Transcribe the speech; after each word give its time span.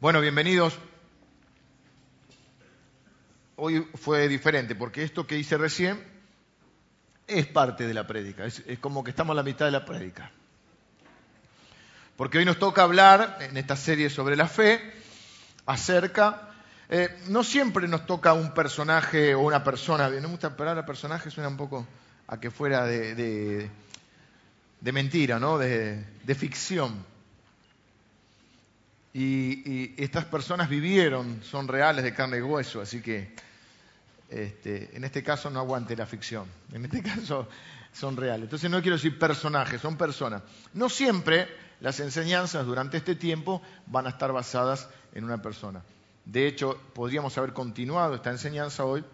Bueno, 0.00 0.20
bienvenidos. 0.20 0.78
Hoy 3.56 3.86
fue 3.94 4.28
diferente 4.28 4.74
porque 4.74 5.02
esto 5.02 5.26
que 5.26 5.36
hice 5.36 5.58
recién 5.58 6.02
es 7.26 7.46
parte 7.46 7.86
de 7.86 7.92
la 7.94 8.06
prédica, 8.06 8.46
es, 8.46 8.62
como 8.80 9.04
que 9.04 9.10
estamos 9.10 9.34
a 9.34 9.36
la 9.36 9.42
mitad 9.42 9.66
de 9.66 9.72
la 9.72 9.84
prédica. 9.84 10.30
Porque 12.16 12.38
hoy 12.38 12.44
nos 12.44 12.58
toca 12.58 12.82
hablar 12.82 13.38
en 13.40 13.56
esta 13.56 13.76
serie 13.76 14.08
sobre 14.10 14.36
la 14.36 14.48
fe 14.48 14.80
acerca, 15.66 16.48
eh, 16.88 17.08
no 17.28 17.44
siempre 17.44 17.86
nos 17.86 18.06
toca 18.06 18.32
un 18.32 18.52
personaje 18.54 19.34
o 19.34 19.40
una 19.42 19.62
persona, 19.62 20.08
no 20.08 20.20
me 20.22 20.26
gusta 20.28 20.48
la 20.50 20.56
palabra 20.56 20.86
personaje, 20.86 21.30
suena 21.30 21.48
un 21.48 21.56
poco 21.56 21.86
a 22.26 22.40
que 22.40 22.50
fuera 22.50 22.84
de, 22.84 23.14
de- 23.14 23.70
de 24.80 24.92
mentira, 24.92 25.38
¿no? 25.38 25.58
de, 25.58 26.02
de 26.24 26.34
ficción. 26.34 27.04
Y, 29.12 29.94
estas 30.02 30.24
personas 30.24 30.68
vivieron, 30.68 31.42
son 31.42 31.66
reales 31.66 32.04
de 32.04 32.14
carne 32.14 32.38
y 32.38 32.42
hueso, 32.42 32.80
así 32.80 33.00
que 33.00 33.34
este, 34.28 34.96
en 34.96 35.02
este 35.04 35.22
caso 35.22 35.50
no 35.50 35.58
aguante 35.58 35.96
la 35.96 36.06
ficción, 36.06 36.46
en 36.72 36.84
este 36.84 37.02
caso 37.02 37.48
son 37.92 38.16
reales. 38.16 38.44
Entonces 38.44 38.70
no 38.70 38.80
quiero 38.80 38.96
decir 38.96 39.18
personajes, 39.18 39.80
son 39.80 39.96
personas. 39.96 40.42
No 40.74 40.88
siempre 40.88 41.48
las 41.80 41.98
enseñanzas 42.00 42.64
durante 42.66 42.98
este 42.98 43.16
tiempo 43.16 43.62
van 43.86 44.06
a 44.06 44.10
estar 44.10 44.32
basadas 44.32 44.88
en 45.12 45.24
una 45.24 45.42
persona. 45.42 45.82
De 46.24 46.46
hecho, 46.46 46.78
podríamos 46.94 47.36
haber 47.38 47.52
continuado 47.52 48.14
esta 48.14 48.30
enseñanza 48.30 48.84
hoy 48.84 49.04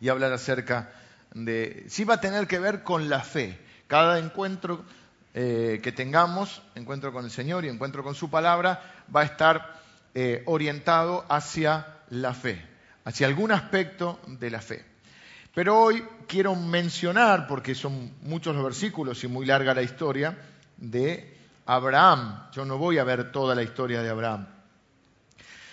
y 0.00 0.08
hablar 0.08 0.32
acerca 0.32 0.92
de... 1.34 1.84
Sí 1.88 2.04
va 2.04 2.14
a 2.14 2.20
tener 2.20 2.46
que 2.46 2.58
ver 2.60 2.84
con 2.84 3.08
la 3.08 3.20
fe. 3.20 3.58
Cada 3.88 4.18
encuentro 4.18 4.84
eh, 5.34 5.80
que 5.82 5.92
tengamos, 5.92 6.62
encuentro 6.74 7.12
con 7.12 7.24
el 7.24 7.30
Señor 7.30 7.64
y 7.64 7.68
encuentro 7.68 8.02
con 8.02 8.14
su 8.14 8.30
palabra, 8.30 8.82
va 9.14 9.20
a 9.20 9.24
estar 9.24 9.80
eh, 10.14 10.42
orientado 10.46 11.24
hacia 11.28 11.98
la 12.10 12.34
fe, 12.34 12.64
hacia 13.04 13.26
algún 13.26 13.52
aspecto 13.52 14.18
de 14.26 14.50
la 14.50 14.60
fe. 14.60 14.84
Pero 15.54 15.78
hoy 15.78 16.04
quiero 16.26 16.54
mencionar, 16.54 17.46
porque 17.46 17.74
son 17.74 18.12
muchos 18.22 18.54
los 18.54 18.64
versículos 18.64 19.22
y 19.24 19.28
muy 19.28 19.44
larga 19.46 19.74
la 19.74 19.82
historia, 19.82 20.36
de 20.76 21.36
Abraham. 21.66 22.48
Yo 22.52 22.64
no 22.64 22.78
voy 22.78 22.98
a 22.98 23.04
ver 23.04 23.32
toda 23.32 23.54
la 23.54 23.62
historia 23.62 24.02
de 24.02 24.08
Abraham. 24.08 24.46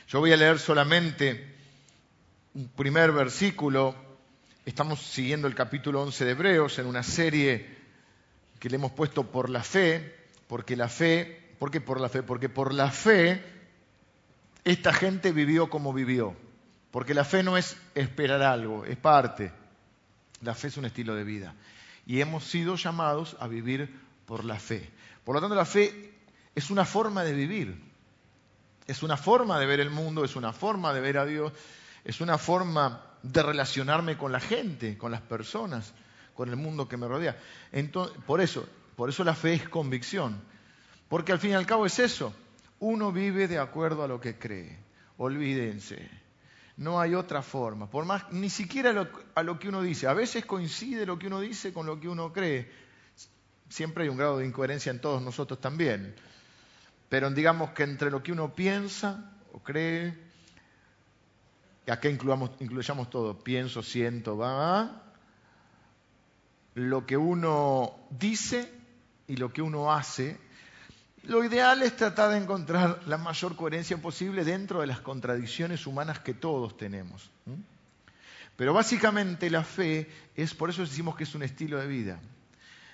Yo 0.07 0.19
voy 0.19 0.33
a 0.33 0.37
leer 0.37 0.59
solamente 0.59 1.55
un 2.53 2.67
primer 2.69 3.11
versículo. 3.11 3.95
Estamos 4.65 5.01
siguiendo 5.01 5.47
el 5.47 5.55
capítulo 5.55 6.01
11 6.01 6.25
de 6.25 6.31
Hebreos 6.31 6.79
en 6.79 6.87
una 6.87 7.03
serie 7.03 7.74
que 8.65 8.69
le 8.71 8.77
hemos 8.77 8.93
puesto 8.93 9.29
por 9.29 9.51
la 9.51 9.61
fe, 9.61 10.15
porque 10.47 10.75
la 10.75 10.89
fe, 10.89 11.53
¿por 11.59 11.69
qué 11.69 11.81
por 11.81 12.01
la 12.01 12.09
fe? 12.09 12.23
Porque 12.23 12.49
por 12.49 12.73
la 12.73 12.89
fe 12.89 13.39
esta 14.63 14.91
gente 14.91 15.31
vivió 15.31 15.69
como 15.69 15.93
vivió. 15.93 16.35
Porque 16.89 17.13
la 17.13 17.25
fe 17.25 17.43
no 17.43 17.57
es 17.57 17.77
esperar 17.93 18.41
algo, 18.41 18.83
es 18.83 18.97
parte. 18.97 19.51
La 20.41 20.55
fe 20.55 20.69
es 20.69 20.77
un 20.77 20.85
estilo 20.85 21.13
de 21.13 21.23
vida. 21.23 21.53
Y 22.07 22.21
hemos 22.21 22.45
sido 22.45 22.75
llamados 22.75 23.37
a 23.39 23.47
vivir 23.47 23.99
por 24.25 24.43
la 24.43 24.59
fe. 24.59 24.89
Por 25.23 25.35
lo 25.35 25.41
tanto, 25.41 25.53
la 25.53 25.65
fe 25.65 26.15
es 26.55 26.71
una 26.71 26.85
forma 26.85 27.23
de 27.23 27.33
vivir. 27.33 27.79
Es 28.87 29.03
una 29.03 29.15
forma 29.15 29.59
de 29.59 29.67
ver 29.67 29.79
el 29.79 29.91
mundo, 29.91 30.25
es 30.25 30.35
una 30.35 30.53
forma 30.53 30.91
de 30.91 31.01
ver 31.01 31.19
a 31.19 31.25
Dios, 31.27 31.53
es 32.03 32.19
una 32.19 32.39
forma 32.39 33.13
de 33.21 33.43
relacionarme 33.43 34.17
con 34.17 34.31
la 34.31 34.39
gente, 34.39 34.97
con 34.97 35.11
las 35.11 35.21
personas, 35.21 35.93
con 36.35 36.49
el 36.49 36.55
mundo 36.55 36.87
que 36.87 36.97
me 36.97 37.07
rodea. 37.07 37.37
Entonces, 37.71 38.15
por 38.27 38.41
eso, 38.41 38.67
por 38.95 39.09
eso 39.09 39.23
la 39.23 39.33
fe 39.33 39.53
es 39.53 39.69
convicción. 39.69 40.39
Porque 41.07 41.31
al 41.31 41.39
fin 41.39 41.51
y 41.51 41.53
al 41.53 41.65
cabo 41.65 41.85
es 41.85 41.97
eso. 41.99 42.33
Uno 42.79 43.11
vive 43.11 43.47
de 43.47 43.57
acuerdo 43.57 44.03
a 44.03 44.07
lo 44.07 44.19
que 44.19 44.37
cree. 44.37 44.77
Olvídense. 45.17 46.09
No 46.77 46.99
hay 46.99 47.15
otra 47.15 47.41
forma. 47.41 47.89
Por 47.89 48.05
más, 48.05 48.31
ni 48.31 48.49
siquiera 48.49 49.07
a 49.33 49.43
lo 49.43 49.59
que 49.59 49.69
uno 49.69 49.81
dice. 49.81 50.07
A 50.07 50.13
veces 50.13 50.45
coincide 50.45 51.05
lo 51.05 51.17
que 51.17 51.27
uno 51.27 51.39
dice 51.39 51.71
con 51.71 51.85
lo 51.85 51.99
que 51.99 52.09
uno 52.09 52.33
cree. 52.33 52.69
Siempre 53.69 54.03
hay 54.03 54.09
un 54.09 54.17
grado 54.17 54.39
de 54.39 54.45
incoherencia 54.45 54.89
en 54.91 54.99
todos 54.99 55.21
nosotros 55.21 55.61
también. 55.61 56.15
Pero 57.07 57.29
digamos 57.31 57.69
que 57.71 57.83
entre 57.83 58.11
lo 58.11 58.21
que 58.21 58.31
uno 58.31 58.53
piensa 58.53 59.31
o 59.53 59.59
cree, 59.59 60.13
y 61.87 61.91
acá 61.91 62.09
incluamos, 62.09 62.51
incluyamos 62.59 63.09
todo, 63.09 63.37
pienso, 63.41 63.83
siento, 63.83 64.37
va, 64.37 65.04
lo 66.75 67.05
que 67.05 67.17
uno 67.17 67.95
dice 68.11 68.71
y 69.27 69.37
lo 69.37 69.51
que 69.51 69.61
uno 69.61 69.91
hace, 69.91 70.37
lo 71.23 71.43
ideal 71.43 71.81
es 71.81 71.95
tratar 71.95 72.31
de 72.31 72.37
encontrar 72.37 73.01
la 73.07 73.17
mayor 73.17 73.55
coherencia 73.55 73.97
posible 73.97 74.43
dentro 74.43 74.81
de 74.81 74.87
las 74.87 74.99
contradicciones 74.99 75.87
humanas 75.87 76.19
que 76.19 76.33
todos 76.33 76.77
tenemos. 76.77 77.31
Pero 78.55 78.73
básicamente 78.73 79.49
la 79.49 79.63
fe 79.63 80.07
es, 80.35 80.53
por 80.53 80.69
eso 80.69 80.81
decimos 80.81 81.15
que 81.15 81.23
es 81.23 81.33
un 81.33 81.43
estilo 81.43 81.79
de 81.79 81.87
vida. 81.87 82.19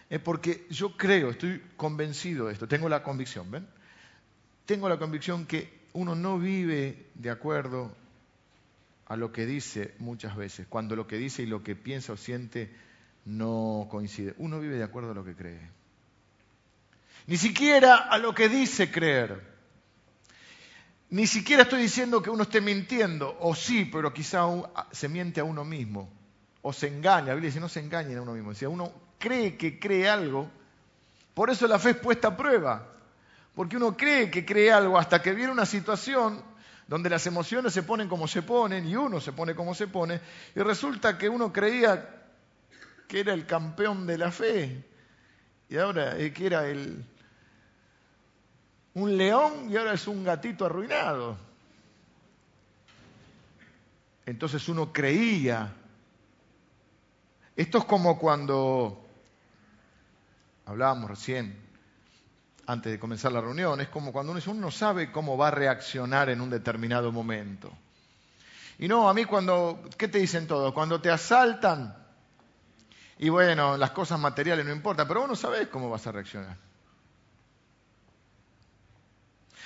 Es 0.10 0.20
porque 0.20 0.68
yo 0.70 0.96
creo, 0.96 1.32
estoy 1.32 1.62
convencido 1.76 2.48
de 2.48 2.54
esto, 2.54 2.68
tengo 2.68 2.88
la 2.88 3.04
convicción, 3.04 3.50
¿ven? 3.50 3.68
Tengo 4.66 4.90
la 4.90 4.98
convicción 4.98 5.46
que 5.46 5.82
uno 5.94 6.16
no 6.16 6.38
vive 6.38 7.08
de 7.16 7.30
acuerdo 7.30 7.96
a 9.08 9.16
lo 9.16 9.32
que 9.32 9.46
dice 9.46 9.96
muchas 10.00 10.36
veces, 10.36 10.68
cuando 10.68 10.96
lo 10.96 11.08
que 11.08 11.18
dice 11.18 11.44
y 11.44 11.48
lo 11.48 11.64
que 11.64 11.76
piensa 11.76 12.14
o 12.14 12.18
siente 12.18 12.72
no 13.26 13.88
coincide. 13.90 14.34
Uno 14.38 14.60
vive 14.60 14.76
de 14.78 14.84
acuerdo 14.84 15.12
a 15.12 15.16
lo 15.16 15.24
que 15.24 15.36
cree. 15.36 15.60
Ni 17.28 17.38
siquiera 17.38 17.96
a 17.98 18.18
lo 18.18 18.34
que 18.34 18.50
dice 18.50 18.92
creer. 18.92 19.50
Ni 21.10 21.28
siquiera 21.28 21.64
estoy 21.64 21.82
diciendo 21.82 22.22
que 22.22 22.30
uno 22.30 22.44
esté 22.44 22.62
mintiendo, 22.62 23.38
o 23.42 23.54
sí, 23.54 23.86
pero 23.92 24.14
quizá 24.14 24.46
se 24.92 25.10
miente 25.10 25.42
a 25.42 25.44
uno 25.44 25.66
mismo, 25.66 26.10
o 26.62 26.72
se 26.72 26.88
engaña. 26.88 27.28
La 27.28 27.34
Biblia 27.34 27.50
dice, 27.50 27.60
no 27.60 27.70
se 27.70 27.82
engañen 27.82 28.18
a 28.18 28.22
uno 28.22 28.34
mismo. 28.34 28.54
Si 28.54 28.66
uno 28.66 28.92
cree 29.20 29.58
que 29.58 29.78
cree 29.78 30.10
algo, 30.10 30.50
por 31.34 31.50
eso 31.50 31.68
la 31.68 31.80
fe 31.80 31.92
es 31.92 31.98
puesta 31.98 32.30
a 32.30 32.38
prueba. 32.38 32.88
Porque 33.56 33.76
uno 33.76 33.98
cree 33.98 34.32
que 34.32 34.46
cree 34.46 34.72
algo 34.72 34.98
hasta 34.98 35.22
que 35.22 35.34
viene 35.34 35.52
una 35.52 35.66
situación 35.66 36.42
donde 36.88 37.10
las 37.10 37.26
emociones 37.28 37.74
se 37.74 37.84
ponen 37.84 38.10
como 38.10 38.28
se 38.28 38.42
ponen 38.42 38.88
y 38.88 38.96
uno 38.96 39.22
se 39.22 39.32
pone 39.32 39.56
como 39.56 39.74
se 39.74 39.88
pone, 39.88 40.20
y 40.56 40.60
resulta 40.60 41.18
que 41.18 41.30
uno 41.30 41.54
creía 41.54 42.21
que 43.12 43.20
era 43.20 43.34
el 43.34 43.46
campeón 43.46 44.08
de 44.08 44.18
la 44.18 44.32
fe, 44.32 44.86
y 45.68 45.76
ahora 45.76 46.18
es 46.18 46.32
que 46.32 46.46
era 46.46 46.66
el, 46.70 47.04
un 48.94 49.18
león 49.18 49.70
y 49.70 49.76
ahora 49.76 49.92
es 49.96 50.08
un 50.08 50.24
gatito 50.24 50.66
arruinado. 50.66 51.36
Entonces 54.26 54.70
uno 54.70 54.94
creía. 54.94 55.74
Esto 57.58 57.80
es 57.80 57.84
como 57.84 58.18
cuando 58.18 59.06
hablábamos 60.66 61.10
recién, 61.10 61.62
antes 62.66 62.94
de 62.94 62.98
comenzar 62.98 63.34
la 63.34 63.42
reunión, 63.42 63.82
es 63.82 63.90
como 63.90 64.14
cuando 64.14 64.32
uno 64.32 64.42
uno 64.48 64.62
no 64.62 64.72
sabe 64.72 65.12
cómo 65.12 65.36
va 65.36 65.50
a 65.50 65.52
reaccionar 65.52 66.30
en 66.30 66.40
un 66.40 66.50
determinado 66.50 67.12
momento. 67.12 67.74
Y 68.80 68.88
no, 68.88 69.10
a 69.10 69.14
mí 69.14 69.26
cuando, 69.26 69.84
¿qué 69.98 70.08
te 70.08 70.20
dicen 70.20 70.48
todos? 70.48 70.74
Cuando 70.74 71.02
te 71.02 71.12
asaltan, 71.12 72.01
y 73.22 73.30
bueno, 73.30 73.78
las 73.78 73.92
cosas 73.92 74.20
materiales 74.20 74.66
no 74.66 74.74
importan, 74.74 75.08
pero 75.08 75.22
vos 75.22 75.30
no 75.30 75.36
sabés 75.38 75.68
cómo 75.70 75.90
vas 75.90 76.06
a 76.08 76.12
reaccionar. 76.12 76.58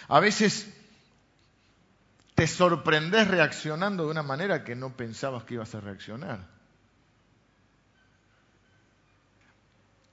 A 0.08 0.20
veces 0.20 0.68
te 2.36 2.46
sorprendes 2.46 3.28
reaccionando 3.28 4.06
de 4.06 4.12
una 4.12 4.22
manera 4.22 4.64
que 4.64 4.76
no 4.76 4.96
pensabas 4.96 5.44
que 5.44 5.56
ibas 5.56 5.74
a 5.74 5.80
reaccionar. 5.82 6.48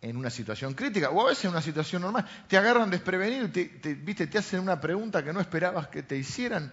En 0.02 0.16
una 0.16 0.30
situación 0.30 0.74
crítica, 0.74 1.10
o 1.10 1.22
a 1.22 1.28
veces 1.28 1.44
en 1.44 1.52
una 1.52 1.62
situación 1.62 2.02
normal. 2.02 2.26
Te 2.48 2.56
agarran 2.58 2.90
desprevenido 2.90 3.48
te, 3.50 3.66
te- 3.66 3.94
¿viste? 3.94 4.26
te 4.26 4.38
hacen 4.38 4.60
una 4.60 4.80
pregunta 4.80 5.22
que 5.22 5.32
no 5.32 5.40
esperabas 5.40 5.88
que 5.88 6.02
te 6.02 6.16
hicieran. 6.16 6.72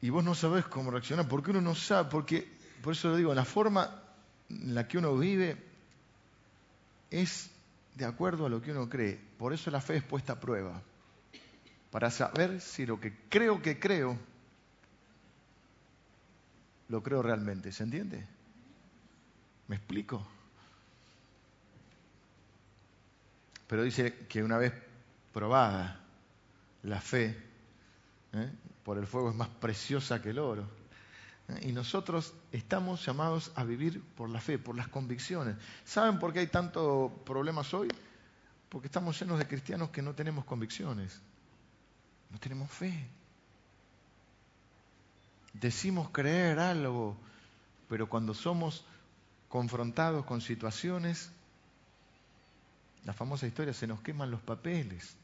Y 0.00 0.10
vos 0.10 0.24
no 0.24 0.34
sabés 0.34 0.64
cómo 0.66 0.90
reaccionar, 0.90 1.26
porque 1.28 1.50
uno 1.50 1.60
no 1.60 1.74
sabe, 1.74 2.08
porque, 2.10 2.46
por 2.82 2.92
eso 2.92 3.08
lo 3.08 3.16
digo, 3.16 3.34
la 3.34 3.44
forma 3.44 4.02
la 4.48 4.86
que 4.86 4.98
uno 4.98 5.16
vive 5.16 5.56
es 7.10 7.50
de 7.94 8.04
acuerdo 8.04 8.46
a 8.46 8.48
lo 8.48 8.60
que 8.60 8.72
uno 8.72 8.88
cree. 8.88 9.20
Por 9.38 9.52
eso 9.52 9.70
la 9.70 9.80
fe 9.80 9.96
es 9.96 10.02
puesta 10.02 10.34
a 10.34 10.40
prueba. 10.40 10.82
Para 11.90 12.10
saber 12.10 12.60
si 12.60 12.84
lo 12.84 13.00
que 13.00 13.16
creo 13.28 13.62
que 13.62 13.78
creo, 13.78 14.18
lo 16.88 17.02
creo 17.02 17.22
realmente. 17.22 17.72
¿Se 17.72 17.82
entiende? 17.82 18.26
¿Me 19.68 19.76
explico? 19.76 20.26
Pero 23.66 23.82
dice 23.82 24.26
que 24.28 24.42
una 24.42 24.58
vez 24.58 24.72
probada 25.32 26.00
la 26.82 27.00
fe, 27.00 27.36
¿eh? 28.32 28.52
por 28.84 28.98
el 28.98 29.06
fuego 29.06 29.30
es 29.30 29.36
más 29.36 29.48
preciosa 29.48 30.22
que 30.22 30.30
el 30.30 30.38
oro. 30.38 30.68
Y 31.62 31.72
nosotros 31.72 32.34
estamos 32.50 33.04
llamados 33.06 33.52
a 33.54 33.62
vivir 33.62 34.02
por 34.16 34.28
la 34.28 34.40
fe, 34.40 34.58
por 34.58 34.76
las 34.76 34.88
convicciones. 34.88 35.56
¿Saben 35.84 36.18
por 36.18 36.32
qué 36.32 36.40
hay 36.40 36.48
tantos 36.48 37.12
problemas 37.24 37.72
hoy? 37.72 37.88
Porque 38.68 38.88
estamos 38.88 39.18
llenos 39.20 39.38
de 39.38 39.46
cristianos 39.46 39.90
que 39.90 40.02
no 40.02 40.14
tenemos 40.14 40.44
convicciones. 40.44 41.20
No 42.30 42.38
tenemos 42.38 42.68
fe. 42.70 43.08
Decimos 45.52 46.10
creer 46.10 46.58
algo, 46.58 47.16
pero 47.88 48.08
cuando 48.08 48.34
somos 48.34 48.84
confrontados 49.48 50.26
con 50.26 50.40
situaciones, 50.40 51.30
la 53.04 53.12
famosa 53.12 53.46
historia, 53.46 53.72
se 53.72 53.86
nos 53.86 54.00
queman 54.00 54.32
los 54.32 54.40
papeles. 54.40 55.16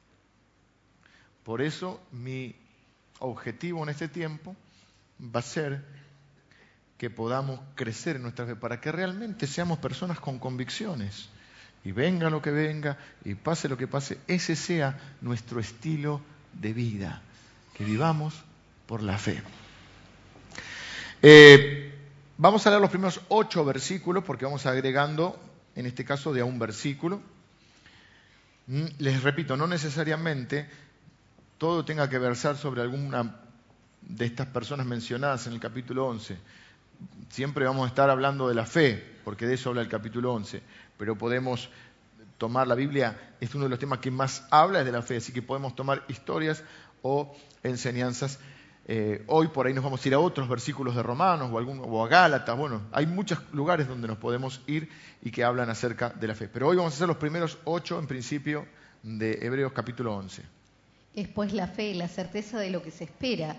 Por 1.43 1.61
eso 1.61 2.01
mi 2.13 2.55
objetivo 3.19 3.83
en 3.83 3.89
este 3.89 4.07
tiempo 4.07 4.55
va 5.21 5.41
a 5.41 5.43
ser 5.43 6.02
que 7.03 7.11
podamos 7.11 7.59
crecer 7.75 8.15
en 8.15 8.23
nuestra 8.23 8.47
fe, 8.47 8.55
para 8.55 8.81
que 8.81 8.93
realmente 8.93 9.49
seamos 9.49 9.81
personas 9.81 10.21
con 10.21 10.39
convicciones. 10.39 11.31
Y 11.85 11.91
venga 11.91 12.31
lo 12.31 12.41
que 12.41 12.53
venga, 12.53 12.97
y 13.25 13.35
pase 13.35 13.69
lo 13.69 13.77
que 13.77 13.89
pase, 13.89 14.21
ese 14.29 14.55
sea 14.55 14.97
nuestro 15.21 15.59
estilo 15.59 16.21
de 16.53 16.73
vida, 16.73 17.21
que 17.75 17.85
vivamos 17.85 18.35
por 18.87 19.03
la 19.03 19.19
fe. 19.19 19.43
Eh, 21.23 21.93
vamos 22.39 22.65
a 22.69 22.71
leer 22.71 22.81
los 22.81 22.91
primeros 22.91 23.21
ocho 23.31 23.65
versículos, 23.65 24.23
porque 24.23 24.45
vamos 24.45 24.65
agregando, 24.67 25.37
en 25.75 25.87
este 25.87 26.05
caso, 26.05 26.33
de 26.33 26.43
a 26.43 26.45
un 26.45 26.61
versículo. 26.61 27.21
Mm, 28.69 28.85
les 28.99 29.25
repito, 29.25 29.57
no 29.57 29.67
necesariamente 29.67 30.71
todo 31.59 31.85
tenga 31.85 32.09
que 32.09 32.21
versar 32.21 32.57
sobre 32.57 32.81
alguna 32.81 33.41
de 34.03 34.25
estas 34.25 34.47
personas 34.47 34.87
mencionadas 34.87 35.49
en 35.49 35.55
el 35.55 35.59
capítulo 35.59 36.07
11. 36.07 36.62
Siempre 37.31 37.65
vamos 37.65 37.85
a 37.85 37.89
estar 37.89 38.11
hablando 38.11 38.49
de 38.49 38.55
la 38.55 38.67
fe, 38.67 39.03
porque 39.25 39.47
de 39.47 39.55
eso 39.55 39.71
habla 39.71 39.83
el 39.83 39.89
capítulo 39.89 40.33
11, 40.35 40.63
pero 40.99 41.17
podemos 41.17 41.71
tomar 42.39 42.67
la 42.67 42.75
Biblia, 42.75 43.35
es 43.41 43.55
uno 43.55 43.65
de 43.65 43.71
los 43.71 43.79
temas 43.79 44.01
que 44.01 44.11
más 44.11 44.45
habla 44.51 44.81
es 44.81 44.85
de 44.85 44.93
la 44.93 45.03
fe, 45.03 45.17
así 45.17 45.33
que 45.33 45.43
podemos 45.43 45.77
tomar 45.77 46.03
historias 46.09 46.65
o 47.03 47.35
enseñanzas. 47.63 48.39
Eh, 48.87 49.23
hoy 49.29 49.47
por 49.47 49.67
ahí 49.67 49.75
nos 49.75 49.85
vamos 49.85 50.05
a 50.05 50.09
ir 50.09 50.15
a 50.15 50.19
otros 50.19 50.49
versículos 50.49 50.97
de 50.97 51.05
Romanos 51.05 51.51
o, 51.53 51.59
algún, 51.59 51.81
o 51.85 52.05
a 52.05 52.09
Gálatas, 52.09 52.59
bueno, 52.59 52.83
hay 52.91 53.07
muchos 53.07 53.39
lugares 53.53 53.87
donde 53.87 54.09
nos 54.09 54.19
podemos 54.19 54.61
ir 54.67 54.89
y 55.23 55.31
que 55.31 55.45
hablan 55.45 55.71
acerca 55.71 56.11
de 56.11 56.27
la 56.27 56.35
fe. 56.35 56.49
Pero 56.49 56.67
hoy 56.67 56.77
vamos 56.77 56.95
a 56.95 56.97
hacer 56.97 57.07
los 57.07 57.17
primeros 57.17 57.59
ocho 57.65 57.99
en 58.01 58.09
principio 58.09 58.67
de 59.05 59.39
Hebreos 59.41 59.73
capítulo 59.73 60.17
11. 60.17 60.43
Es 61.15 61.29
pues 61.29 61.53
la 61.53 61.69
fe, 61.69 61.95
la 61.95 62.09
certeza 62.09 62.59
de 62.59 62.71
lo 62.71 62.83
que 62.83 62.91
se 62.91 63.05
espera, 63.05 63.55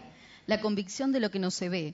la 0.46 0.60
convicción 0.60 1.12
de 1.14 1.22
lo 1.22 1.32
que 1.32 1.40
no 1.40 1.52
se 1.52 1.70
ve, 1.70 1.94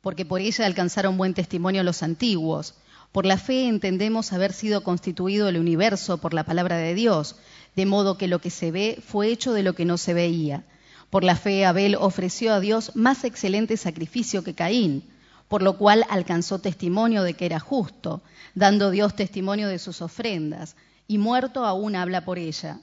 porque 0.00 0.24
por 0.24 0.40
ella 0.40 0.66
alcanzaron 0.66 1.18
buen 1.18 1.34
testimonio 1.34 1.82
los 1.82 2.02
antiguos. 2.02 2.74
Por 3.12 3.26
la 3.26 3.38
fe 3.38 3.66
entendemos 3.66 4.32
haber 4.32 4.52
sido 4.52 4.82
constituido 4.82 5.48
el 5.48 5.58
universo 5.58 6.18
por 6.18 6.32
la 6.32 6.44
palabra 6.44 6.76
de 6.76 6.94
Dios, 6.94 7.36
de 7.76 7.86
modo 7.86 8.16
que 8.16 8.28
lo 8.28 8.40
que 8.40 8.50
se 8.50 8.70
ve 8.70 9.02
fue 9.06 9.28
hecho 9.28 9.52
de 9.52 9.62
lo 9.62 9.74
que 9.74 9.84
no 9.84 9.98
se 9.98 10.14
veía. 10.14 10.64
Por 11.10 11.24
la 11.24 11.36
fe 11.36 11.66
Abel 11.66 11.96
ofreció 11.96 12.54
a 12.54 12.60
Dios 12.60 12.92
más 12.94 13.24
excelente 13.24 13.76
sacrificio 13.76 14.44
que 14.44 14.54
Caín, 14.54 15.10
por 15.48 15.62
lo 15.62 15.76
cual 15.76 16.04
alcanzó 16.08 16.60
testimonio 16.60 17.24
de 17.24 17.34
que 17.34 17.46
era 17.46 17.58
justo, 17.58 18.22
dando 18.54 18.90
Dios 18.90 19.16
testimonio 19.16 19.68
de 19.68 19.80
sus 19.80 20.00
ofrendas, 20.02 20.76
y 21.08 21.18
muerto 21.18 21.66
aún 21.66 21.96
habla 21.96 22.24
por 22.24 22.38
ella. 22.38 22.78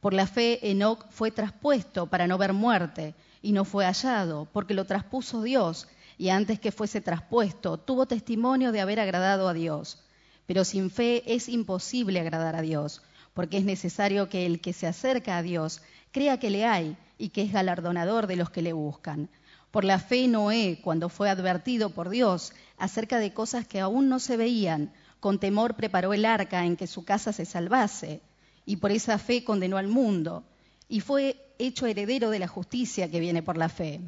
Por 0.00 0.14
la 0.14 0.26
fe 0.26 0.70
Enoc 0.70 1.04
fue 1.10 1.30
traspuesto 1.30 2.06
para 2.06 2.26
no 2.26 2.38
ver 2.38 2.54
muerte, 2.54 3.14
y 3.42 3.52
no 3.52 3.66
fue 3.66 3.84
hallado, 3.84 4.48
porque 4.52 4.72
lo 4.72 4.86
traspuso 4.86 5.42
Dios, 5.42 5.86
y 6.18 6.30
antes 6.30 6.58
que 6.58 6.72
fuese 6.72 7.00
traspuesto, 7.00 7.78
tuvo 7.78 8.06
testimonio 8.06 8.72
de 8.72 8.80
haber 8.80 9.00
agradado 9.00 9.48
a 9.48 9.54
Dios. 9.54 10.02
Pero 10.46 10.64
sin 10.64 10.90
fe 10.90 11.22
es 11.26 11.48
imposible 11.48 12.20
agradar 12.20 12.56
a 12.56 12.62
Dios, 12.62 13.02
porque 13.34 13.58
es 13.58 13.64
necesario 13.64 14.28
que 14.28 14.46
el 14.46 14.60
que 14.60 14.72
se 14.72 14.86
acerca 14.86 15.36
a 15.36 15.42
Dios 15.42 15.82
crea 16.12 16.38
que 16.38 16.50
le 16.50 16.64
hay 16.64 16.96
y 17.18 17.30
que 17.30 17.42
es 17.42 17.52
galardonador 17.52 18.26
de 18.26 18.36
los 18.36 18.50
que 18.50 18.62
le 18.62 18.72
buscan. 18.72 19.28
Por 19.70 19.84
la 19.84 19.98
fe 19.98 20.26
Noé, 20.28 20.80
cuando 20.82 21.08
fue 21.08 21.28
advertido 21.28 21.90
por 21.90 22.08
Dios 22.08 22.52
acerca 22.78 23.18
de 23.18 23.34
cosas 23.34 23.66
que 23.66 23.80
aún 23.80 24.08
no 24.08 24.20
se 24.20 24.36
veían, 24.36 24.92
con 25.20 25.38
temor 25.38 25.74
preparó 25.74 26.14
el 26.14 26.24
arca 26.24 26.64
en 26.64 26.76
que 26.76 26.86
su 26.86 27.04
casa 27.04 27.32
se 27.32 27.44
salvase, 27.44 28.22
y 28.64 28.76
por 28.76 28.90
esa 28.90 29.18
fe 29.18 29.44
condenó 29.44 29.76
al 29.76 29.88
mundo, 29.88 30.44
y 30.88 31.00
fue 31.00 31.36
hecho 31.58 31.86
heredero 31.86 32.30
de 32.30 32.38
la 32.38 32.48
justicia 32.48 33.10
que 33.10 33.20
viene 33.20 33.42
por 33.42 33.56
la 33.56 33.68
fe. 33.68 34.00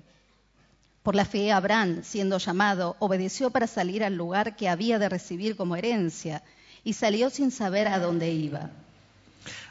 Por 1.09 1.15
la 1.15 1.25
fe 1.25 1.53
Abraham, 1.53 2.03
siendo 2.05 2.37
llamado, 2.37 2.95
obedeció 2.99 3.49
para 3.49 3.67
salir 3.67 4.05
al 4.05 4.15
lugar 4.15 4.57
que 4.57 4.69
había 4.69 4.99
de 4.99 5.09
recibir 5.09 5.57
como 5.57 5.75
herencia, 5.75 6.43
y 6.85 6.93
salió 6.93 7.31
sin 7.31 7.51
saber 7.51 7.89
a 7.89 7.99
dónde 7.99 8.31
iba. 8.31 8.69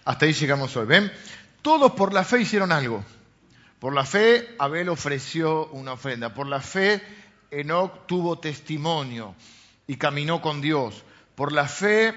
Hasta 0.04 0.26
ahí 0.26 0.34
llegamos 0.34 0.76
hoy. 0.76 0.88
¿Ven? 0.88 1.12
Todos 1.62 1.92
por 1.92 2.12
la 2.12 2.24
fe 2.24 2.42
hicieron 2.42 2.72
algo. 2.72 3.06
Por 3.78 3.94
la 3.94 4.04
fe 4.04 4.56
Abel 4.58 4.90
ofreció 4.90 5.68
una 5.68 5.94
ofrenda. 5.94 6.34
Por 6.34 6.48
la 6.48 6.60
fe 6.60 7.04
Enoch 7.52 8.08
tuvo 8.08 8.40
testimonio 8.40 9.36
y 9.86 9.98
caminó 9.98 10.42
con 10.42 10.60
Dios. 10.60 11.04
Por 11.36 11.52
la 11.52 11.68
fe 11.68 12.16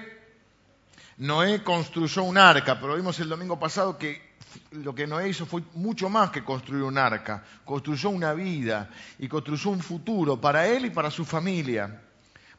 Noé 1.17 1.61
construyó 1.61 2.23
un 2.23 2.39
arca, 2.39 2.79
pero 2.81 2.95
vimos 2.95 3.19
el 3.19 3.29
domingo 3.29 3.59
pasado 3.59 3.99
que 3.99 4.30
lo 4.71 4.95
que 4.95 5.07
Noé 5.07 5.29
hizo 5.29 5.45
fue 5.45 5.63
mucho 5.73 6.09
más 6.09 6.31
que 6.31 6.43
construir 6.43 6.83
un 6.83 6.97
arca. 6.97 7.43
Construyó 7.65 8.09
una 8.09 8.33
vida 8.33 8.89
y 9.19 9.27
construyó 9.27 9.71
un 9.71 9.81
futuro 9.81 10.39
para 10.39 10.67
él 10.67 10.85
y 10.85 10.89
para 10.89 11.11
su 11.11 11.25
familia. 11.25 12.01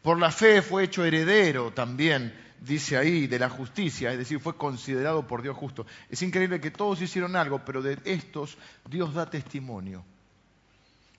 Por 0.03 0.19
la 0.19 0.31
fe 0.31 0.63
fue 0.63 0.85
hecho 0.85 1.05
heredero 1.05 1.73
también, 1.73 2.35
dice 2.61 2.97
ahí, 2.97 3.27
de 3.29 3.39
la 3.39 3.49
justicia, 3.49 4.13
es 4.13 4.19
decir, 4.19 4.41
fue 4.41 4.57
considerado 4.57 5.27
por 5.27 5.43
Dios 5.43 5.57
justo. 5.57 5.87
Es 6.11 6.23
increíble 6.23 6.61
que 6.61 6.73
todos 6.73 7.01
hicieron 7.01 7.37
algo, 7.37 7.65
pero 7.65 7.83
de 7.83 7.99
estos 8.05 8.59
Dios 8.89 9.15
da 9.15 9.31
testimonio, 9.31 10.05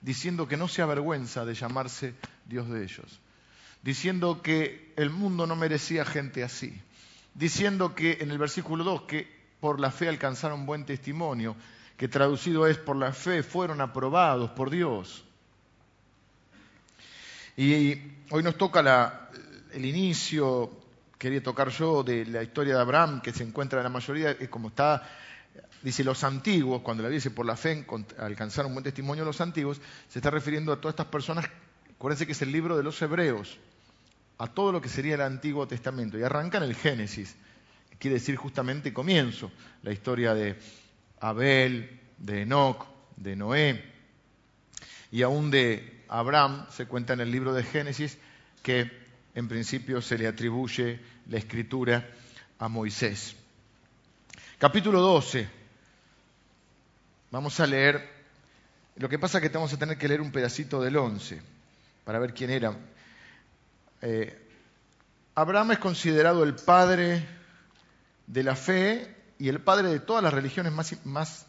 diciendo 0.02 0.46
que 0.46 0.58
no 0.58 0.68
se 0.68 0.82
avergüenza 0.82 1.46
de 1.46 1.54
llamarse 1.54 2.14
Dios 2.44 2.68
de 2.68 2.84
ellos, 2.84 3.20
diciendo 3.82 4.42
que 4.42 4.92
el 4.96 5.08
mundo 5.08 5.46
no 5.46 5.56
merecía 5.56 6.04
gente 6.04 6.44
así, 6.44 6.78
diciendo 7.34 7.94
que 7.94 8.18
en 8.20 8.30
el 8.30 8.38
versículo 8.38 8.84
2 8.84 9.02
que 9.02 9.43
por 9.64 9.80
la 9.80 9.90
fe 9.90 10.10
alcanzaron 10.10 10.66
buen 10.66 10.84
testimonio, 10.84 11.56
que 11.96 12.06
traducido 12.06 12.66
es 12.66 12.76
por 12.76 12.96
la 12.96 13.14
fe 13.14 13.42
fueron 13.42 13.80
aprobados 13.80 14.50
por 14.50 14.68
Dios. 14.68 15.24
Y 17.56 17.98
hoy 18.28 18.42
nos 18.42 18.58
toca 18.58 19.30
el 19.72 19.86
inicio, 19.86 20.70
quería 21.16 21.42
tocar 21.42 21.70
yo, 21.70 22.02
de 22.02 22.26
la 22.26 22.42
historia 22.42 22.74
de 22.74 22.80
Abraham, 22.82 23.22
que 23.22 23.32
se 23.32 23.42
encuentra 23.42 23.78
en 23.78 23.84
la 23.84 23.88
mayoría, 23.88 24.36
como 24.50 24.68
está, 24.68 25.08
dice 25.80 26.04
los 26.04 26.22
antiguos, 26.24 26.82
cuando 26.82 27.02
la 27.02 27.08
dice 27.08 27.30
por 27.30 27.46
la 27.46 27.56
fe 27.56 27.86
alcanzaron 28.18 28.74
buen 28.74 28.84
testimonio 28.84 29.24
los 29.24 29.40
antiguos, 29.40 29.80
se 30.10 30.18
está 30.18 30.28
refiriendo 30.28 30.74
a 30.74 30.76
todas 30.76 30.92
estas 30.92 31.06
personas, 31.06 31.46
acuérdense 31.96 32.26
que 32.26 32.32
es 32.32 32.42
el 32.42 32.52
libro 32.52 32.76
de 32.76 32.82
los 32.82 33.00
hebreos, 33.00 33.56
a 34.36 34.46
todo 34.46 34.72
lo 34.72 34.82
que 34.82 34.90
sería 34.90 35.14
el 35.14 35.22
Antiguo 35.22 35.66
Testamento, 35.66 36.18
y 36.18 36.22
arranca 36.22 36.58
en 36.58 36.64
el 36.64 36.74
Génesis, 36.74 37.34
quiere 38.04 38.16
decir 38.16 38.36
justamente 38.36 38.92
comienzo, 38.92 39.50
la 39.82 39.90
historia 39.90 40.34
de 40.34 40.58
Abel, 41.20 42.02
de 42.18 42.42
Enoch, 42.42 42.84
de 43.16 43.34
Noé, 43.34 43.82
y 45.10 45.22
aún 45.22 45.50
de 45.50 46.04
Abraham 46.10 46.66
se 46.68 46.84
cuenta 46.84 47.14
en 47.14 47.20
el 47.20 47.30
libro 47.30 47.54
de 47.54 47.62
Génesis 47.62 48.18
que 48.62 48.90
en 49.34 49.48
principio 49.48 50.02
se 50.02 50.18
le 50.18 50.26
atribuye 50.26 51.00
la 51.30 51.38
escritura 51.38 52.06
a 52.58 52.68
Moisés. 52.68 53.36
Capítulo 54.58 55.00
12. 55.00 55.48
Vamos 57.30 57.58
a 57.58 57.66
leer. 57.66 58.06
Lo 58.96 59.08
que 59.08 59.18
pasa 59.18 59.38
es 59.38 59.42
que 59.42 59.48
vamos 59.48 59.72
a 59.72 59.78
tener 59.78 59.96
que 59.96 60.08
leer 60.08 60.20
un 60.20 60.30
pedacito 60.30 60.82
del 60.82 60.98
11 60.98 61.40
para 62.04 62.18
ver 62.18 62.34
quién 62.34 62.50
era. 62.50 62.76
Eh, 64.02 64.46
Abraham 65.34 65.72
es 65.72 65.78
considerado 65.78 66.44
el 66.44 66.54
padre 66.54 67.42
de 68.26 68.42
la 68.42 68.56
fe 68.56 69.14
y 69.38 69.48
el 69.48 69.60
padre 69.60 69.88
de 69.88 70.00
todas 70.00 70.22
las 70.22 70.32
religiones 70.32 70.72
más, 71.04 71.46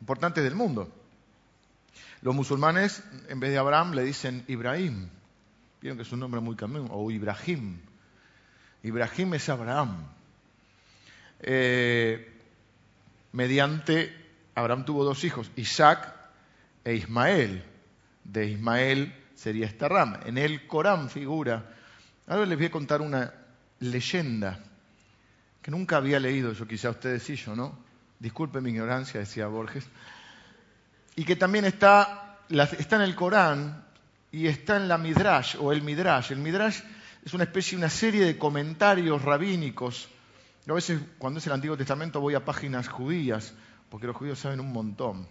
importantes 0.00 0.44
del 0.44 0.54
mundo. 0.54 0.92
Los 2.22 2.34
musulmanes, 2.34 3.02
en 3.28 3.40
vez 3.40 3.50
de 3.50 3.58
Abraham, 3.58 3.94
le 3.94 4.02
dicen 4.02 4.44
Ibrahim. 4.48 5.08
Vieron 5.80 5.96
que 5.96 6.02
es 6.02 6.12
un 6.12 6.20
nombre 6.20 6.40
muy 6.40 6.56
común, 6.56 6.88
o 6.90 7.10
Ibrahim. 7.10 7.78
Ibrahim 8.82 9.34
es 9.34 9.48
Abraham. 9.48 10.06
Eh, 11.40 12.32
mediante, 13.32 14.14
Abraham 14.54 14.84
tuvo 14.84 15.04
dos 15.04 15.22
hijos, 15.24 15.50
Isaac 15.56 16.12
e 16.84 16.94
Ismael. 16.94 17.62
De 18.24 18.46
Ismael 18.46 19.14
sería 19.34 19.66
esta 19.66 19.88
rama. 19.88 20.20
En 20.26 20.38
el 20.38 20.66
Corán 20.66 21.08
figura. 21.08 21.74
Ahora 22.26 22.46
les 22.46 22.58
voy 22.58 22.66
a 22.66 22.70
contar 22.70 23.00
una 23.00 23.32
leyenda 23.78 24.67
que 25.68 25.72
nunca 25.72 25.98
había 25.98 26.18
leído, 26.18 26.54
yo 26.54 26.66
quizá 26.66 26.88
ustedes 26.88 27.22
sí, 27.22 27.36
yo 27.36 27.54
no. 27.54 27.78
Disculpe 28.18 28.62
mi 28.62 28.70
ignorancia, 28.70 29.20
decía 29.20 29.48
Borges 29.48 29.86
y 31.14 31.24
que 31.24 31.36
también 31.36 31.66
está, 31.66 32.38
está 32.48 32.96
en 32.96 33.02
el 33.02 33.14
Corán 33.14 33.84
y 34.32 34.46
está 34.46 34.78
en 34.78 34.88
la 34.88 34.96
Midrash 34.96 35.56
o 35.60 35.70
el 35.70 35.82
Midrash. 35.82 36.32
El 36.32 36.38
Midrash 36.38 36.80
es 37.22 37.34
una 37.34 37.44
especie, 37.44 37.76
una 37.76 37.90
serie 37.90 38.24
de 38.24 38.38
comentarios 38.38 39.20
rabínicos. 39.20 40.08
A 40.66 40.72
veces, 40.72 41.02
cuando 41.18 41.38
es 41.38 41.46
el 41.46 41.52
Antiguo 41.52 41.76
Testamento, 41.76 42.18
voy 42.18 42.34
a 42.34 42.46
páginas 42.46 42.88
judías 42.88 43.52
porque 43.90 44.06
los 44.06 44.16
judíos 44.16 44.38
saben 44.38 44.60
un 44.60 44.72
montón. 44.72 45.28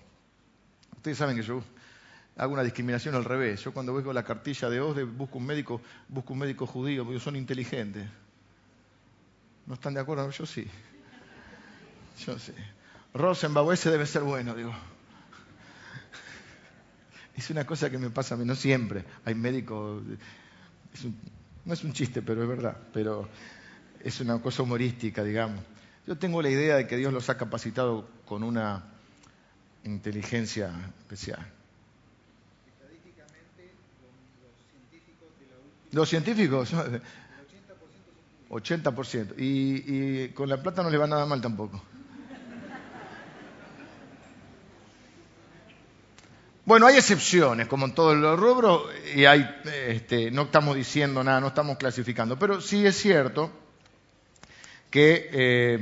Ustedes 0.97 1.17
saben 1.17 1.35
que 1.35 1.41
yo 1.41 1.63
hago 2.35 2.53
una 2.53 2.61
discriminación 2.61 3.15
al 3.15 3.25
revés. 3.25 3.63
Yo 3.63 3.73
cuando 3.73 3.91
busco 3.91 4.13
la 4.13 4.21
cartilla 4.21 4.69
de 4.69 4.81
OSDE 4.81 5.03
busco 5.03 5.39
un 5.39 5.47
médico, 5.47 5.81
busco 6.07 6.33
un 6.33 6.39
médico 6.39 6.67
judío, 6.67 7.05
porque 7.05 7.19
son 7.19 7.35
inteligentes. 7.35 8.07
¿No 9.67 9.73
están 9.73 9.93
de 9.93 9.99
acuerdo? 9.99 10.29
Yo 10.31 10.45
sí. 10.45 10.67
Yo 12.25 12.39
sí. 12.39 12.53
Rosenbauer 13.13 13.73
ese 13.73 13.91
debe 13.91 14.05
ser 14.05 14.23
bueno, 14.23 14.55
digo. 14.55 14.73
Es 17.35 17.49
una 17.51 17.65
cosa 17.65 17.89
que 17.91 17.97
me 17.97 18.09
pasa 18.09 18.33
a 18.33 18.37
mí, 18.37 18.45
no 18.45 18.55
siempre. 18.55 19.03
Hay 19.25 19.35
médicos, 19.35 20.01
no 21.65 21.73
es 21.73 21.83
un 21.83 21.93
chiste, 21.93 22.21
pero 22.21 22.41
es 22.41 22.49
verdad, 22.49 22.77
pero 22.93 23.29
es 24.03 24.19
una 24.21 24.41
cosa 24.41 24.63
humorística, 24.63 25.23
digamos. 25.23 25.63
Yo 26.07 26.17
tengo 26.17 26.41
la 26.41 26.49
idea 26.49 26.77
de 26.77 26.87
que 26.87 26.97
Dios 26.97 27.13
los 27.13 27.29
ha 27.29 27.37
capacitado 27.37 28.09
con 28.25 28.41
una 28.41 28.85
inteligencia 29.83 30.71
especial. 30.99 31.45
Los 35.91 36.09
científicos, 36.09 36.71
80%. 38.49 39.33
Y, 39.37 40.23
y 40.23 40.29
con 40.29 40.49
la 40.49 40.61
plata 40.61 40.83
no 40.83 40.89
le 40.89 40.97
va 40.97 41.07
nada 41.07 41.25
mal 41.25 41.41
tampoco. 41.41 41.81
Bueno, 46.67 46.85
hay 46.85 46.97
excepciones, 46.97 47.67
como 47.67 47.85
en 47.85 47.93
todos 47.93 48.17
los 48.17 48.37
rubros, 48.37 48.89
y 49.15 49.23
hay, 49.23 49.49
este, 49.87 50.31
no 50.31 50.41
estamos 50.41 50.75
diciendo 50.75 51.23
nada, 51.23 51.39
no 51.39 51.47
estamos 51.47 51.77
clasificando, 51.77 52.37
pero 52.37 52.59
sí 52.59 52.85
es 52.85 52.97
cierto 52.97 53.49
que, 54.91 55.29
eh, 55.31 55.79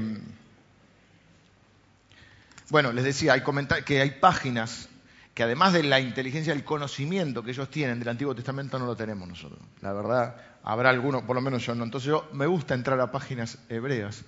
bueno, 2.69 2.91
les 2.91 3.03
decía, 3.03 3.33
hay 3.33 3.41
que 3.83 3.99
hay 3.99 4.11
páginas 4.11 4.87
que 5.35 5.43
además 5.43 5.73
de 5.73 5.83
la 5.83 5.99
inteligencia, 5.99 6.53
el 6.53 6.63
conocimiento 6.63 7.43
que 7.43 7.51
ellos 7.51 7.69
tienen 7.69 7.99
del 7.99 8.09
Antiguo 8.09 8.33
Testamento 8.33 8.79
no 8.79 8.87
lo 8.87 8.95
tenemos 8.95 9.27
nosotros. 9.27 9.59
La 9.81 9.93
verdad, 9.93 10.35
habrá 10.63 10.89
algunos, 10.89 11.21
por 11.21 11.35
lo 11.35 11.41
menos 11.41 11.63
yo 11.63 11.75
no. 11.75 11.83
Entonces 11.83 12.07
yo 12.07 12.27
me 12.33 12.47
gusta 12.47 12.73
entrar 12.73 12.99
a 12.99 13.11
páginas 13.11 13.59
hebreas. 13.69 14.23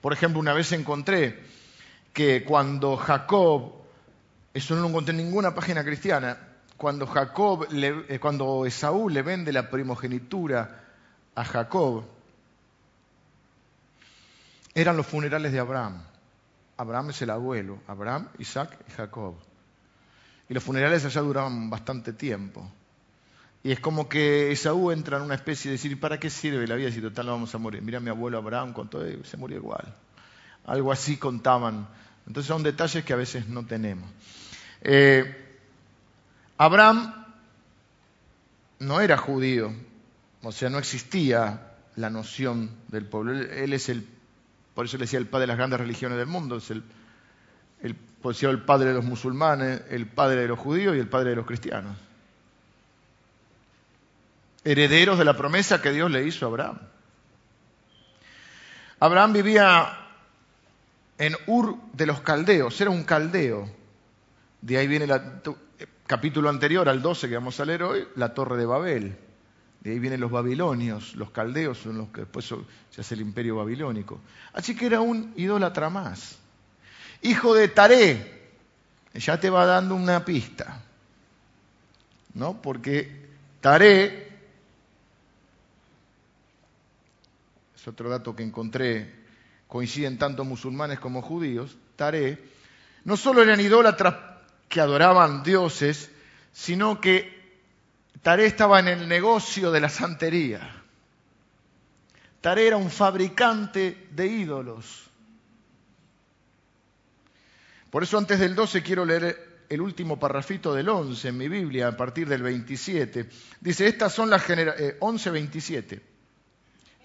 Por 0.00 0.12
ejemplo, 0.12 0.40
una 0.40 0.54
vez 0.54 0.72
encontré 0.72 1.44
que 2.12 2.42
cuando 2.42 2.96
Jacob 2.96 3.86
eso 4.56 4.74
no 4.74 4.80
lo 4.80 4.88
encontré 4.88 5.10
en 5.10 5.18
ninguna 5.18 5.54
página 5.54 5.84
cristiana. 5.84 6.38
Cuando, 6.78 7.06
Jacob 7.06 7.68
eh, 7.70 8.18
cuando 8.18 8.64
Esaú 8.64 9.10
le 9.10 9.20
vende 9.20 9.52
la 9.52 9.68
primogenitura 9.68 10.80
a 11.34 11.44
Jacob, 11.44 12.04
eran 14.74 14.96
los 14.96 15.06
funerales 15.06 15.52
de 15.52 15.58
Abraham. 15.58 16.02
Abraham 16.78 17.10
es 17.10 17.20
el 17.20 17.28
abuelo, 17.28 17.80
Abraham, 17.86 18.30
Isaac 18.38 18.78
y 18.88 18.92
Jacob. 18.92 19.34
Y 20.48 20.54
los 20.54 20.62
funerales 20.62 21.04
allá 21.04 21.20
duraban 21.20 21.70
bastante 21.70 22.12
tiempo. 22.12 22.70
Y 23.62 23.72
es 23.72 23.80
como 23.80 24.08
que 24.08 24.52
Esaú 24.52 24.92
entra 24.92 25.16
en 25.16 25.24
una 25.24 25.34
especie 25.34 25.70
de 25.70 25.76
decir, 25.76 25.98
¿para 25.98 26.20
qué 26.20 26.30
sirve 26.30 26.66
la 26.68 26.76
vida 26.76 26.92
si 26.92 27.00
total 27.00 27.26
no 27.26 27.32
vamos 27.32 27.54
a 27.54 27.58
morir? 27.58 27.82
Mira 27.82 27.98
mi 27.98 28.10
abuelo 28.10 28.38
Abraham 28.38 28.72
con 28.72 28.88
todo, 28.88 29.04
se 29.24 29.36
murió 29.36 29.58
igual. 29.58 29.92
Algo 30.66 30.92
así 30.92 31.16
contaban. 31.16 31.88
Entonces 32.26 32.46
son 32.48 32.62
detalles 32.62 33.04
que 33.04 33.12
a 33.12 33.16
veces 33.16 33.48
no 33.48 33.66
tenemos. 33.66 34.08
Eh, 34.82 35.46
Abraham 36.58 37.26
no 38.78 39.00
era 39.00 39.16
judío, 39.16 39.72
o 40.42 40.52
sea, 40.52 40.70
no 40.70 40.78
existía 40.78 41.72
la 41.96 42.10
noción 42.10 42.70
del 42.88 43.04
pueblo. 43.04 43.32
Él, 43.32 43.72
es 43.72 43.88
el, 43.88 44.06
por 44.74 44.86
eso 44.86 44.96
le 44.96 45.04
decía 45.04 45.18
el 45.18 45.26
padre 45.26 45.42
de 45.42 45.46
las 45.48 45.56
grandes 45.56 45.80
religiones 45.80 46.18
del 46.18 46.26
mundo, 46.26 46.58
es 46.58 46.70
el, 46.70 46.84
el 48.30 48.62
padre 48.62 48.88
de 48.88 48.94
los 48.94 49.04
musulmanes, 49.04 49.82
el 49.90 50.06
padre 50.06 50.42
de 50.42 50.48
los 50.48 50.58
judíos 50.58 50.96
y 50.96 50.98
el 50.98 51.08
padre 51.08 51.30
de 51.30 51.36
los 51.36 51.46
cristianos. 51.46 51.96
Herederos 54.64 55.18
de 55.18 55.24
la 55.24 55.36
promesa 55.36 55.80
que 55.80 55.92
Dios 55.92 56.10
le 56.10 56.26
hizo 56.26 56.46
a 56.46 56.48
Abraham. 56.48 56.78
Abraham 58.98 59.32
vivía 59.32 59.98
en 61.18 61.36
Ur 61.46 61.76
de 61.92 62.06
los 62.06 62.20
caldeos, 62.20 62.80
era 62.80 62.90
un 62.90 63.04
caldeo. 63.04 63.70
De 64.60 64.78
ahí 64.78 64.86
viene 64.86 65.04
el 65.04 65.20
capítulo 66.06 66.48
anterior 66.48 66.88
al 66.88 67.02
12 67.02 67.28
que 67.28 67.34
vamos 67.34 67.60
a 67.60 67.64
leer 67.64 67.82
hoy, 67.82 68.08
la 68.16 68.34
torre 68.34 68.56
de 68.56 68.66
Babel. 68.66 69.16
De 69.80 69.92
ahí 69.92 69.98
vienen 69.98 70.20
los 70.20 70.32
babilonios, 70.32 71.14
los 71.14 71.30
caldeos 71.30 71.78
son 71.78 71.98
los 71.98 72.08
que 72.08 72.22
después 72.22 72.52
se 72.90 73.00
hace 73.00 73.14
el 73.14 73.20
imperio 73.20 73.56
babilónico. 73.56 74.20
Así 74.52 74.74
que 74.74 74.86
era 74.86 75.00
un 75.00 75.32
idólatra 75.36 75.90
más. 75.90 76.38
Hijo 77.26 77.54
de 77.54 77.66
Taré, 77.66 78.50
ya 79.12 79.40
te 79.40 79.50
va 79.50 79.66
dando 79.66 79.96
una 79.96 80.24
pista. 80.24 80.80
¿No? 82.34 82.62
Porque 82.62 83.26
Taré, 83.60 84.28
es 87.74 87.88
otro 87.88 88.08
dato 88.08 88.36
que 88.36 88.44
encontré, 88.44 89.12
coinciden 89.66 90.18
tanto 90.18 90.44
musulmanes 90.44 91.00
como 91.00 91.20
judíos, 91.20 91.76
Taré, 91.96 92.38
no 93.02 93.16
solo 93.16 93.42
eran 93.42 93.60
idólatras 93.60 94.14
que 94.68 94.80
adoraban 94.80 95.42
dioses, 95.42 96.08
sino 96.52 97.00
que 97.00 97.58
Taré 98.22 98.46
estaba 98.46 98.78
en 98.78 98.86
el 98.86 99.08
negocio 99.08 99.72
de 99.72 99.80
la 99.80 99.88
santería. 99.88 100.84
Taré 102.40 102.68
era 102.68 102.76
un 102.76 102.90
fabricante 102.90 104.06
de 104.12 104.26
ídolos. 104.28 105.10
Por 107.90 108.02
eso 108.02 108.18
antes 108.18 108.38
del 108.38 108.54
12 108.54 108.82
quiero 108.82 109.04
leer 109.04 109.64
el 109.68 109.80
último 109.80 110.18
parrafito 110.18 110.74
del 110.74 110.88
11 110.88 111.28
en 111.28 111.38
mi 111.38 111.48
Biblia, 111.48 111.88
a 111.88 111.96
partir 111.96 112.28
del 112.28 112.42
27. 112.42 113.28
Dice, 113.60 113.86
estas 113.86 114.12
son 114.12 114.30
las 114.30 114.42
generaciones, 114.42 114.94
eh, 114.94 114.96
11, 115.00 115.30
27. 115.30 116.02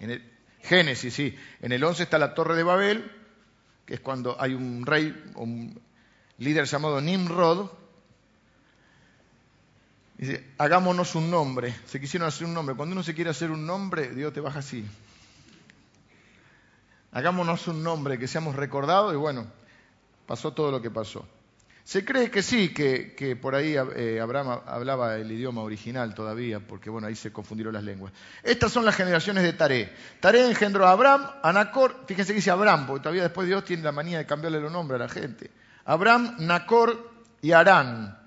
En 0.00 0.10
el 0.10 0.32
Génesis, 0.62 1.12
sí. 1.12 1.36
En 1.60 1.72
el 1.72 1.82
11 1.82 2.04
está 2.04 2.18
la 2.18 2.34
Torre 2.34 2.54
de 2.54 2.62
Babel, 2.62 3.10
que 3.84 3.94
es 3.94 4.00
cuando 4.00 4.40
hay 4.40 4.54
un 4.54 4.86
rey, 4.86 5.14
un 5.34 5.80
líder 6.38 6.66
llamado 6.66 7.00
Nimrod, 7.00 7.70
dice, 10.16 10.44
hagámonos 10.58 11.14
un 11.14 11.30
nombre. 11.30 11.74
Se 11.86 12.00
quisieron 12.00 12.28
hacer 12.28 12.46
un 12.46 12.54
nombre. 12.54 12.76
Cuando 12.76 12.92
uno 12.92 13.02
se 13.02 13.14
quiere 13.14 13.30
hacer 13.30 13.50
un 13.50 13.66
nombre, 13.66 14.14
Dios 14.14 14.32
te 14.32 14.40
baja 14.40 14.60
así. 14.60 14.84
Hagámonos 17.10 17.66
un 17.66 17.82
nombre, 17.82 18.18
que 18.18 18.28
seamos 18.28 18.56
recordados 18.56 19.12
y 19.12 19.16
bueno, 19.16 19.46
pasó 20.32 20.54
todo 20.54 20.70
lo 20.70 20.80
que 20.80 20.90
pasó. 20.90 21.28
Se 21.84 22.06
cree 22.06 22.30
que 22.30 22.42
sí, 22.42 22.72
que, 22.72 23.38
por 23.38 23.54
ahí 23.54 23.76
eh, 23.76 24.18
Abraham 24.18 24.62
hablaba 24.64 25.16
el 25.16 25.30
idioma 25.30 25.60
original 25.60 26.14
todavía, 26.14 26.58
porque 26.58 26.88
bueno, 26.88 27.06
ahí 27.06 27.14
se 27.14 27.30
confundieron 27.30 27.74
las 27.74 27.84
lenguas. 27.84 28.14
Estas 28.42 28.72
son 28.72 28.86
las 28.86 28.96
generaciones 28.96 29.42
de 29.44 29.52
Taré. 29.52 29.92
Taré 30.20 30.48
engendró 30.48 30.86
a 30.86 30.92
Abraham, 30.92 31.28
a 31.42 31.52
Nacor, 31.52 32.04
fíjense 32.06 32.32
que 32.32 32.36
dice 32.36 32.50
Abraham, 32.50 32.86
porque 32.86 33.02
todavía 33.02 33.24
después 33.24 33.46
Dios 33.46 33.62
tiene 33.66 33.82
la 33.82 33.92
manía 33.92 34.16
de 34.16 34.24
cambiarle 34.24 34.58
los 34.58 34.72
nombres 34.72 35.02
a 35.02 35.04
la 35.04 35.10
gente. 35.10 35.50
Abraham, 35.84 36.36
Nacor 36.38 37.10
y 37.42 37.52
Arán. 37.52 38.18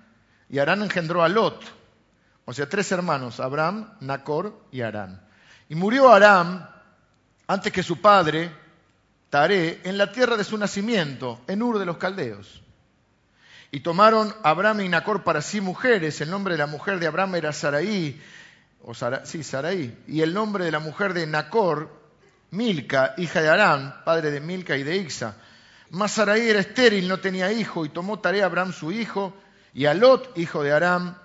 Y 0.48 0.60
Arán 0.60 0.84
engendró 0.84 1.24
a 1.24 1.28
Lot. 1.28 1.64
O 2.46 2.54
sea, 2.54 2.70
tres 2.70 2.92
hermanos, 2.92 3.40
Abraham, 3.40 3.96
Nacor 4.02 4.62
y 4.72 4.82
Arán. 4.82 5.26
Y 5.70 5.74
murió 5.74 6.14
Aram 6.14 6.68
antes 7.48 7.74
que 7.74 7.82
su 7.82 8.00
padre, 8.00 8.52
Taré, 9.30 9.82
en 9.84 9.98
la 9.98 10.12
tierra 10.12 10.38
de 10.38 10.44
su 10.44 10.58
nacimiento, 10.58 11.42
en 11.48 11.62
Ur 11.62 11.80
de 11.80 11.86
los 11.86 11.98
Caldeos. 11.98 12.62
Y 13.72 13.82
tomaron 13.82 14.34
Abraham 14.44 14.82
y 14.82 14.90
Nacor 14.90 15.24
para 15.24 15.42
sí 15.42 15.60
mujeres. 15.60 16.22
El 16.22 16.30
nombre 16.30 16.54
de 16.54 16.60
la 16.60 16.68
mujer 16.68 17.00
de 17.00 17.08
Abraham 17.08 17.36
era 17.36 17.52
Saraí, 17.52 18.22
sí, 19.24 19.44
Saraí. 19.44 19.98
Y 20.08 20.22
el 20.22 20.34
nombre 20.34 20.66
de 20.66 20.72
la 20.72 20.80
mujer 20.80 21.14
de 21.14 21.28
Nacor, 21.28 21.90
Milca, 22.52 23.16
hija 23.18 23.42
de 23.42 23.50
Arán, 23.50 24.02
padre 24.06 24.32
de 24.32 24.40
Milca 24.40 24.78
y 24.78 24.84
de 24.84 24.98
Ixa. 24.98 25.36
Mas 25.90 26.14
Sarai 26.14 26.50
era 26.50 26.60
estéril, 26.60 27.08
no 27.08 27.20
tenía 27.20 27.52
hijo, 27.52 27.86
y 27.86 27.90
tomó 27.90 28.20
tarea 28.20 28.44
a 28.44 28.48
Abraham 28.48 28.74
su 28.74 28.92
hijo, 28.92 29.34
y 29.74 29.86
a 29.86 29.94
Lot, 29.94 30.38
hijo 30.38 30.64
de 30.64 30.72
Aram, 30.72 31.18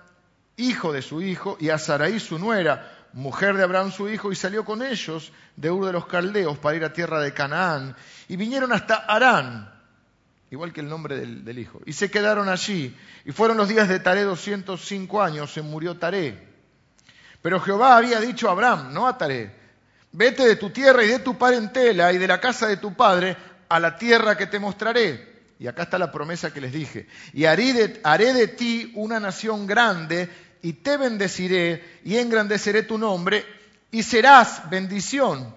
hijo 0.57 0.91
de 0.91 1.01
su 1.01 1.21
hijo, 1.21 1.57
y 1.59 1.69
a 1.69 1.77
Sarai 1.77 2.19
su 2.19 2.37
nuera, 2.37 2.90
mujer 3.13 3.55
de 3.57 3.63
Abraham 3.63 3.91
su 3.91 4.09
hijo, 4.09 4.31
y 4.31 4.35
salió 4.35 4.65
con 4.65 4.81
ellos 4.81 5.31
de 5.55 5.71
Ur 5.71 5.85
de 5.85 5.93
los 5.93 6.05
Caldeos 6.05 6.57
para 6.57 6.75
ir 6.75 6.83
a 6.83 6.93
tierra 6.93 7.19
de 7.19 7.33
Canaán, 7.33 7.95
y 8.27 8.35
vinieron 8.35 8.71
hasta 8.73 8.95
Arán, 8.95 9.71
igual 10.49 10.73
que 10.73 10.81
el 10.81 10.89
nombre 10.89 11.17
del, 11.17 11.59
hijo, 11.59 11.81
y 11.85 11.93
se 11.93 12.09
quedaron 12.11 12.49
allí, 12.49 12.95
y 13.25 13.31
fueron 13.31 13.57
los 13.57 13.67
días 13.67 13.87
de 13.87 13.99
Taré 13.99 14.23
205 14.23 15.21
años, 15.21 15.51
se 15.51 15.61
murió 15.61 15.97
Taré. 15.97 16.49
Pero 17.41 17.59
Jehová 17.59 17.97
había 17.97 18.19
dicho 18.19 18.47
a 18.49 18.51
Abraham, 18.51 18.93
no 18.93 19.07
a 19.07 19.17
Taré, 19.17 19.55
vete 20.11 20.45
de 20.45 20.55
tu 20.55 20.69
tierra 20.69 21.03
y 21.03 21.07
de 21.07 21.19
tu 21.19 21.37
parentela 21.37 22.13
y 22.13 22.17
de 22.17 22.27
la 22.27 22.39
casa 22.39 22.67
de 22.67 22.77
tu 22.77 22.93
padre 22.93 23.35
a 23.69 23.79
la 23.79 23.97
tierra 23.97 24.37
que 24.37 24.47
te 24.47 24.59
mostraré. 24.59 25.31
Y 25.61 25.67
acá 25.67 25.83
está 25.83 25.99
la 25.99 26.11
promesa 26.11 26.51
que 26.51 26.59
les 26.59 26.73
dije. 26.73 27.07
Y 27.33 27.45
haré 27.45 27.73
de, 27.73 28.47
ti 28.47 28.91
una 28.95 29.19
nación 29.19 29.67
grande 29.67 30.27
y 30.61 30.73
te 30.73 30.97
bendeciré 30.97 31.99
y 32.03 32.17
engrandeceré 32.17 32.83
tu 32.83 32.97
nombre 32.97 33.45
y 33.91 34.03
serás 34.03 34.69
bendición. 34.69 35.55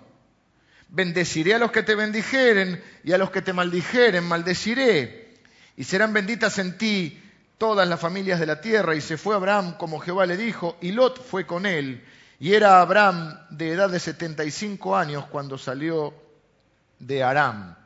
Bendeciré 0.89 1.55
a 1.55 1.59
los 1.59 1.73
que 1.73 1.83
te 1.83 1.95
bendijeren 1.95 2.83
y 3.03 3.13
a 3.13 3.19
los 3.19 3.31
que 3.31 3.43
te 3.43 3.53
maldijeren 3.53 4.25
maldeciré. 4.25 5.35
y 5.77 5.85
serán 5.85 6.13
benditas 6.13 6.59
en 6.59 6.79
ti 6.79 7.21
todas 7.59 7.89
las 7.89 8.01
familias 8.01 8.39
de 8.39 8.47
la 8.47 8.61
tierra. 8.61 8.95
Y 8.95 9.01
se 9.01 9.17
fue 9.17 9.35
Abraham 9.35 9.77
como 9.77 9.99
Jehová 9.99 10.27
le 10.27 10.37
dijo, 10.37 10.77
y 10.81 10.93
Lot 10.93 11.23
fue 11.23 11.47
con 11.47 11.67
él. 11.67 12.05
Y 12.39 12.55
era 12.55 12.81
Abraham 12.81 13.39
de 13.51 13.73
edad 13.73 13.91
de 13.91 13.99
75 13.99 14.97
años 14.97 15.27
cuando 15.27 15.59
salió 15.59 16.15
de 16.99 17.23
Aram. 17.23 17.77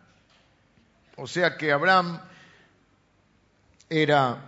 O 1.17 1.27
sea 1.27 1.57
que 1.57 1.73
Abraham 1.73 2.21
era, 3.91 4.48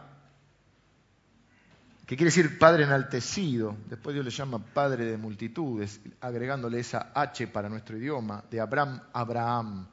que 2.10 2.16
quiere 2.16 2.30
decir 2.30 2.58
padre 2.58 2.82
enaltecido, 2.82 3.76
después 3.88 4.14
Dios 4.14 4.24
le 4.24 4.32
llama 4.32 4.58
padre 4.58 5.04
de 5.04 5.16
multitudes, 5.16 6.00
agregándole 6.20 6.80
esa 6.80 7.12
H 7.14 7.46
para 7.46 7.68
nuestro 7.68 7.96
idioma, 7.96 8.42
de 8.50 8.58
Abraham, 8.58 9.00
Abraham. 9.12 9.86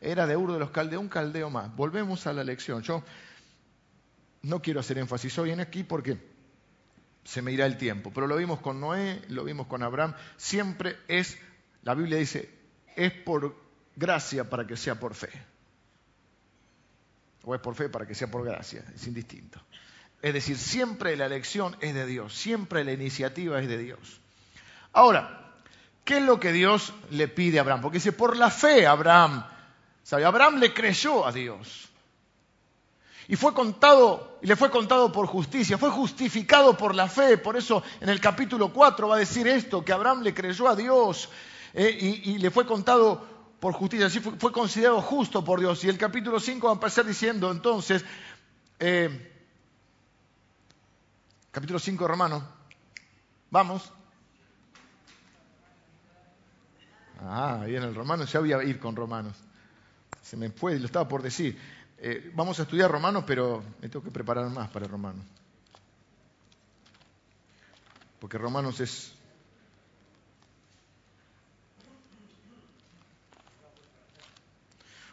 Era 0.00 0.24
de 0.28 0.36
Ur 0.36 0.52
de 0.52 0.60
los 0.60 0.70
Caldeos, 0.70 1.02
un 1.02 1.08
caldeo 1.08 1.50
más. 1.50 1.74
Volvemos 1.74 2.28
a 2.28 2.32
la 2.32 2.44
lección. 2.44 2.80
Yo 2.82 3.02
no 4.42 4.62
quiero 4.62 4.78
hacer 4.78 4.98
énfasis 4.98 5.36
hoy 5.36 5.50
en 5.50 5.58
aquí 5.58 5.82
porque 5.82 6.16
se 7.24 7.42
me 7.42 7.50
irá 7.50 7.66
el 7.66 7.76
tiempo, 7.76 8.12
pero 8.14 8.28
lo 8.28 8.36
vimos 8.36 8.60
con 8.60 8.78
Noé, 8.78 9.20
lo 9.30 9.42
vimos 9.42 9.66
con 9.66 9.82
Abraham, 9.82 10.14
siempre 10.36 10.98
es, 11.08 11.36
la 11.82 11.96
Biblia 11.96 12.18
dice, 12.18 12.56
es 12.94 13.10
por 13.10 13.52
gracia 13.96 14.48
para 14.48 14.64
que 14.64 14.76
sea 14.76 15.00
por 15.00 15.16
fe. 15.16 15.30
O 17.42 17.52
es 17.52 17.60
por 17.60 17.74
fe 17.74 17.88
para 17.88 18.06
que 18.06 18.14
sea 18.14 18.30
por 18.30 18.44
gracia, 18.44 18.84
es 18.94 19.04
indistinto. 19.08 19.60
Es 20.24 20.32
decir, 20.32 20.56
siempre 20.56 21.16
la 21.16 21.26
elección 21.26 21.76
es 21.82 21.92
de 21.92 22.06
Dios, 22.06 22.32
siempre 22.34 22.82
la 22.82 22.92
iniciativa 22.92 23.60
es 23.60 23.68
de 23.68 23.76
Dios. 23.76 23.98
Ahora, 24.94 25.52
¿qué 26.02 26.16
es 26.16 26.22
lo 26.22 26.40
que 26.40 26.50
Dios 26.50 26.94
le 27.10 27.28
pide 27.28 27.58
a 27.58 27.60
Abraham? 27.60 27.82
Porque 27.82 27.98
dice, 27.98 28.12
por 28.12 28.34
la 28.34 28.48
fe 28.48 28.86
Abraham, 28.86 29.44
¿sabe? 30.02 30.24
Abraham 30.24 30.60
le 30.60 30.72
creyó 30.72 31.26
a 31.26 31.30
Dios. 31.30 31.90
Y 33.28 33.36
fue 33.36 33.52
contado, 33.52 34.38
y 34.40 34.46
le 34.46 34.56
fue 34.56 34.70
contado 34.70 35.12
por 35.12 35.26
justicia, 35.26 35.76
fue 35.76 35.90
justificado 35.90 36.74
por 36.74 36.94
la 36.94 37.06
fe. 37.06 37.36
Por 37.36 37.58
eso 37.58 37.82
en 38.00 38.08
el 38.08 38.18
capítulo 38.18 38.72
4 38.72 39.06
va 39.06 39.16
a 39.16 39.18
decir 39.18 39.46
esto, 39.46 39.84
que 39.84 39.92
Abraham 39.92 40.22
le 40.22 40.32
creyó 40.32 40.70
a 40.70 40.74
Dios 40.74 41.28
eh, 41.74 42.22
y, 42.24 42.38
le 42.38 42.50
fue 42.50 42.64
contado 42.64 43.26
por 43.60 43.74
justicia, 43.74 44.06
así 44.06 44.20
fue, 44.20 44.50
considerado 44.52 45.02
justo 45.02 45.44
por 45.44 45.60
Dios. 45.60 45.84
Y 45.84 45.90
el 45.90 45.98
capítulo 45.98 46.40
5 46.40 46.66
va 46.66 46.72
a 46.72 46.76
empezar 46.76 47.04
diciendo 47.04 47.50
entonces, 47.50 48.02
eh, 48.78 49.32
capítulo 51.54 51.78
5 51.78 52.02
de 52.02 52.08
Romanos, 52.08 52.42
vamos. 53.48 53.92
Ah, 57.20 57.60
ahí 57.62 57.76
en 57.76 57.84
el 57.84 57.94
Romano, 57.94 58.24
ya 58.24 58.40
voy 58.40 58.52
a 58.52 58.64
ir 58.64 58.80
con 58.80 58.96
Romanos. 58.96 59.36
Se 60.20 60.36
me 60.36 60.50
fue, 60.50 60.80
lo 60.80 60.86
estaba 60.86 61.06
por 61.06 61.22
decir. 61.22 61.56
Eh, 61.98 62.32
vamos 62.34 62.58
a 62.58 62.64
estudiar 62.64 62.90
Romanos, 62.90 63.22
pero 63.24 63.62
me 63.80 63.88
tengo 63.88 64.04
que 64.04 64.10
preparar 64.10 64.50
más 64.50 64.68
para 64.68 64.88
Romanos. 64.88 65.24
Porque 68.18 68.36
Romanos 68.36 68.80
es... 68.80 69.12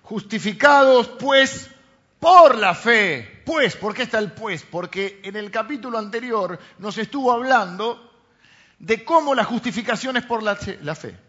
Justificados 0.01 1.07
pues 1.07 1.69
por 2.21 2.55
la 2.55 2.75
fe. 2.75 3.41
Pues, 3.43 3.75
¿por 3.75 3.95
qué 3.95 4.03
está 4.03 4.19
el 4.19 4.31
pues? 4.31 4.61
Porque 4.63 5.19
en 5.23 5.35
el 5.35 5.49
capítulo 5.49 5.97
anterior 5.97 6.57
nos 6.77 6.97
estuvo 6.99 7.33
hablando 7.33 8.13
de 8.77 9.03
cómo 9.03 9.33
la 9.33 9.43
justificación 9.43 10.15
es 10.15 10.23
por 10.23 10.43
la 10.43 10.55
fe. 10.55 11.19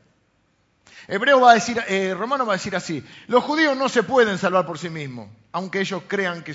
Hebreo 1.08 1.40
va 1.40 1.52
a 1.52 1.54
decir, 1.54 1.82
eh, 1.88 2.14
Romano 2.14 2.44
va 2.44 2.52
a 2.52 2.56
decir 2.56 2.76
así, 2.76 3.02
los 3.26 3.42
judíos 3.42 3.76
no 3.76 3.88
se 3.88 4.02
pueden 4.02 4.38
salvar 4.38 4.66
por 4.66 4.78
sí 4.78 4.90
mismos, 4.90 5.28
aunque 5.50 5.80
ellos 5.80 6.02
crean 6.06 6.44
que, 6.44 6.54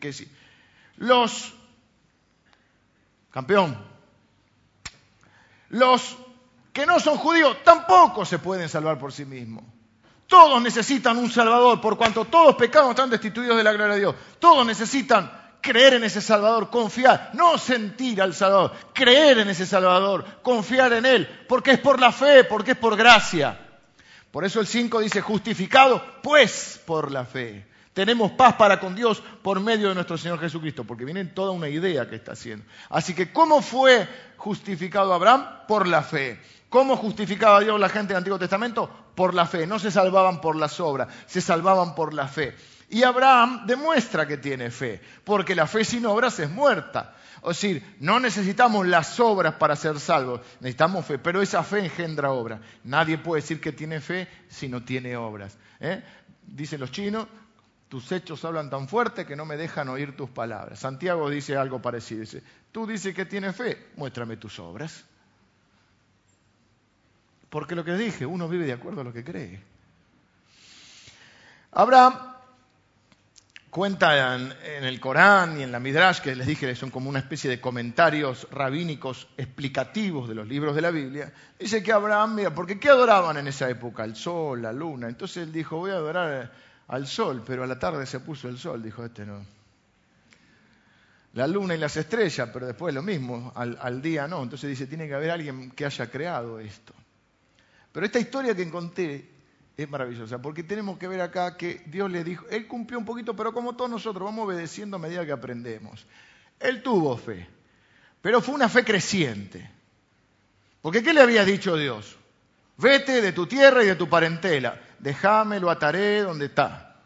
que 0.00 0.12
sí. 0.12 0.26
Los, 0.96 1.54
campeón, 3.30 3.78
los 5.68 6.16
que 6.72 6.86
no 6.86 6.98
son 6.98 7.18
judíos 7.18 7.62
tampoco 7.62 8.24
se 8.24 8.38
pueden 8.38 8.70
salvar 8.70 8.98
por 8.98 9.12
sí 9.12 9.26
mismos. 9.26 9.64
Todos 10.26 10.60
necesitan 10.60 11.16
un 11.18 11.30
Salvador, 11.30 11.80
por 11.80 11.96
cuanto 11.96 12.24
todos 12.24 12.56
pecados 12.56 12.90
están 12.90 13.10
destituidos 13.10 13.56
de 13.56 13.64
la 13.64 13.72
gloria 13.72 13.94
de 13.94 14.00
Dios. 14.00 14.14
Todos 14.38 14.66
necesitan 14.66 15.30
creer 15.60 15.94
en 15.94 16.04
ese 16.04 16.20
Salvador, 16.20 16.70
confiar, 16.70 17.30
no 17.34 17.58
sentir 17.58 18.22
al 18.22 18.34
Salvador, 18.34 18.72
creer 18.92 19.38
en 19.38 19.48
ese 19.48 19.66
Salvador, 19.66 20.24
confiar 20.42 20.92
en 20.92 21.06
Él, 21.06 21.28
porque 21.48 21.72
es 21.72 21.78
por 21.78 22.00
la 22.00 22.12
fe, 22.12 22.44
porque 22.44 22.72
es 22.72 22.76
por 22.76 22.96
gracia. 22.96 23.60
Por 24.30 24.44
eso 24.44 24.60
el 24.60 24.66
5 24.66 25.00
dice, 25.00 25.20
justificado 25.20 26.02
pues 26.22 26.80
por 26.84 27.10
la 27.10 27.24
fe. 27.24 27.66
Tenemos 27.92 28.32
paz 28.32 28.54
para 28.56 28.78
con 28.78 28.94
Dios 28.94 29.22
por 29.42 29.58
medio 29.58 29.88
de 29.88 29.94
nuestro 29.94 30.18
Señor 30.18 30.38
Jesucristo, 30.38 30.84
porque 30.84 31.06
viene 31.06 31.24
toda 31.24 31.52
una 31.52 31.68
idea 31.68 32.08
que 32.08 32.16
está 32.16 32.32
haciendo. 32.32 32.66
Así 32.90 33.14
que, 33.14 33.32
¿cómo 33.32 33.62
fue 33.62 34.06
justificado 34.36 35.14
Abraham? 35.14 35.46
Por 35.66 35.88
la 35.88 36.02
fe. 36.02 36.38
¿Cómo 36.76 36.98
justificaba 36.98 37.60
Dios 37.60 37.80
la 37.80 37.88
gente 37.88 38.08
del 38.08 38.18
Antiguo 38.18 38.38
Testamento? 38.38 38.86
Por 39.14 39.32
la 39.32 39.46
fe. 39.46 39.66
No 39.66 39.78
se 39.78 39.90
salvaban 39.90 40.42
por 40.42 40.56
las 40.56 40.78
obras, 40.78 41.08
se 41.24 41.40
salvaban 41.40 41.94
por 41.94 42.12
la 42.12 42.28
fe. 42.28 42.54
Y 42.90 43.02
Abraham 43.02 43.64
demuestra 43.64 44.28
que 44.28 44.36
tiene 44.36 44.70
fe, 44.70 45.00
porque 45.24 45.54
la 45.54 45.66
fe 45.66 45.86
sin 45.86 46.04
obras 46.04 46.38
es 46.38 46.50
muerta. 46.50 47.16
Es 47.36 47.48
decir, 47.48 47.96
no 48.00 48.20
necesitamos 48.20 48.86
las 48.86 49.18
obras 49.20 49.54
para 49.54 49.74
ser 49.74 49.98
salvos, 49.98 50.42
necesitamos 50.60 51.06
fe, 51.06 51.18
pero 51.18 51.40
esa 51.40 51.62
fe 51.62 51.78
engendra 51.78 52.30
obra. 52.30 52.60
Nadie 52.84 53.16
puede 53.16 53.40
decir 53.40 53.58
que 53.58 53.72
tiene 53.72 54.02
fe 54.02 54.28
si 54.50 54.68
no 54.68 54.84
tiene 54.84 55.16
obras. 55.16 55.56
¿eh? 55.80 56.04
Dicen 56.42 56.78
los 56.78 56.90
chinos, 56.90 57.26
tus 57.88 58.12
hechos 58.12 58.44
hablan 58.44 58.68
tan 58.68 58.86
fuerte 58.86 59.24
que 59.24 59.34
no 59.34 59.46
me 59.46 59.56
dejan 59.56 59.88
oír 59.88 60.14
tus 60.14 60.28
palabras. 60.28 60.78
Santiago 60.80 61.30
dice 61.30 61.56
algo 61.56 61.80
parecido, 61.80 62.22
tú 62.70 62.86
dices 62.86 63.14
que 63.14 63.24
tienes 63.24 63.56
fe, 63.56 63.92
muéstrame 63.96 64.36
tus 64.36 64.58
obras. 64.58 65.06
Porque 67.50 67.74
lo 67.74 67.84
que 67.84 67.94
dije, 67.94 68.26
uno 68.26 68.48
vive 68.48 68.66
de 68.66 68.72
acuerdo 68.72 69.00
a 69.00 69.04
lo 69.04 69.12
que 69.12 69.24
cree. 69.24 69.60
Abraham 71.72 72.14
cuenta 73.76 74.34
en, 74.34 74.84
el 74.84 74.98
Corán 74.98 75.60
y 75.60 75.62
en 75.62 75.70
la 75.70 75.78
Midrash, 75.78 76.20
que 76.20 76.34
les 76.34 76.46
dije 76.46 76.74
son 76.74 76.90
como 76.90 77.10
una 77.10 77.18
especie 77.18 77.50
de 77.50 77.60
comentarios 77.60 78.48
rabínicos 78.50 79.28
explicativos 79.36 80.30
de 80.30 80.34
los 80.34 80.48
libros 80.48 80.74
de 80.74 80.80
la 80.80 80.90
Biblia, 80.90 81.30
dice 81.58 81.82
que 81.82 81.92
Abraham, 81.92 82.36
mira, 82.36 82.54
porque 82.54 82.80
¿qué 82.80 82.88
adoraban 82.88 83.36
en 83.36 83.48
esa 83.48 83.68
época? 83.68 84.04
El 84.04 84.16
sol, 84.16 84.62
la 84.62 84.72
luna. 84.72 85.08
Entonces 85.08 85.42
él 85.42 85.52
dijo, 85.52 85.76
voy 85.76 85.90
a 85.90 85.96
adorar 85.96 86.50
al 86.88 87.06
sol, 87.06 87.42
pero 87.46 87.64
a 87.64 87.66
la 87.66 87.78
tarde 87.78 88.06
se 88.06 88.20
puso 88.20 88.48
el 88.48 88.56
sol, 88.56 88.82
dijo 88.82 89.04
este 89.04 89.26
no. 89.26 89.44
La 91.34 91.46
luna 91.46 91.74
y 91.74 91.78
las 91.78 91.98
estrellas, 91.98 92.48
pero 92.50 92.66
después 92.66 92.94
lo 92.94 93.02
mismo, 93.02 93.52
al, 93.54 93.76
al 93.78 94.00
día 94.00 94.26
no. 94.26 94.42
Entonces 94.42 94.70
dice, 94.70 94.86
tiene 94.86 95.06
que 95.06 95.12
haber 95.12 95.32
alguien 95.32 95.70
que 95.72 95.84
haya 95.84 96.10
creado 96.10 96.58
esto. 96.58 96.94
Pero 97.96 98.04
esta 98.04 98.18
historia 98.18 98.54
que 98.54 98.60
encontré 98.60 99.26
es 99.74 99.88
maravillosa, 99.88 100.36
porque 100.42 100.62
tenemos 100.62 100.98
que 100.98 101.08
ver 101.08 101.22
acá 101.22 101.56
que 101.56 101.82
Dios 101.86 102.10
le 102.10 102.24
dijo, 102.24 102.44
Él 102.50 102.66
cumplió 102.66 102.98
un 102.98 103.06
poquito, 103.06 103.34
pero 103.34 103.54
como 103.54 103.74
todos 103.74 103.90
nosotros, 103.90 104.22
vamos 104.22 104.44
obedeciendo 104.44 104.96
a 104.96 104.98
medida 104.98 105.24
que 105.24 105.32
aprendemos. 105.32 106.04
Él 106.60 106.82
tuvo 106.82 107.16
fe, 107.16 107.48
pero 108.20 108.42
fue 108.42 108.54
una 108.54 108.68
fe 108.68 108.84
creciente. 108.84 109.70
Porque 110.82 111.02
¿qué 111.02 111.14
le 111.14 111.22
había 111.22 111.42
dicho 111.46 111.74
Dios? 111.74 112.18
Vete 112.76 113.22
de 113.22 113.32
tu 113.32 113.46
tierra 113.46 113.82
y 113.82 113.86
de 113.86 113.96
tu 113.96 114.10
parentela, 114.10 114.78
déjame, 114.98 115.58
lo 115.58 115.70
ataré 115.70 116.20
donde 116.20 116.44
está. 116.44 117.00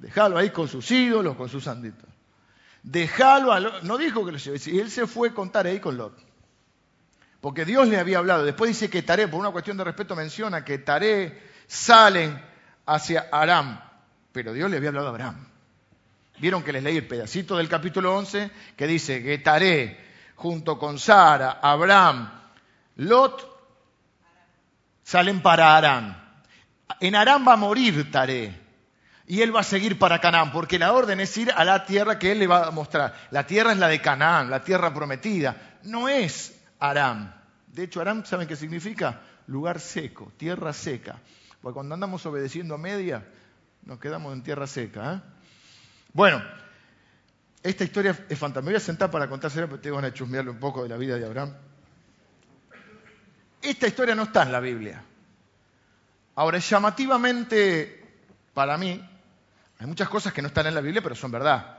Déjalo 0.00 0.36
ahí 0.36 0.50
con 0.50 0.66
sus 0.66 0.90
ídolos, 0.90 1.36
con 1.36 1.48
sus 1.48 1.62
sanditos. 1.62 2.08
Déjalo, 2.82 3.82
no 3.82 3.98
dijo 3.98 4.26
que 4.26 4.32
lo 4.32 4.38
lleve, 4.38 4.80
él 4.80 4.90
se 4.90 5.06
fue 5.06 5.32
con 5.32 5.52
Taré 5.52 5.74
y 5.74 5.78
con 5.78 5.96
Lot. 5.96 6.33
Porque 7.44 7.66
Dios 7.66 7.88
le 7.88 7.98
había 7.98 8.16
hablado. 8.16 8.42
Después 8.42 8.68
dice 8.68 8.88
que 8.88 9.02
Taré, 9.02 9.28
por 9.28 9.38
una 9.38 9.50
cuestión 9.50 9.76
de 9.76 9.84
respeto, 9.84 10.16
menciona 10.16 10.64
que 10.64 10.78
Taré 10.78 11.42
salen 11.66 12.42
hacia 12.86 13.28
Aram. 13.30 13.82
Pero 14.32 14.54
Dios 14.54 14.70
le 14.70 14.78
había 14.78 14.88
hablado 14.88 15.08
a 15.08 15.10
Abraham. 15.10 15.46
Vieron 16.38 16.62
que 16.62 16.72
les 16.72 16.82
leí 16.82 16.96
el 16.96 17.06
pedacito 17.06 17.58
del 17.58 17.68
capítulo 17.68 18.16
11 18.16 18.50
que 18.74 18.86
dice 18.86 19.22
que 19.22 19.36
Taré, 19.36 20.02
junto 20.36 20.78
con 20.78 20.98
Sara, 20.98 21.58
Abraham, 21.60 22.30
Lot, 22.96 23.46
salen 25.02 25.42
para 25.42 25.76
Aram. 25.76 26.16
En 26.98 27.14
Aram 27.14 27.46
va 27.46 27.52
a 27.52 27.56
morir 27.56 28.10
Taré. 28.10 28.58
Y 29.26 29.42
él 29.42 29.54
va 29.54 29.60
a 29.60 29.64
seguir 29.64 29.98
para 29.98 30.18
Canaán, 30.18 30.50
porque 30.50 30.78
la 30.78 30.94
orden 30.94 31.20
es 31.20 31.36
ir 31.36 31.52
a 31.54 31.62
la 31.66 31.84
tierra 31.84 32.18
que 32.18 32.32
él 32.32 32.38
le 32.38 32.46
va 32.46 32.68
a 32.68 32.70
mostrar. 32.70 33.14
La 33.30 33.46
tierra 33.46 33.72
es 33.72 33.78
la 33.78 33.88
de 33.88 34.00
Canaán, 34.00 34.48
la 34.48 34.64
tierra 34.64 34.94
prometida. 34.94 35.78
No 35.82 36.08
es 36.08 36.63
Aram. 36.90 37.32
De 37.68 37.84
hecho, 37.84 38.00
Aram, 38.00 38.24
¿saben 38.24 38.46
qué 38.46 38.56
significa? 38.56 39.20
Lugar 39.46 39.80
seco, 39.80 40.32
tierra 40.36 40.72
seca. 40.72 41.18
Porque 41.60 41.74
cuando 41.74 41.94
andamos 41.94 42.24
obedeciendo 42.26 42.74
a 42.74 42.78
media, 42.78 43.26
nos 43.84 43.98
quedamos 43.98 44.32
en 44.34 44.42
tierra 44.42 44.66
seca. 44.66 45.14
¿eh? 45.14 45.20
Bueno, 46.12 46.42
esta 47.62 47.84
historia 47.84 48.10
es 48.28 48.38
fantástica. 48.38 48.60
Me 48.60 48.72
voy 48.72 48.76
a 48.76 48.80
sentar 48.80 49.10
para 49.10 49.28
contársela, 49.28 49.66
porque 49.66 49.82
tengo 49.82 49.96
van 49.96 50.04
a 50.04 50.12
chusmearle 50.12 50.50
un 50.50 50.58
poco 50.58 50.82
de 50.82 50.90
la 50.90 50.96
vida 50.98 51.16
de 51.16 51.24
Abraham. 51.24 51.54
Esta 53.62 53.86
historia 53.86 54.14
no 54.14 54.24
está 54.24 54.42
en 54.42 54.52
la 54.52 54.60
Biblia. 54.60 55.02
Ahora, 56.34 56.58
llamativamente, 56.58 58.04
para 58.52 58.76
mí, 58.76 59.02
Hay 59.78 59.86
muchas 59.86 60.08
cosas 60.08 60.32
que 60.32 60.40
no 60.40 60.48
están 60.48 60.66
en 60.66 60.74
la 60.74 60.80
Biblia, 60.80 61.02
pero 61.02 61.14
son 61.14 61.30
verdad. 61.30 61.78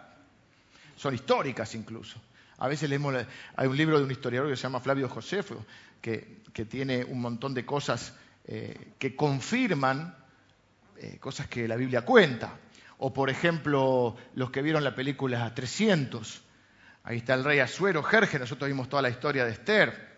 Son 0.98 1.14
históricas 1.14 1.74
incluso. 1.76 2.20
A 2.58 2.68
veces 2.68 2.90
leemos, 2.90 3.16
hay 3.56 3.68
un 3.68 3.78
libro 3.78 3.98
de 3.98 4.06
un 4.06 4.12
historiador 4.12 4.50
que 4.50 4.56
se 4.56 4.64
llama 4.64 4.80
Flavio 4.80 5.10
Josefo, 5.10 5.66
que, 6.02 6.44
tiene 6.70 7.04
un 7.04 7.20
montón 7.20 7.54
de 7.54 7.66
cosas 7.66 8.14
eh, 8.46 8.94
que 8.98 9.16
confirman 9.16 10.16
eh, 10.98 11.18
cosas 11.20 11.48
que 11.48 11.68
la 11.68 11.76
Biblia 11.76 12.04
cuenta. 12.04 12.58
O 13.00 13.14
por 13.14 13.30
ejemplo, 13.30 14.16
los 14.36 14.52
que 14.52 14.62
vieron 14.62 14.84
la 14.84 14.96
película 14.96 15.54
300. 15.54 16.42
Ahí 17.04 17.18
está 17.18 17.34
el 17.34 17.44
rey 17.44 17.60
Asuero, 17.60 18.02
Jerje, 18.04 18.40
nosotros 18.40 18.70
vimos 18.70 18.88
toda 18.88 19.02
la 19.02 19.10
historia 19.10 19.46
de 19.46 19.52
Esther. 19.52 20.16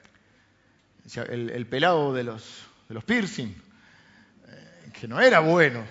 El, 1.15 1.65
pelado 1.67 2.13
de 2.13 2.23
los, 2.23 2.67
de 2.87 2.93
los 2.93 3.03
piercing, 3.03 3.47
eh, 3.47 4.91
que 4.93 5.07
no 5.07 5.19
era 5.19 5.39
bueno. 5.39 5.83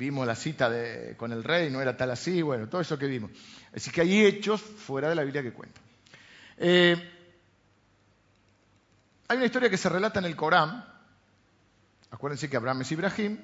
Vimos 0.00 0.26
la 0.26 0.34
cita 0.34 0.72
con 1.18 1.30
el 1.30 1.44
rey, 1.44 1.68
no 1.68 1.82
era 1.82 1.94
tal 1.94 2.10
así, 2.10 2.40
bueno, 2.40 2.70
todo 2.70 2.80
eso 2.80 2.98
que 2.98 3.04
vimos. 3.04 3.32
Así 3.76 3.90
que 3.90 4.00
hay 4.00 4.24
hechos 4.24 4.58
fuera 4.58 5.10
de 5.10 5.14
la 5.14 5.24
Biblia 5.24 5.42
que 5.42 5.52
cuentan. 5.52 5.82
Eh, 6.56 6.96
hay 9.28 9.36
una 9.36 9.44
historia 9.44 9.68
que 9.68 9.76
se 9.76 9.90
relata 9.90 10.18
en 10.18 10.24
el 10.24 10.36
Corán. 10.36 10.82
Acuérdense 12.10 12.48
que 12.48 12.56
Abraham 12.56 12.80
es 12.80 12.92
Ibrahim, 12.92 13.40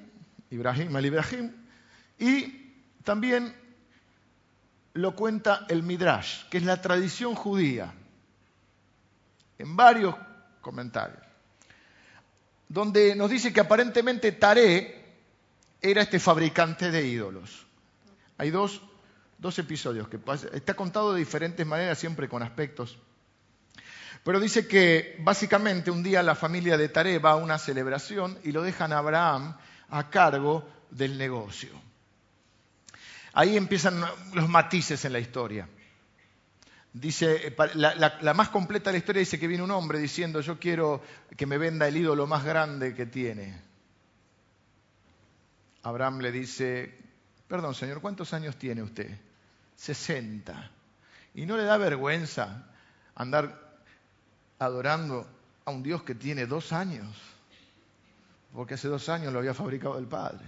Ibrahim 0.49 0.97
es 0.97 1.05
Ibrahim, 1.05 1.51
y 2.17 2.73
también 3.03 3.53
lo 4.93 5.15
cuenta 5.15 5.67
el 5.69 5.83
Midrash, 5.83 6.49
que 6.49 6.57
es 6.57 6.63
la 6.63 6.81
tradición 6.81 7.35
judía, 7.35 7.93
en 9.59 9.75
varios 9.75 10.15
comentarios, 10.61 11.21
donde 12.67 13.15
nos 13.15 13.29
dice 13.29 13.53
que 13.53 13.59
aparentemente 13.59 14.31
Taré 14.31 14.96
era 15.81 16.01
este 16.01 16.19
fabricante 16.19 16.91
de 16.91 17.05
ídolos. 17.07 17.65
Hay 18.37 18.51
dos 18.51 18.81
dos 19.37 19.59
episodios, 19.59 20.07
que 20.07 20.19
está 20.53 20.73
contado 20.73 21.13
de 21.13 21.19
diferentes 21.19 21.65
maneras, 21.65 21.97
siempre 21.97 22.27
con 22.27 22.43
aspectos. 22.43 22.97
Pero 24.23 24.39
dice 24.39 24.67
que 24.67 25.15
básicamente 25.19 25.91
un 25.91 26.03
día 26.03 26.23
la 26.23 26.35
familia 26.35 26.77
de 26.77 26.89
Taré 26.89 27.19
va 27.19 27.31
a 27.31 27.35
una 27.35 27.57
celebración 27.57 28.37
y 28.43 28.51
lo 28.51 28.63
dejan 28.63 28.91
a 28.91 28.97
Abraham 28.97 29.55
a 29.89 30.09
cargo 30.09 30.67
del 30.89 31.17
negocio. 31.17 31.69
Ahí 33.33 33.55
empiezan 33.55 34.03
los 34.33 34.49
matices 34.49 35.05
en 35.05 35.13
la 35.13 35.19
historia. 35.19 35.69
Dice, 36.91 37.55
la, 37.75 38.17
la, 38.19 38.33
más 38.33 38.49
completa 38.49 38.89
de 38.89 38.93
la 38.93 38.97
historia 38.97 39.19
dice 39.19 39.39
que 39.39 39.47
viene 39.47 39.63
un 39.63 39.69
hombre 39.69 39.99
diciendo, 39.99 40.41
yo 40.41 40.57
quiero 40.57 41.03
que 41.35 41.45
me 41.45 41.59
venda 41.59 41.87
el 41.87 41.95
ídolo 41.95 42.25
más 42.25 42.43
grande 42.43 42.95
que 42.95 43.05
tiene. 43.05 43.66
Abraham 45.87 46.19
le 46.19 46.33
dice, 46.33 46.93
perdón 47.47 47.73
señor, 47.73 48.01
¿cuántos 48.01 48.33
años 48.33 48.57
tiene 48.57 48.83
usted? 48.83 49.09
60. 49.77 50.69
¿Y 51.33 51.45
no 51.45 51.55
le 51.55 51.63
da 51.63 51.77
vergüenza 51.77 52.67
andar 53.15 53.79
adorando 54.59 55.25
a 55.63 55.71
un 55.71 55.83
Dios 55.83 56.03
que 56.03 56.13
tiene 56.13 56.45
dos 56.45 56.73
años? 56.73 57.15
Porque 58.53 58.73
hace 58.73 58.89
dos 58.89 59.07
años 59.07 59.31
lo 59.31 59.39
había 59.39 59.53
fabricado 59.53 59.97
el 59.97 60.07
Padre. 60.07 60.43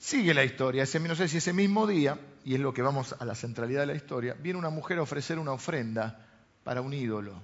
Sigue 0.00 0.34
la 0.34 0.42
historia, 0.42 0.82
ese, 0.82 0.98
no 0.98 1.14
sé 1.14 1.28
si 1.28 1.36
ese 1.36 1.52
mismo 1.52 1.86
día, 1.86 2.18
y 2.44 2.54
es 2.54 2.60
lo 2.60 2.74
que 2.74 2.82
vamos 2.82 3.14
a 3.16 3.24
la 3.24 3.36
centralidad 3.36 3.82
de 3.82 3.86
la 3.86 3.94
historia, 3.94 4.34
viene 4.34 4.58
una 4.58 4.70
mujer 4.70 4.98
a 4.98 5.02
ofrecer 5.02 5.38
una 5.38 5.52
ofrenda 5.52 6.26
para 6.64 6.80
un 6.80 6.92
ídolo. 6.92 7.40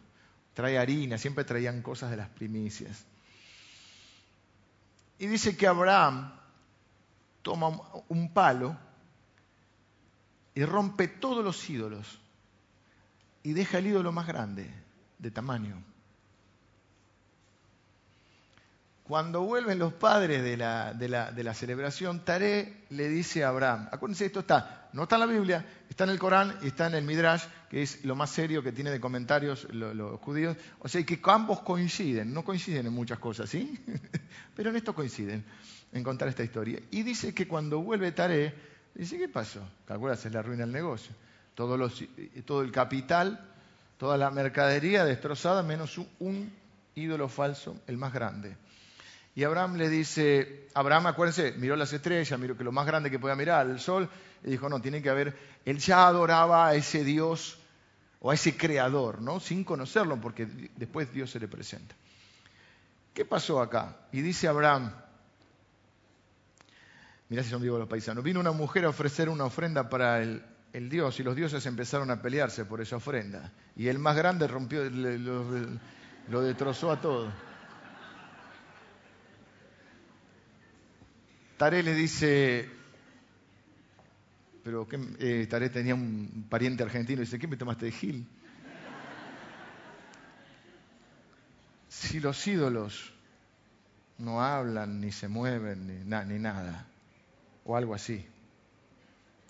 Trae 0.53 0.79
harina, 0.79 1.17
siempre 1.17 1.45
traían 1.45 1.81
cosas 1.81 2.11
de 2.11 2.17
las 2.17 2.29
primicias. 2.29 3.05
Y 5.21 5.29
dice 5.29 5.57
que 5.57 5.69
Abraham 5.69 6.42
toma 7.43 7.69
un 8.09 8.33
palo 8.33 8.77
y 10.55 10.65
rompe 10.65 11.09
todos 11.09 11.45
los 11.45 11.69
ídolos 11.69 12.21
y 13.43 13.53
deja 13.53 13.79
el 13.79 13.89
ídolo 13.89 14.13
más 14.13 14.27
grande 14.27 14.71
de 15.19 15.31
tamaño. 15.31 15.83
Cuando 19.05 19.43
vuelven 19.43 19.79
los 19.79 19.93
padres 19.93 20.43
de 20.43 20.57
la, 20.57 20.95
de 20.95 21.09
la, 21.09 21.55
celebración, 21.55 22.25
Taré 22.25 22.85
le 22.91 23.09
dice 23.09 23.45
a 23.45 23.49
Abraham, 23.49 23.89
acuérdense, 23.91 24.27
esto 24.27 24.41
está, 24.41 24.89
no 24.93 25.03
está 25.03 25.17
en 25.17 25.21
la 25.21 25.27
Biblia, 25.27 25.82
está 25.93 26.05
en 26.05 26.11
el 26.11 26.19
Corán 26.19 26.59
y 26.63 26.69
está 26.69 26.89
en 26.89 26.95
el 26.95 27.05
Midrash, 27.05 27.45
que 27.71 27.83
es 27.83 28.05
lo 28.05 28.17
más 28.17 28.31
serio 28.31 28.63
que 28.63 28.73
tiene 28.73 28.91
de 28.91 29.01
comentarios 29.01 29.67
los, 29.71 30.21
judíos. 30.21 30.57
O 30.81 30.89
sea, 30.89 31.05
que 31.05 31.21
ambos 31.25 31.61
coinciden, 31.61 32.35
no 32.35 32.45
coinciden 32.45 32.87
en 32.87 32.93
muchas 32.93 33.19
cosas, 33.19 33.49
¿sí? 33.49 33.79
Pero 34.57 34.71
en 34.71 34.77
esto 34.77 34.95
coinciden, 34.95 35.45
en 35.93 36.03
contar 36.03 36.29
esta 36.29 36.43
historia. 36.43 36.81
Y 36.91 37.03
dice 37.03 37.35
que 37.35 37.47
cuando 37.47 37.81
vuelve 37.81 38.13
Taré, 38.13 38.55
Dice, 38.95 39.19
¿qué 39.19 39.29
pasó? 39.29 39.61
Calcula, 39.87 40.17
se 40.17 40.31
le 40.31 40.39
arruina 40.39 40.65
el 40.65 40.73
negocio. 40.73 41.15
Todo, 41.55 41.91
todo, 42.45 42.63
el 42.63 42.73
capital, 42.73 43.41
toda 43.99 44.17
la 44.17 44.31
mercadería 44.31 45.05
destrozada, 45.05 45.63
menos 45.63 45.99
un 46.19 46.53
ídolo 46.95 47.29
falso, 47.29 47.81
el 47.87 47.97
más 47.97 48.13
grande. 48.13 48.57
Y 49.35 49.45
Abraham 49.45 49.77
le 49.77 49.89
dice, 49.89 50.69
Abraham, 50.75 51.07
acuérdense, 51.07 51.53
miró 51.53 51.75
las 51.77 51.93
estrellas, 51.93 52.39
miró 52.39 52.57
que 52.57 52.65
lo 52.65 52.73
más 52.73 52.87
grande 52.87 53.11
que 53.11 53.19
podía 53.19 53.35
mirar, 53.35 53.67
el 53.67 53.81
sol, 53.81 54.11
y 54.45 54.51
dijo, 54.51 54.69
no, 54.69 54.81
tiene 54.81 55.03
que 55.03 55.11
haber, 55.11 55.37
él 55.65 55.79
ya 55.79 56.07
adoraba 56.07 56.69
a 56.69 56.75
ese 56.75 57.05
Dios 57.05 57.59
o 58.21 58.31
a 58.31 58.35
ese 58.35 58.57
creador, 58.57 59.21
¿no? 59.21 59.41
Sin 59.41 59.65
conocerlo, 59.65 60.21
porque 60.21 60.47
después 60.77 61.13
Dios 61.13 61.31
se 61.31 61.41
le 61.41 61.49
presenta. 61.49 61.95
¿Qué 63.15 63.25
pasó 63.25 63.61
acá? 63.61 63.97
Y 64.13 64.23
dice 64.23 64.49
Abraham, 64.49 64.93
Mirá 67.33 67.43
si 67.43 67.49
son 67.49 67.63
vivos 67.63 67.79
los 67.79 67.89
paisanos. 67.89 68.23
Vino 68.23 68.41
una 68.41 68.53
mujer 68.53 68.85
a 68.85 68.91
ofrecer 68.91 69.31
una 69.31 69.47
ofrenda 69.47 69.89
para 69.89 70.21
el, 70.21 70.43
dios 70.91 71.19
y 71.19 71.23
los 71.23 71.35
dioses 71.35 71.65
empezaron 71.65 72.11
a 72.11 72.21
pelearse 72.21 72.67
por 72.67 72.83
esa 72.83 72.97
ofrenda. 72.97 73.51
Y 73.75 73.89
el 73.89 73.99
más 73.99 74.15
grande 74.15 74.47
rompió, 74.47 74.85
lo, 74.91 76.43
destrozó 76.43 76.93
a 76.93 77.01
todo. 77.01 77.33
Taré 81.57 81.83
le 81.83 81.95
dice, 81.95 82.69
pero 84.63 84.87
eh, 85.19 85.47
Taré 85.51 85.71
tenía 85.71 85.95
un 85.95 86.47
pariente 86.49 86.83
argentino 86.83 87.23
y 87.23 87.25
dice, 87.25 87.39
¿qué 87.39 87.49
me 87.49 87.57
tomaste 87.57 87.87
de 87.87 87.93
Gil? 87.93 88.27
Si 91.89 92.21
los 92.21 92.47
ídolos 92.47 93.13
no 94.19 94.43
hablan, 94.43 95.01
ni 95.01 95.13
se 95.13 95.29
mueven, 95.29 96.05
ni 96.07 96.39
nada, 96.39 96.87
o 97.65 97.77
algo 97.77 97.95
así. 97.95 98.25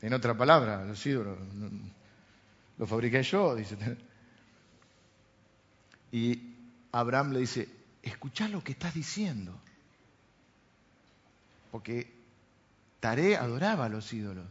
En 0.01 0.14
otra 0.14 0.37
palabra, 0.37 0.85
los 0.85 1.05
ídolos 1.07 1.38
lo 2.79 2.87
fabriqué 2.87 3.22
yo, 3.22 3.55
dice. 3.55 3.77
Y 6.11 6.55
Abraham 6.90 7.33
le 7.33 7.40
dice, 7.40 7.68
escucha 8.03 8.48
lo 8.48 8.64
que 8.64 8.72
estás 8.72 8.94
diciendo. 8.94 9.59
Porque 11.70 12.12
Taré 13.01 13.37
adoraba 13.37 13.87
a 13.87 13.88
los 13.88 14.12
ídolos. 14.12 14.46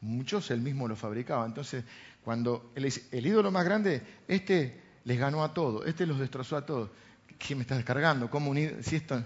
Muchos 0.00 0.50
él 0.50 0.60
mismo 0.60 0.86
los 0.86 0.98
fabricaba. 0.98 1.44
Entonces, 1.44 1.84
cuando 2.22 2.72
él 2.74 2.84
dice, 2.84 3.08
el 3.10 3.26
ídolo 3.26 3.50
más 3.50 3.64
grande, 3.64 4.02
este 4.26 4.80
les 5.04 5.18
ganó 5.18 5.42
a 5.42 5.52
todos, 5.52 5.86
este 5.86 6.06
los 6.06 6.18
destrozó 6.18 6.56
a 6.56 6.64
todos. 6.64 6.90
¿Qué 7.38 7.54
me 7.54 7.62
estás 7.62 7.78
descargando? 7.78 8.30
¿Cómo 8.30 8.50
unir? 8.50 8.78
Si 8.82 8.96
esto 8.96 9.22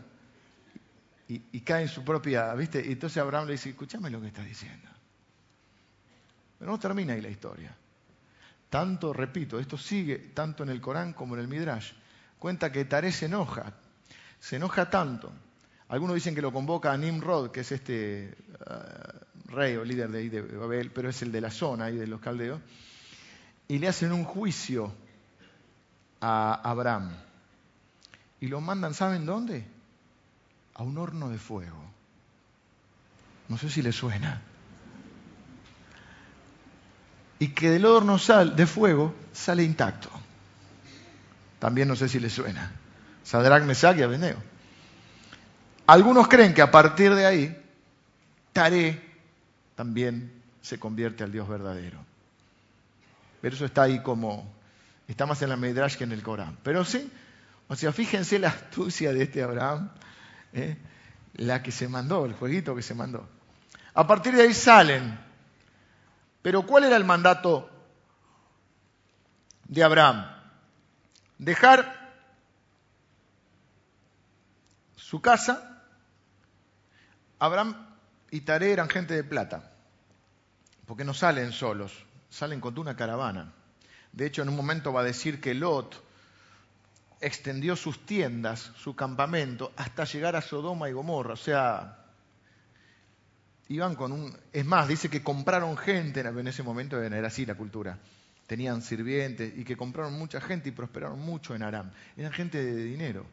y, 1.28 1.61
cae 1.61 1.82
en 1.82 1.88
su 1.88 2.04
propia, 2.04 2.52
¿viste? 2.54 2.82
Y 2.85 2.92
entonces 2.92 3.18
Abraham 3.18 3.46
le 3.46 3.52
dice, 3.52 3.70
escúchame 3.70 4.11
lo 4.11 4.20
que 4.20 4.26
está 4.26 4.42
diciendo. 4.42 4.88
Pero 6.58 6.70
no 6.70 6.78
termina 6.78 7.14
ahí 7.14 7.20
la 7.20 7.30
historia. 7.30 7.74
Tanto, 8.68 9.12
repito, 9.12 9.58
esto 9.58 9.78
sigue 9.78 10.18
tanto 10.35 10.62
en 10.62 10.68
el 10.70 10.80
Corán 10.80 11.12
como 11.12 11.35
en 11.35 11.40
el 11.40 11.48
Midrash. 11.48 11.92
Cuenta 12.38 12.72
que 12.72 12.85
Taré 12.85 13.12
se 13.12 13.26
enoja, 13.26 13.72
se 14.38 14.56
enoja 14.56 14.90
tanto. 14.90 15.32
Algunos 15.88 16.14
dicen 16.14 16.35
que 16.35 16.42
lo 16.42 16.52
convoca 16.52 16.92
a 16.92 16.96
Nimrod, 16.96 17.50
que 17.50 17.61
es 17.61 17.72
este 17.72 18.35
uh, 18.61 19.21
rey 19.52 19.76
o 19.76 19.84
líder 19.84 20.10
de, 20.10 20.18
ahí 20.18 20.28
de 20.28 20.42
Babel, 20.42 20.90
pero 20.90 21.08
es 21.08 21.22
el 21.22 21.30
de 21.30 21.40
la 21.40 21.50
zona 21.50 21.86
ahí 21.86 21.96
de 21.96 22.06
los 22.06 22.20
caldeos, 22.20 22.60
y 23.68 23.78
le 23.78 23.88
hacen 23.88 24.12
un 24.12 24.24
juicio 24.24 24.92
a 26.20 26.60
Abraham. 26.68 27.12
Y 28.40 28.48
lo 28.48 28.60
mandan, 28.60 28.94
¿saben 28.94 29.24
dónde? 29.24 29.64
a 30.74 30.82
un 30.82 30.98
horno 30.98 31.28
de 31.28 31.38
fuego. 31.38 31.76
No 33.48 33.58
sé 33.58 33.68
si 33.68 33.82
le 33.82 33.92
suena. 33.92 34.40
Y 37.38 37.48
que 37.48 37.70
del 37.70 37.84
horno 37.84 38.18
sal, 38.18 38.56
de 38.56 38.66
fuego 38.66 39.14
sale 39.32 39.62
intacto. 39.62 40.10
También 41.58 41.88
no 41.88 41.96
sé 41.96 42.08
si 42.08 42.20
le 42.20 42.30
suena. 42.30 42.72
Sadrach, 43.24 43.64
Mesach 43.64 43.96
y 43.98 44.02
Abednego. 44.02 44.40
Algunos 45.86 46.28
creen 46.28 46.54
que 46.54 46.62
a 46.62 46.70
partir 46.70 47.14
de 47.14 47.26
ahí, 47.26 47.58
Taré 48.52 49.12
también 49.74 50.32
se 50.61 50.78
convierte 50.78 51.24
al 51.24 51.32
Dios 51.32 51.48
verdadero. 51.48 51.98
Pero 53.40 53.54
eso 53.54 53.64
está 53.64 53.82
ahí 53.82 54.02
como, 54.02 54.50
está 55.08 55.26
más 55.26 55.42
en 55.42 55.48
la 55.48 55.56
Midrash 55.56 55.96
que 55.96 56.04
en 56.04 56.12
el 56.12 56.22
Corán. 56.22 56.56
Pero 56.62 56.85
sí, 56.85 57.11
o 57.68 57.76
sea, 57.76 57.92
fíjense 57.92 58.38
la 58.38 58.48
astucia 58.48 59.12
de 59.12 59.24
este 59.24 59.42
Abraham 59.42 59.90
¿eh? 60.52 60.76
la 61.35 61.62
que 61.62 61.72
se 61.72 61.88
mandó, 61.88 62.26
el 62.26 62.35
jueguito 62.35 62.76
que 62.76 62.82
se 62.82 62.94
mandó. 62.94 63.28
A 63.94 64.06
partir 64.06 64.35
de 64.35 64.42
ahí 64.42 64.54
salen. 64.54 65.18
Pero 66.42 66.66
¿cuál 66.66 66.85
era 66.85 66.96
el 66.96 67.04
mandato 67.04 67.70
de 69.64 69.82
Abraham? 69.82 70.26
Dejar 71.38 72.12
su 74.96 75.20
casa. 75.20 75.82
Abraham 77.38 77.91
y 78.32 78.40
Taré 78.40 78.72
eran 78.72 78.88
gente 78.88 79.12
de 79.12 79.24
plata, 79.24 79.70
porque 80.86 81.04
no 81.04 81.12
salen 81.12 81.52
solos, 81.52 81.92
salen 82.30 82.60
con 82.60 82.76
una 82.78 82.96
caravana. 82.96 83.52
De 84.10 84.24
hecho, 84.24 84.40
en 84.40 84.48
un 84.48 84.56
momento 84.56 84.90
va 84.90 85.02
a 85.02 85.04
decir 85.04 85.38
que 85.38 85.52
Lot 85.52 86.02
extendió 87.20 87.76
sus 87.76 88.06
tiendas, 88.06 88.72
su 88.78 88.96
campamento, 88.96 89.70
hasta 89.76 90.04
llegar 90.04 90.34
a 90.34 90.40
Sodoma 90.40 90.88
y 90.88 90.92
Gomorra. 90.92 91.34
O 91.34 91.36
sea, 91.36 92.06
iban 93.68 93.94
con 93.96 94.12
un... 94.12 94.34
Es 94.50 94.64
más, 94.64 94.88
dice 94.88 95.10
que 95.10 95.22
compraron 95.22 95.76
gente 95.76 96.20
en 96.20 96.48
ese 96.48 96.62
momento, 96.62 97.02
era 97.02 97.26
así 97.26 97.44
la 97.44 97.54
cultura. 97.54 97.98
Tenían 98.46 98.80
sirvientes 98.80 99.52
y 99.58 99.62
que 99.62 99.76
compraron 99.76 100.14
mucha 100.14 100.40
gente 100.40 100.70
y 100.70 100.72
prosperaron 100.72 101.20
mucho 101.20 101.54
en 101.54 101.62
Aram. 101.62 101.90
Eran 102.16 102.32
gente 102.32 102.64
de 102.64 102.82
dinero. 102.82 103.26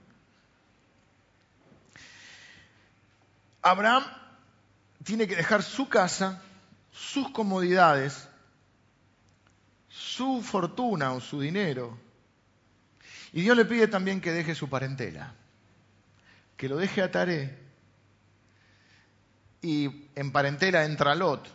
Abraham 3.62 4.04
tiene 5.04 5.28
que 5.28 5.36
dejar 5.36 5.64
su 5.64 5.88
casa, 5.88 6.42
sus 6.92 7.30
comodidades, 7.32 8.28
su 9.88 10.42
fortuna 10.42 11.14
o 11.14 11.20
su 11.20 11.40
dinero. 11.40 11.98
Y 13.32 13.42
Dios 13.42 13.56
le 13.56 13.66
pide 13.66 13.88
también 13.88 14.22
que 14.22 14.32
deje 14.32 14.56
su 14.56 14.70
parentela, 14.70 15.34
que 16.58 16.68
lo 16.68 16.78
deje 16.78 17.02
a 17.02 17.12
Taré. 17.12 17.58
Y 19.62 20.10
en 20.16 20.32
parentela 20.32 20.86
entra 20.86 21.16
Lot, 21.16 21.48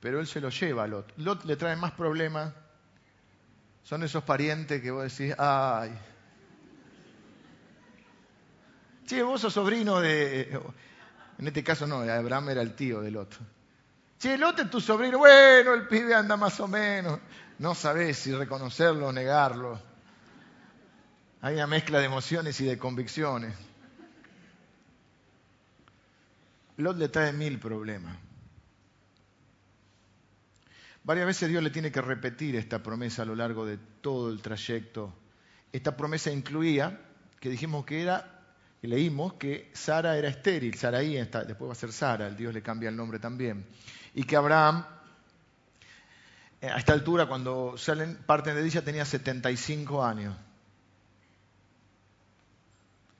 pero 0.00 0.20
él 0.20 0.26
se 0.26 0.40
lo 0.40 0.48
lleva 0.48 0.84
a 0.84 0.86
Lot. 0.86 1.12
Lot 1.18 1.44
le 1.44 1.56
trae 1.56 1.76
más 1.76 1.92
problemas. 1.92 2.52
Son 3.84 4.02
esos 4.02 4.22
parientes 4.24 4.80
que 4.80 4.90
vos 4.90 5.02
decís, 5.02 5.34
ay. 5.38 5.92
Che, 9.06 9.22
vos 9.22 9.40
sos 9.40 9.52
sobrino 9.52 10.00
de. 10.00 10.58
En 11.38 11.46
este 11.46 11.64
caso 11.64 11.86
no, 11.86 12.00
Abraham 12.00 12.50
era 12.50 12.62
el 12.62 12.74
tío 12.74 13.00
de 13.00 13.10
Lot. 13.10 13.36
Che, 14.18 14.38
Lot 14.38 14.60
es 14.60 14.70
tu 14.70 14.80
sobrino. 14.80 15.18
Bueno, 15.18 15.74
el 15.74 15.88
pibe 15.88 16.14
anda 16.14 16.36
más 16.36 16.60
o 16.60 16.68
menos 16.68 17.18
no 17.62 17.76
sabes 17.76 18.18
si 18.18 18.32
reconocerlo 18.32 19.06
o 19.06 19.12
negarlo. 19.12 19.80
Hay 21.42 21.54
una 21.54 21.68
mezcla 21.68 22.00
de 22.00 22.06
emociones 22.06 22.60
y 22.60 22.64
de 22.64 22.76
convicciones. 22.76 23.54
Lot 26.76 26.96
le 26.96 27.08
trae 27.08 27.32
mil 27.32 27.60
problemas. 27.60 28.16
Varias 31.04 31.26
veces 31.26 31.48
Dios 31.48 31.62
le 31.62 31.70
tiene 31.70 31.92
que 31.92 32.00
repetir 32.00 32.56
esta 32.56 32.82
promesa 32.82 33.22
a 33.22 33.26
lo 33.26 33.36
largo 33.36 33.64
de 33.64 33.78
todo 34.00 34.30
el 34.30 34.42
trayecto. 34.42 35.14
Esta 35.70 35.96
promesa 35.96 36.32
incluía, 36.32 37.00
que 37.38 37.48
dijimos 37.48 37.84
que 37.84 38.02
era, 38.02 38.41
que 38.82 38.88
leímos 38.88 39.34
que 39.34 39.70
Sara 39.72 40.18
era 40.18 40.28
estéril, 40.28 40.74
Saraí, 40.74 41.14
después 41.14 41.68
va 41.68 41.72
a 41.72 41.76
ser 41.76 41.92
Sara, 41.92 42.26
el 42.26 42.36
Dios 42.36 42.52
le 42.52 42.62
cambia 42.62 42.88
el 42.88 42.96
nombre 42.96 43.20
también, 43.20 43.64
y 44.12 44.24
que 44.24 44.34
Abraham 44.34 44.84
eh, 46.60 46.68
a 46.68 46.78
esta 46.78 46.92
altura, 46.92 47.26
cuando 47.26 47.78
salen, 47.78 48.16
parten 48.26 48.56
de 48.56 48.66
ella, 48.66 48.82
tenía 48.82 49.04
75 49.04 50.04
años. 50.04 50.36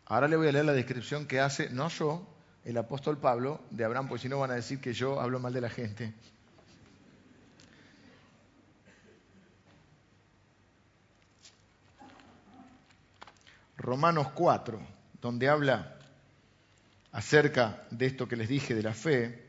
Ahora 0.07 0.27
le 0.27 0.35
voy 0.35 0.48
a 0.48 0.53
leer 0.53 0.64
la 0.64 0.72
descripción 0.72 1.27
que 1.27 1.38
hace, 1.38 1.70
no 1.70 1.88
yo, 1.90 2.27
el 2.64 2.77
apóstol 2.77 3.18
Pablo, 3.18 3.61
de 3.70 3.85
Abraham, 3.85 4.09
pues 4.09 4.22
si 4.22 4.29
no 4.29 4.40
van 4.40 4.51
a 4.51 4.55
decir 4.55 4.81
que 4.81 4.92
yo 4.92 5.20
hablo 5.20 5.38
mal 5.38 5.53
de 5.53 5.61
la 5.61 5.70
gente. 5.70 6.12
Romanos 13.77 14.29
4, 14.35 14.91
donde 15.22 15.48
habla 15.48 15.96
acerca 17.12 17.85
de 17.90 18.06
esto 18.06 18.28
que 18.28 18.37
les 18.37 18.48
dije 18.48 18.74
de 18.74 18.82
la 18.82 18.92
fe, 18.92 19.42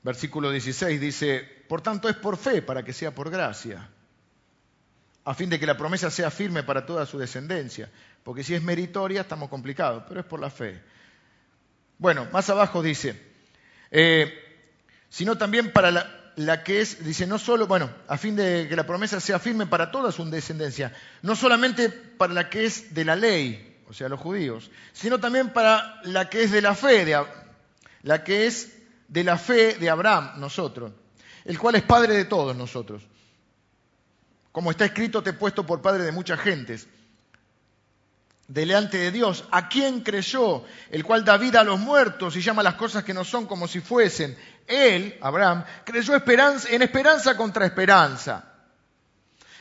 Versículo 0.00 0.50
16 0.50 1.00
dice, 1.00 1.40
por 1.68 1.82
tanto 1.82 2.08
es 2.08 2.16
por 2.16 2.38
fe 2.38 2.62
para 2.62 2.82
que 2.82 2.94
sea 2.94 3.14
por 3.14 3.28
gracia, 3.28 3.90
a 5.24 5.34
fin 5.34 5.50
de 5.50 5.60
que 5.60 5.66
la 5.66 5.76
promesa 5.76 6.10
sea 6.10 6.30
firme 6.30 6.62
para 6.62 6.86
toda 6.86 7.04
su 7.04 7.18
descendencia, 7.18 7.90
porque 8.22 8.42
si 8.42 8.54
es 8.54 8.62
meritoria 8.62 9.20
estamos 9.20 9.50
complicados, 9.50 10.04
pero 10.08 10.20
es 10.20 10.26
por 10.26 10.40
la 10.40 10.48
fe. 10.48 10.80
Bueno, 11.98 12.26
más 12.32 12.48
abajo 12.48 12.80
dice, 12.80 13.20
eh, 13.90 14.32
sino 15.10 15.36
también 15.36 15.72
para 15.72 15.90
la, 15.90 16.17
que 16.62 16.80
es, 16.80 17.04
dice, 17.04 17.26
no 17.26 17.38
solo, 17.38 17.66
bueno, 17.66 17.90
a 18.06 18.16
fin 18.16 18.36
de 18.36 18.66
que 18.68 18.76
la 18.76 18.86
promesa 18.86 19.20
sea 19.20 19.38
firme 19.38 19.66
para 19.66 19.90
toda 19.90 20.12
su 20.12 20.24
descendencia, 20.30 20.92
no 21.22 21.34
solamente 21.34 21.88
para 21.88 22.32
la 22.32 22.48
que 22.48 22.64
es 22.64 22.94
de 22.94 23.04
la 23.04 23.16
ley, 23.16 23.82
o 23.88 23.92
sea, 23.92 24.08
los 24.08 24.20
judíos, 24.20 24.70
sino 24.92 25.18
también 25.18 25.52
para 25.52 26.00
la 26.04 26.28
que 26.28 26.44
es 26.44 26.52
de 26.52 26.62
la 26.62 26.74
fe, 26.74 27.04
de, 27.04 27.24
la 28.02 28.22
que 28.22 28.46
es 28.46 28.72
de 29.08 29.24
la 29.24 29.36
fe 29.36 29.74
de 29.74 29.90
Abraham, 29.90 30.38
nosotros, 30.38 30.92
el 31.44 31.58
cual 31.58 31.74
es 31.74 31.82
padre 31.82 32.14
de 32.14 32.24
todos 32.24 32.54
nosotros. 32.54 33.02
Como 34.52 34.70
está 34.70 34.84
escrito, 34.84 35.22
te 35.22 35.30
he 35.30 35.34
puesto 35.34 35.66
por 35.66 35.82
padre 35.82 36.04
de 36.04 36.12
muchas 36.12 36.40
gentes. 36.40 36.86
Delante 38.48 38.96
de 38.98 39.12
Dios, 39.12 39.44
a 39.50 39.68
quien 39.68 40.00
creyó, 40.00 40.64
el 40.90 41.04
cual 41.04 41.24
da 41.24 41.36
vida 41.36 41.60
a 41.60 41.64
los 41.64 41.78
muertos 41.78 42.34
y 42.34 42.40
llama 42.40 42.62
las 42.62 42.74
cosas 42.74 43.04
que 43.04 43.14
no 43.14 43.24
son 43.24 43.46
como 43.46 43.68
si 43.68 43.80
fuesen. 43.80 44.36
Él, 44.66 45.16
Abraham, 45.20 45.64
creyó 45.84 46.16
esperanza, 46.16 46.68
en 46.70 46.82
esperanza 46.82 47.36
contra 47.36 47.66
esperanza. 47.66 48.44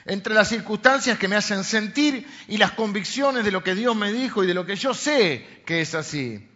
Entre 0.06 0.34
las 0.34 0.48
circunstancias 0.48 1.20
que 1.20 1.28
me 1.28 1.36
hacen 1.36 1.64
sentir 1.66 2.26
y 2.48 2.58
las 2.58 2.72
convicciones 2.72 3.44
de 3.44 3.52
lo 3.52 3.62
que 3.62 3.76
Dios 3.76 3.96
me 3.96 4.12
dijo 4.12 4.44
y 4.44 4.48
de 4.48 4.54
lo 4.54 4.66
que 4.66 4.78
yo 4.78 4.94
sé 4.94 5.64
que 5.66 5.82
es 5.82 5.94
así 5.94 6.50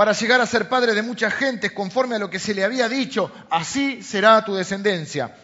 para 0.00 0.12
llegar 0.12 0.40
a 0.40 0.46
ser 0.46 0.66
padre 0.66 0.94
de 0.94 1.02
muchas 1.02 1.34
gentes, 1.34 1.72
conforme 1.72 2.16
a 2.16 2.18
lo 2.18 2.30
que 2.30 2.38
se 2.38 2.54
le 2.54 2.64
había 2.64 2.88
dicho, 2.88 3.30
así 3.50 4.02
será 4.02 4.42
tu 4.42 4.54
descendencia. 4.54 5.36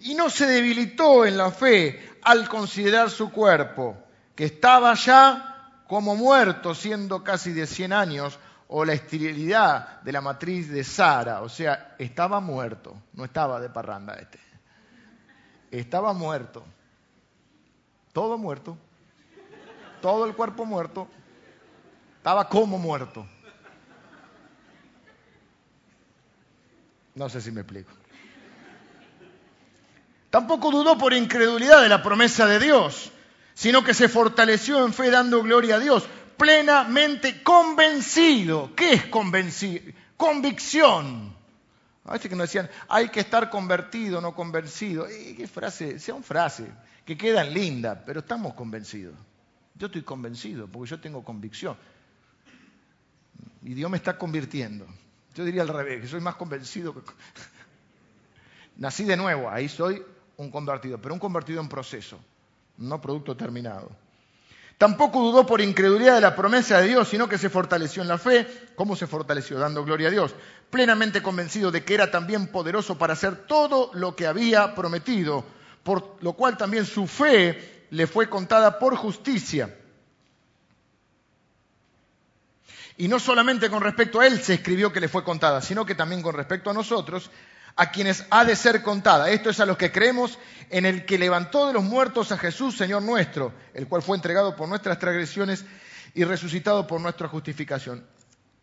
Y 0.00 0.14
no 0.14 0.30
se 0.30 0.46
debilitó 0.46 1.26
en 1.26 1.36
la 1.36 1.50
fe 1.50 2.18
al 2.22 2.48
considerar 2.48 3.10
su 3.10 3.30
cuerpo, 3.30 3.96
que 4.34 4.44
estaba 4.44 4.94
ya 4.94 5.82
como 5.88 6.14
muerto, 6.14 6.74
siendo 6.74 7.24
casi 7.24 7.52
de 7.52 7.66
100 7.66 7.92
años, 7.92 8.38
o 8.68 8.84
la 8.84 8.92
esterilidad 8.92 10.02
de 10.02 10.12
la 10.12 10.20
matriz 10.20 10.68
de 10.68 10.84
Sara, 10.84 11.40
o 11.40 11.48
sea, 11.48 11.96
estaba 11.98 12.38
muerto, 12.40 12.94
no 13.14 13.24
estaba 13.24 13.60
de 13.60 13.70
parranda 13.70 14.14
este, 14.14 14.38
estaba 15.70 16.12
muerto, 16.12 16.64
todo 18.12 18.36
muerto, 18.36 18.76
todo 20.02 20.26
el 20.26 20.34
cuerpo 20.34 20.66
muerto, 20.66 21.08
estaba 22.18 22.48
como 22.48 22.78
muerto. 22.78 23.26
No 27.14 27.28
sé 27.28 27.40
si 27.40 27.50
me 27.50 27.62
explico. 27.62 27.90
Tampoco 30.30 30.70
dudó 30.70 30.98
por 30.98 31.14
incredulidad 31.14 31.82
de 31.82 31.88
la 31.88 32.02
promesa 32.02 32.46
de 32.46 32.58
Dios, 32.58 33.12
sino 33.54 33.82
que 33.82 33.94
se 33.94 34.08
fortaleció 34.08 34.84
en 34.84 34.92
fe 34.92 35.10
dando 35.10 35.42
gloria 35.42 35.76
a 35.76 35.78
Dios, 35.78 36.06
plenamente 36.36 37.42
convencido. 37.42 38.74
¿Qué 38.76 38.92
es 38.92 39.06
convencido? 39.06 39.92
Convicción. 40.16 41.34
A 42.04 42.12
veces 42.12 42.30
que 42.30 42.36
nos 42.36 42.48
decían, 42.48 42.70
hay 42.88 43.08
que 43.08 43.20
estar 43.20 43.50
convertido, 43.50 44.20
no 44.20 44.34
convencido. 44.34 45.06
¿Qué 45.06 45.46
frase? 45.46 45.98
Sea 45.98 46.14
una 46.14 46.24
frase 46.24 46.66
que 47.04 47.16
quedan 47.16 47.52
linda, 47.52 48.02
pero 48.04 48.20
estamos 48.20 48.54
convencidos. 48.54 49.14
Yo 49.74 49.86
estoy 49.86 50.02
convencido 50.02 50.66
porque 50.66 50.90
yo 50.90 51.00
tengo 51.00 51.24
convicción. 51.24 51.76
Y 53.62 53.74
Dios 53.74 53.90
me 53.90 53.96
está 53.96 54.18
convirtiendo. 54.18 54.86
Yo 55.34 55.44
diría 55.44 55.62
al 55.62 55.68
revés, 55.68 56.00
que 56.02 56.08
soy 56.08 56.20
más 56.20 56.34
convencido 56.36 56.94
que... 56.94 57.00
Nací 58.76 59.04
de 59.04 59.16
nuevo, 59.16 59.50
ahí 59.50 59.68
soy 59.68 60.02
un 60.38 60.50
convertido, 60.50 60.98
pero 60.98 61.14
un 61.14 61.20
convertido 61.20 61.60
en 61.60 61.68
proceso, 61.68 62.18
no 62.78 63.00
producto 63.00 63.36
terminado. 63.36 63.90
Tampoco 64.78 65.20
dudó 65.20 65.44
por 65.44 65.60
incredulidad 65.60 66.14
de 66.14 66.20
la 66.20 66.36
promesa 66.36 66.80
de 66.80 66.86
Dios, 66.86 67.08
sino 67.08 67.28
que 67.28 67.36
se 67.36 67.50
fortaleció 67.50 68.00
en 68.02 68.08
la 68.08 68.16
fe. 68.16 68.46
¿Cómo 68.76 68.94
se 68.94 69.08
fortaleció? 69.08 69.58
Dando 69.58 69.84
gloria 69.84 70.06
a 70.06 70.12
Dios. 70.12 70.36
Plenamente 70.70 71.20
convencido 71.20 71.72
de 71.72 71.84
que 71.84 71.94
era 71.94 72.12
también 72.12 72.46
poderoso 72.46 72.96
para 72.96 73.14
hacer 73.14 73.46
todo 73.46 73.90
lo 73.94 74.14
que 74.14 74.28
había 74.28 74.76
prometido, 74.76 75.44
por 75.82 76.16
lo 76.20 76.34
cual 76.34 76.56
también 76.56 76.86
su 76.86 77.08
fe 77.08 77.86
le 77.90 78.06
fue 78.06 78.30
contada 78.30 78.78
por 78.78 78.94
justicia. 78.94 79.76
Y 82.96 83.08
no 83.08 83.18
solamente 83.18 83.68
con 83.68 83.82
respecto 83.82 84.20
a 84.20 84.26
él 84.28 84.40
se 84.40 84.54
escribió 84.54 84.92
que 84.92 85.00
le 85.00 85.08
fue 85.08 85.24
contada, 85.24 85.60
sino 85.60 85.84
que 85.84 85.96
también 85.96 86.22
con 86.22 86.36
respecto 86.36 86.70
a 86.70 86.74
nosotros, 86.74 87.32
a 87.78 87.92
quienes 87.92 88.26
ha 88.30 88.44
de 88.44 88.56
ser 88.56 88.82
contada. 88.82 89.30
Esto 89.30 89.50
es 89.50 89.60
a 89.60 89.66
los 89.66 89.78
que 89.78 89.92
creemos 89.92 90.38
en 90.68 90.84
el 90.84 91.06
que 91.06 91.16
levantó 91.16 91.68
de 91.68 91.72
los 91.72 91.84
muertos 91.84 92.32
a 92.32 92.36
Jesús, 92.36 92.76
Señor 92.76 93.02
nuestro, 93.02 93.52
el 93.72 93.86
cual 93.86 94.02
fue 94.02 94.16
entregado 94.16 94.56
por 94.56 94.68
nuestras 94.68 94.98
transgresiones 94.98 95.64
y 96.12 96.24
resucitado 96.24 96.86
por 96.88 97.00
nuestra 97.00 97.28
justificación. 97.28 98.04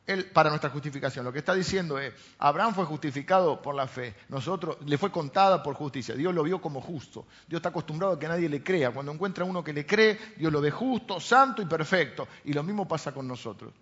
Él, 0.06 0.26
para 0.26 0.50
nuestra 0.50 0.70
justificación. 0.70 1.24
Lo 1.24 1.32
que 1.32 1.40
está 1.40 1.56
diciendo 1.56 1.98
es, 1.98 2.14
Abraham 2.40 2.76
fue 2.76 2.86
justificado 2.86 3.62
por 3.62 3.74
la 3.74 3.88
fe, 3.88 4.14
nosotros 4.30 4.78
le 4.86 4.98
fue 4.98 5.12
contada 5.12 5.64
por 5.64 5.76
justicia, 5.76 6.14
Dios 6.14 6.36
lo 6.36 6.44
vio 6.44 6.62
como 6.62 6.82
justo. 6.82 7.26
Dios 7.48 7.60
está 7.60 7.70
acostumbrado 7.70 8.14
a 8.14 8.20
que 8.20 8.28
nadie 8.28 8.50
le 8.50 8.62
crea. 8.62 8.92
Cuando 8.92 9.14
encuentra 9.14 9.46
uno 9.46 9.64
que 9.64 9.72
le 9.72 9.86
cree, 9.86 10.20
Dios 10.36 10.52
lo 10.52 10.60
ve 10.60 10.72
justo, 10.72 11.22
santo 11.22 11.62
y 11.62 11.66
perfecto. 11.66 12.28
Y 12.44 12.52
lo 12.52 12.64
mismo 12.64 12.86
pasa 12.86 13.14
con 13.14 13.28
nosotros. 13.28 13.74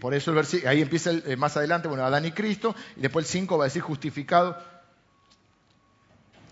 Por 0.00 0.14
eso 0.14 0.30
el 0.30 0.36
versículo, 0.36 0.70
ahí 0.70 0.80
empieza 0.80 1.10
eh, 1.10 1.36
más 1.36 1.56
adelante, 1.56 1.88
bueno, 1.88 2.04
Adán 2.04 2.24
y 2.24 2.32
Cristo, 2.32 2.74
y 2.96 3.00
después 3.00 3.26
el 3.26 3.30
5 3.30 3.58
va 3.58 3.64
a 3.64 3.68
decir 3.68 3.82
justificado 3.82 4.56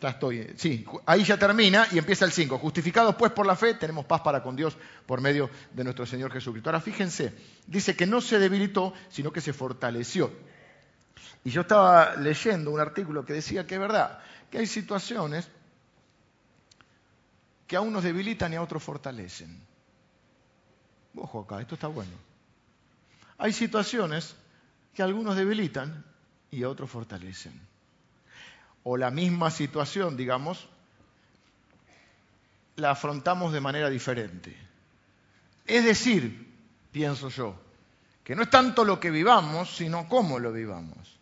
ya 0.00 0.10
estoy. 0.10 0.54
Sí, 0.56 0.86
ahí 1.06 1.24
ya 1.24 1.36
termina 1.38 1.86
y 1.90 1.98
empieza 1.98 2.24
el 2.24 2.32
5. 2.32 2.58
Justificados 2.58 3.14
pues 3.16 3.32
por 3.32 3.46
la 3.46 3.56
fe, 3.56 3.74
tenemos 3.74 4.04
paz 4.06 4.20
para 4.20 4.42
con 4.42 4.56
Dios 4.56 4.76
por 5.06 5.20
medio 5.20 5.50
de 5.72 5.84
nuestro 5.84 6.06
Señor 6.06 6.32
Jesucristo. 6.32 6.70
Ahora 6.70 6.80
fíjense, 6.80 7.34
dice 7.66 7.96
que 7.96 8.06
no 8.06 8.20
se 8.20 8.38
debilitó, 8.38 8.92
sino 9.08 9.32
que 9.32 9.40
se 9.40 9.52
fortaleció. 9.52 10.32
Y 11.44 11.50
yo 11.50 11.62
estaba 11.62 12.16
leyendo 12.16 12.70
un 12.70 12.80
artículo 12.80 13.24
que 13.24 13.32
decía 13.32 13.66
que 13.66 13.74
es 13.74 13.80
verdad, 13.80 14.20
que 14.50 14.58
hay 14.58 14.66
situaciones 14.66 15.48
que 17.66 17.76
a 17.76 17.80
unos 17.80 18.02
debilitan 18.02 18.52
y 18.52 18.56
a 18.56 18.62
otros 18.62 18.82
fortalecen. 18.82 19.60
Ojo 21.16 21.40
acá, 21.40 21.60
esto 21.60 21.74
está 21.74 21.88
bueno. 21.88 22.27
Hay 23.38 23.52
situaciones 23.52 24.34
que 24.94 25.02
algunos 25.02 25.36
debilitan 25.36 26.04
y 26.50 26.64
otros 26.64 26.90
fortalecen 26.90 27.68
o 28.90 28.96
la 28.96 29.10
misma 29.10 29.50
situación, 29.50 30.16
digamos, 30.16 30.66
la 32.76 32.92
afrontamos 32.92 33.52
de 33.52 33.60
manera 33.60 33.90
diferente. 33.90 34.56
Es 35.66 35.84
decir, 35.84 36.54
pienso 36.90 37.28
yo, 37.28 37.54
que 38.24 38.34
no 38.34 38.42
es 38.42 38.50
tanto 38.50 38.84
lo 38.84 38.98
que 38.98 39.10
vivamos, 39.10 39.76
sino 39.76 40.08
cómo 40.08 40.38
lo 40.38 40.52
vivamos. 40.52 41.18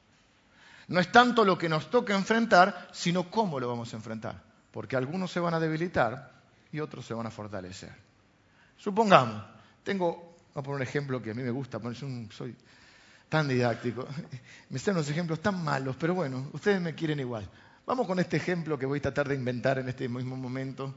No 0.87 1.01
es 1.01 1.11
tanto 1.11 1.45
lo 1.45 1.59
que 1.59 1.69
nos 1.69 1.91
toca 1.91 2.15
enfrentar, 2.15 2.89
sino 2.93 3.29
cómo 3.31 3.59
lo 3.59 3.67
vamos 3.67 3.93
a 3.93 3.97
enfrentar. 3.97 4.41
Porque 4.71 4.95
algunos 4.95 5.33
se 5.33 5.41
van 5.41 5.55
a 5.55 5.59
debilitar 5.59 6.31
y 6.71 6.79
otros 6.79 7.05
se 7.05 7.15
van 7.15 7.27
a 7.27 7.33
fortalecer. 7.33 7.93
Supongamos, 8.77 9.43
tengo, 9.83 10.36
a 10.61 10.63
poner 10.63 10.77
un 10.77 10.83
ejemplo 10.83 11.23
que 11.23 11.31
a 11.31 11.35
mí 11.35 11.43
me 11.43 11.51
gusta, 11.51 11.79
soy 12.31 12.57
tan 13.29 13.49
didáctico. 13.49 14.07
Me 14.71 14.79
están 14.79 14.95
unos 14.95 15.09
ejemplos 15.09 15.41
tan 15.41 15.63
malos, 15.63 15.97
pero 15.99 16.15
bueno, 16.15 16.49
ustedes 16.53 16.81
me 16.81 16.95
quieren 16.95 17.21
igual. 17.21 17.49
Vamos 17.85 18.07
con 18.07 18.19
este 18.19 18.37
ejemplo 18.37 18.79
que 18.79 18.87
voy 18.87 18.99
a 18.99 19.03
tratar 19.03 19.29
de 19.29 19.35
inventar 19.35 19.79
en 19.79 19.89
este 19.89 20.09
mismo 20.09 20.37
momento. 20.37 20.95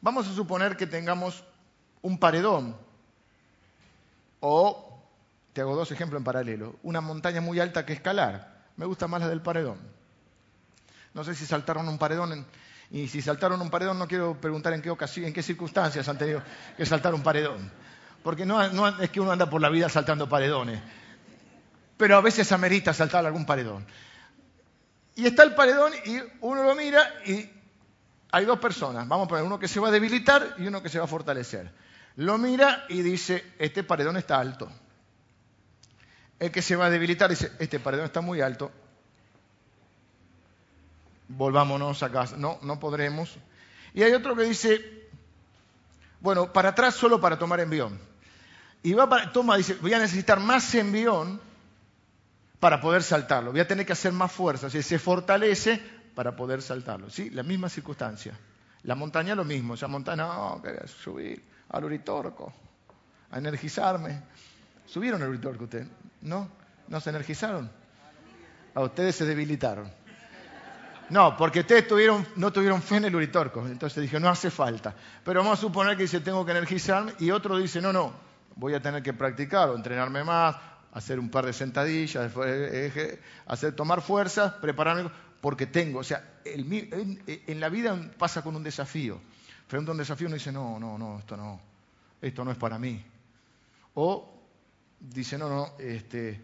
Vamos 0.00 0.28
a 0.28 0.34
suponer 0.34 0.76
que 0.76 0.86
tengamos 0.86 1.44
un 2.02 2.18
paredón 2.18 2.76
o, 4.40 5.02
te 5.52 5.60
hago 5.60 5.74
dos 5.74 5.90
ejemplos 5.90 6.20
en 6.20 6.24
paralelo, 6.24 6.76
una 6.82 7.00
montaña 7.00 7.40
muy 7.40 7.60
alta 7.60 7.84
que 7.84 7.94
escalar. 7.94 8.68
Me 8.76 8.86
gusta 8.86 9.08
más 9.08 9.20
la 9.20 9.28
del 9.28 9.40
paredón. 9.40 9.78
No 11.14 11.24
sé 11.24 11.34
si 11.34 11.46
saltaron 11.46 11.88
un 11.88 11.98
paredón 11.98 12.46
y 12.90 13.08
si 13.08 13.22
saltaron 13.22 13.60
un 13.60 13.70
paredón 13.70 13.98
no 13.98 14.06
quiero 14.06 14.40
preguntar 14.40 14.72
en 14.72 14.82
qué 14.82 14.90
ocasión, 14.90 15.26
en 15.26 15.32
qué 15.32 15.42
circunstancias 15.42 16.08
han 16.08 16.18
tenido 16.18 16.42
que 16.76 16.86
saltar 16.86 17.14
un 17.14 17.22
paredón. 17.22 17.70
Porque 18.24 18.44
no, 18.44 18.60
es 19.00 19.10
que 19.10 19.20
uno 19.20 19.30
anda 19.30 19.48
por 19.48 19.60
la 19.60 19.68
vida 19.68 19.88
saltando 19.88 20.28
paredones 20.28 20.80
pero 21.96 22.16
a 22.16 22.20
veces 22.20 22.50
amerita 22.52 22.92
saltar 22.92 23.24
algún 23.24 23.46
paredón. 23.46 23.86
Y 25.16 25.26
está 25.26 25.44
el 25.44 25.54
paredón 25.54 25.92
y 26.04 26.18
uno 26.40 26.62
lo 26.62 26.74
mira 26.74 27.22
y 27.24 27.48
hay 28.32 28.44
dos 28.44 28.58
personas. 28.58 29.06
Vamos 29.06 29.26
a 29.26 29.28
poner 29.28 29.44
uno 29.44 29.58
que 29.58 29.68
se 29.68 29.78
va 29.78 29.88
a 29.88 29.92
debilitar 29.92 30.56
y 30.58 30.66
uno 30.66 30.82
que 30.82 30.88
se 30.88 30.98
va 30.98 31.04
a 31.04 31.08
fortalecer. 31.08 31.70
Lo 32.16 32.36
mira 32.36 32.84
y 32.88 33.02
dice, 33.02 33.54
este 33.58 33.84
paredón 33.84 34.16
está 34.16 34.38
alto. 34.38 34.68
El 36.38 36.50
que 36.50 36.62
se 36.62 36.74
va 36.74 36.86
a 36.86 36.90
debilitar 36.90 37.30
dice, 37.30 37.52
este 37.60 37.78
paredón 37.78 38.06
está 38.06 38.20
muy 38.20 38.40
alto. 38.40 38.72
Volvámonos 41.28 42.02
a 42.02 42.10
casa. 42.10 42.36
No, 42.36 42.58
no 42.62 42.80
podremos. 42.80 43.36
Y 43.94 44.02
hay 44.02 44.12
otro 44.12 44.34
que 44.34 44.42
dice, 44.42 45.08
bueno, 46.20 46.52
para 46.52 46.70
atrás 46.70 46.96
solo 46.96 47.20
para 47.20 47.38
tomar 47.38 47.60
envión. 47.60 48.13
Y 48.84 48.92
va 48.92 49.08
para, 49.08 49.32
toma, 49.32 49.56
dice, 49.56 49.78
voy 49.80 49.94
a 49.94 49.98
necesitar 49.98 50.38
más 50.38 50.74
envión 50.74 51.40
para 52.60 52.82
poder 52.82 53.02
saltarlo. 53.02 53.50
Voy 53.50 53.60
a 53.60 53.66
tener 53.66 53.86
que 53.86 53.94
hacer 53.94 54.12
más 54.12 54.30
fuerza. 54.30 54.68
Si 54.68 54.82
se 54.82 54.98
fortalece 54.98 55.80
para 56.14 56.36
poder 56.36 56.60
saltarlo. 56.60 57.08
¿Sí? 57.08 57.30
La 57.30 57.42
misma 57.42 57.70
circunstancia. 57.70 58.38
La 58.82 58.94
montaña 58.94 59.34
lo 59.34 59.42
mismo. 59.42 59.72
Esa 59.72 59.88
montaña, 59.88 60.26
no, 60.26 60.60
quería 60.62 60.86
subir 60.86 61.42
al 61.70 61.82
Uritorco, 61.82 62.52
a 63.30 63.38
energizarme. 63.38 64.20
¿Subieron 64.84 65.22
al 65.22 65.30
Uritorco 65.30 65.64
ustedes? 65.64 65.88
¿No? 66.20 66.50
¿No 66.88 67.00
se 67.00 67.08
energizaron? 67.08 67.70
A 68.74 68.82
ustedes 68.82 69.16
se 69.16 69.24
debilitaron. 69.24 69.90
No, 71.08 71.38
porque 71.38 71.60
ustedes 71.60 71.86
no 72.36 72.52
tuvieron 72.52 72.82
fe 72.82 72.96
en 72.96 73.06
el 73.06 73.16
Uritorco. 73.16 73.66
Entonces 73.66 74.02
dije, 74.02 74.20
no 74.20 74.28
hace 74.28 74.50
falta. 74.50 74.94
Pero 75.24 75.40
vamos 75.40 75.58
a 75.58 75.62
suponer 75.62 75.96
que 75.96 76.02
dice, 76.02 76.20
tengo 76.20 76.44
que 76.44 76.50
energizarme. 76.50 77.14
Y 77.18 77.30
otro 77.30 77.56
dice, 77.56 77.80
no, 77.80 77.90
no, 77.90 78.12
voy 78.56 78.74
a 78.74 78.80
tener 78.80 79.02
que 79.02 79.12
practicar 79.12 79.68
o 79.68 79.76
entrenarme 79.76 80.24
más 80.24 80.56
hacer 80.94 81.18
un 81.18 81.28
par 81.28 81.44
de 81.44 81.52
sentadillas, 81.52 82.32
hacer 83.46 83.74
tomar 83.74 84.00
fuerza, 84.00 84.60
prepararme, 84.60 85.10
porque 85.40 85.66
tengo. 85.66 85.98
O 85.98 86.04
sea, 86.04 86.40
en, 86.44 87.60
la 87.60 87.68
vida 87.68 87.98
pasa 88.16 88.42
con 88.42 88.54
un 88.56 88.62
desafío. 88.62 89.20
Frente 89.66 89.90
a 89.90 89.92
un 89.92 89.98
desafío 89.98 90.28
uno 90.28 90.34
dice, 90.34 90.52
no, 90.52 90.78
no, 90.78 90.96
no, 90.96 91.18
esto 91.18 91.36
no, 91.36 91.60
esto 92.22 92.44
no 92.44 92.52
es 92.52 92.56
para 92.56 92.78
mí. 92.78 93.04
O 93.94 94.32
dice, 95.00 95.36
no, 95.36 95.48
no, 95.48 95.72
este, 95.80 96.40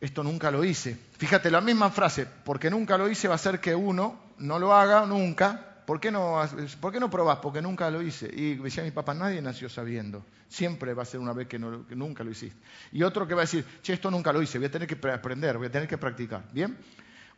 esto 0.00 0.22
nunca 0.22 0.52
lo 0.52 0.62
hice. 0.62 0.96
Fíjate, 1.18 1.50
la 1.50 1.60
misma 1.60 1.90
frase, 1.90 2.24
porque 2.44 2.70
nunca 2.70 2.96
lo 2.96 3.08
hice 3.08 3.26
va 3.26 3.34
a 3.34 3.38
ser 3.38 3.60
que 3.60 3.74
uno 3.74 4.30
no 4.38 4.60
lo 4.60 4.74
haga 4.74 5.06
nunca 5.06 5.69
¿Por 5.90 5.98
qué, 5.98 6.12
no, 6.12 6.40
¿Por 6.80 6.92
qué 6.92 7.00
no 7.00 7.10
probás? 7.10 7.40
Porque 7.40 7.60
nunca 7.60 7.90
lo 7.90 8.00
hice. 8.00 8.30
Y 8.32 8.54
decía 8.54 8.84
mi 8.84 8.92
papá, 8.92 9.12
nadie 9.12 9.42
nació 9.42 9.68
sabiendo. 9.68 10.24
Siempre 10.46 10.94
va 10.94 11.02
a 11.02 11.04
ser 11.04 11.18
una 11.18 11.32
vez 11.32 11.48
que, 11.48 11.58
nunca 11.58 12.22
lo 12.22 12.30
hiciste. 12.30 12.56
Y 12.92 13.02
otro 13.02 13.26
que 13.26 13.34
va 13.34 13.40
a 13.40 13.42
decir, 13.42 13.66
che, 13.82 13.94
esto 13.94 14.08
nunca 14.08 14.32
lo 14.32 14.40
hice, 14.40 14.58
voy 14.58 14.68
a 14.68 14.70
tener 14.70 14.86
que 14.86 15.08
aprender, 15.08 15.58
voy 15.58 15.66
a 15.66 15.70
tener 15.72 15.88
que 15.88 15.98
practicar. 15.98 16.44
¿Bien? 16.52 16.78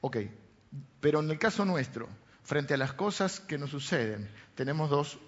Ok. 0.02 0.18
Pero 1.00 1.20
en 1.20 1.30
el 1.30 1.38
caso 1.38 1.64
nuestro, 1.64 2.10
frente 2.42 2.74
a 2.74 2.76
las 2.76 2.92
cosas 2.92 3.40
que 3.40 3.56
nos 3.56 3.70
suceden, 3.70 4.28
tenemos 4.54 4.90
dos 4.90 5.18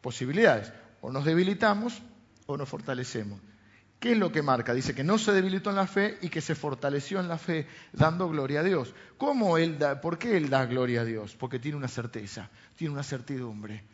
posibilidades. 0.00 0.72
O 1.02 1.12
nos 1.12 1.26
debilitamos 1.26 2.00
o 2.46 2.56
nos 2.56 2.70
fortalecemos. 2.70 3.38
¿Qué 4.02 4.10
es 4.10 4.18
lo 4.18 4.32
que 4.32 4.42
marca? 4.42 4.74
Dice 4.74 4.96
que 4.96 5.04
no 5.04 5.16
se 5.16 5.30
debilitó 5.30 5.70
en 5.70 5.76
la 5.76 5.86
fe 5.86 6.18
y 6.22 6.28
que 6.28 6.40
se 6.40 6.56
fortaleció 6.56 7.20
en 7.20 7.28
la 7.28 7.38
fe, 7.38 7.68
dando 7.92 8.28
gloria 8.28 8.58
a 8.58 8.64
Dios. 8.64 8.92
¿Cómo 9.16 9.58
él 9.58 9.78
da, 9.78 10.00
¿Por 10.00 10.18
qué 10.18 10.36
él 10.36 10.50
da 10.50 10.66
gloria 10.66 11.02
a 11.02 11.04
Dios? 11.04 11.36
Porque 11.38 11.60
tiene 11.60 11.76
una 11.76 11.86
certeza, 11.86 12.50
tiene 12.74 12.92
una 12.94 13.04
certidumbre 13.04 13.84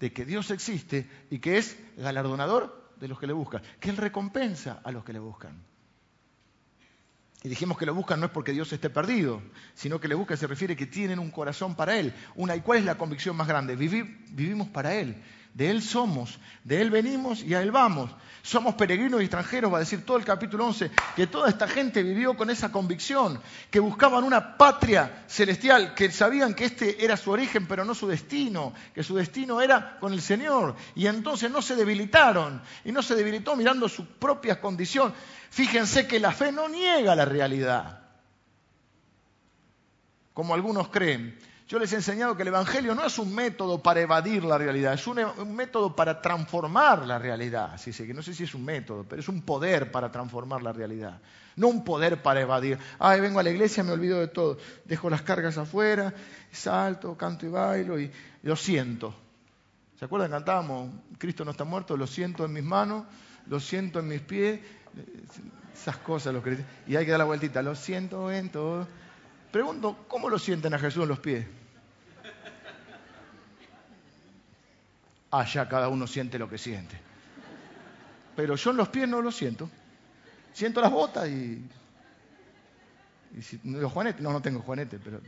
de 0.00 0.12
que 0.12 0.24
Dios 0.24 0.50
existe 0.50 1.08
y 1.30 1.38
que 1.38 1.58
es 1.58 1.78
galardonador 1.96 2.90
de 2.98 3.06
los 3.06 3.20
que 3.20 3.28
le 3.28 3.32
buscan, 3.32 3.62
que 3.78 3.90
Él 3.90 3.98
recompensa 3.98 4.80
a 4.82 4.90
los 4.90 5.04
que 5.04 5.12
le 5.12 5.20
buscan. 5.20 5.62
Y 7.44 7.48
dijimos 7.48 7.78
que 7.78 7.86
lo 7.86 7.94
buscan 7.94 8.18
no 8.18 8.26
es 8.26 8.32
porque 8.32 8.50
Dios 8.50 8.72
esté 8.72 8.90
perdido, 8.90 9.40
sino 9.74 10.00
que 10.00 10.08
le 10.08 10.16
buscan 10.16 10.38
se 10.38 10.48
refiere 10.48 10.74
que 10.74 10.86
tienen 10.86 11.20
un 11.20 11.30
corazón 11.30 11.76
para 11.76 11.96
Él. 11.96 12.12
Una, 12.34 12.56
¿Y 12.56 12.62
cuál 12.62 12.80
es 12.80 12.84
la 12.84 12.98
convicción 12.98 13.36
más 13.36 13.46
grande? 13.46 13.76
vivimos 13.76 14.66
para 14.70 14.92
Él. 14.96 15.22
De 15.54 15.70
Él 15.70 15.82
somos, 15.82 16.38
de 16.64 16.80
Él 16.80 16.90
venimos 16.90 17.42
y 17.42 17.54
a 17.54 17.62
Él 17.62 17.70
vamos. 17.70 18.10
Somos 18.42 18.74
peregrinos 18.74 19.20
y 19.20 19.24
extranjeros, 19.24 19.70
va 19.70 19.76
a 19.76 19.80
decir 19.80 20.04
todo 20.06 20.16
el 20.16 20.24
capítulo 20.24 20.66
11, 20.66 20.90
que 21.14 21.26
toda 21.26 21.48
esta 21.50 21.68
gente 21.68 22.02
vivió 22.02 22.36
con 22.36 22.48
esa 22.48 22.72
convicción, 22.72 23.40
que 23.70 23.80
buscaban 23.80 24.24
una 24.24 24.56
patria 24.56 25.24
celestial, 25.26 25.94
que 25.94 26.10
sabían 26.10 26.54
que 26.54 26.64
este 26.64 27.04
era 27.04 27.18
su 27.18 27.30
origen, 27.30 27.66
pero 27.66 27.84
no 27.84 27.94
su 27.94 28.06
destino, 28.06 28.72
que 28.94 29.02
su 29.02 29.14
destino 29.14 29.60
era 29.60 29.98
con 30.00 30.14
el 30.14 30.22
Señor. 30.22 30.74
Y 30.94 31.06
entonces 31.06 31.50
no 31.50 31.60
se 31.60 31.76
debilitaron, 31.76 32.62
y 32.82 32.92
no 32.92 33.02
se 33.02 33.14
debilitó 33.14 33.56
mirando 33.56 33.88
su 33.90 34.06
propia 34.06 34.58
condición. 34.58 35.12
Fíjense 35.50 36.06
que 36.06 36.18
la 36.18 36.32
fe 36.32 36.50
no 36.50 36.68
niega 36.68 37.14
la 37.14 37.26
realidad, 37.26 38.00
como 40.32 40.54
algunos 40.54 40.88
creen. 40.88 41.38
Yo 41.70 41.78
les 41.78 41.92
he 41.92 41.96
enseñado 41.96 42.36
que 42.36 42.42
el 42.42 42.48
Evangelio 42.48 42.96
no 42.96 43.06
es 43.06 43.16
un 43.20 43.32
método 43.32 43.80
para 43.80 44.00
evadir 44.00 44.42
la 44.42 44.58
realidad, 44.58 44.94
es 44.94 45.06
un, 45.06 45.54
método 45.54 45.94
para 45.94 46.20
transformar 46.20 47.06
la 47.06 47.16
realidad. 47.16 47.78
Sí, 47.78 47.92
sí, 47.92 48.08
que 48.08 48.12
no 48.12 48.22
sé 48.22 48.34
si 48.34 48.42
es 48.42 48.56
un 48.56 48.64
método, 48.64 49.06
pero 49.08 49.20
es 49.20 49.28
un 49.28 49.42
poder 49.42 49.92
para 49.92 50.10
transformar 50.10 50.62
la 50.62 50.72
realidad. 50.72 51.20
No 51.54 51.68
un 51.68 51.84
poder 51.84 52.22
para 52.22 52.40
evadir. 52.40 52.76
Ay, 52.98 53.20
vengo 53.20 53.38
a 53.38 53.44
la 53.44 53.50
iglesia, 53.50 53.84
me 53.84 53.92
olvido 53.92 54.18
de 54.18 54.26
todo. 54.26 54.58
Dejo 54.84 55.08
las 55.08 55.22
cargas 55.22 55.58
afuera, 55.58 56.12
salto, 56.50 57.16
canto 57.16 57.46
y 57.46 57.50
bailo 57.50 58.00
y 58.00 58.10
lo 58.42 58.56
siento. 58.56 59.14
¿Se 59.96 60.06
acuerdan? 60.06 60.32
Cantábamos, 60.32 60.92
Cristo 61.18 61.44
no 61.44 61.52
está 61.52 61.62
muerto, 61.62 61.96
lo 61.96 62.08
siento 62.08 62.44
en 62.44 62.52
mis 62.52 62.64
manos, 62.64 63.04
lo 63.46 63.60
siento 63.60 64.00
en 64.00 64.08
mis 64.08 64.22
pies. 64.22 64.58
Esas 65.72 65.98
cosas, 65.98 66.34
los 66.34 66.42
y 66.88 66.96
hay 66.96 67.04
que 67.04 67.12
dar 67.12 67.20
la 67.20 67.26
vueltita, 67.26 67.62
lo 67.62 67.76
siento 67.76 68.28
en 68.32 68.48
todo. 68.50 68.88
Pregunto, 69.52 70.04
¿cómo 70.08 70.28
lo 70.28 70.36
sienten 70.36 70.74
a 70.74 70.78
Jesús 70.80 71.04
en 71.04 71.08
los 71.08 71.20
pies? 71.20 71.59
Allá 75.30 75.68
cada 75.68 75.88
uno 75.88 76.06
siente 76.06 76.38
lo 76.38 76.48
que 76.48 76.58
siente. 76.58 76.98
Pero 78.36 78.56
yo 78.56 78.70
en 78.70 78.76
los 78.76 78.88
pies 78.88 79.08
no 79.08 79.22
lo 79.22 79.30
siento. 79.30 79.70
Siento 80.52 80.80
las 80.80 80.90
botas 80.90 81.28
y. 81.28 81.64
y 83.32 83.60
los 83.64 83.92
juanetes, 83.92 84.20
no, 84.20 84.32
no 84.32 84.42
tengo 84.42 84.60
juanete, 84.60 84.98
pero. 84.98 85.20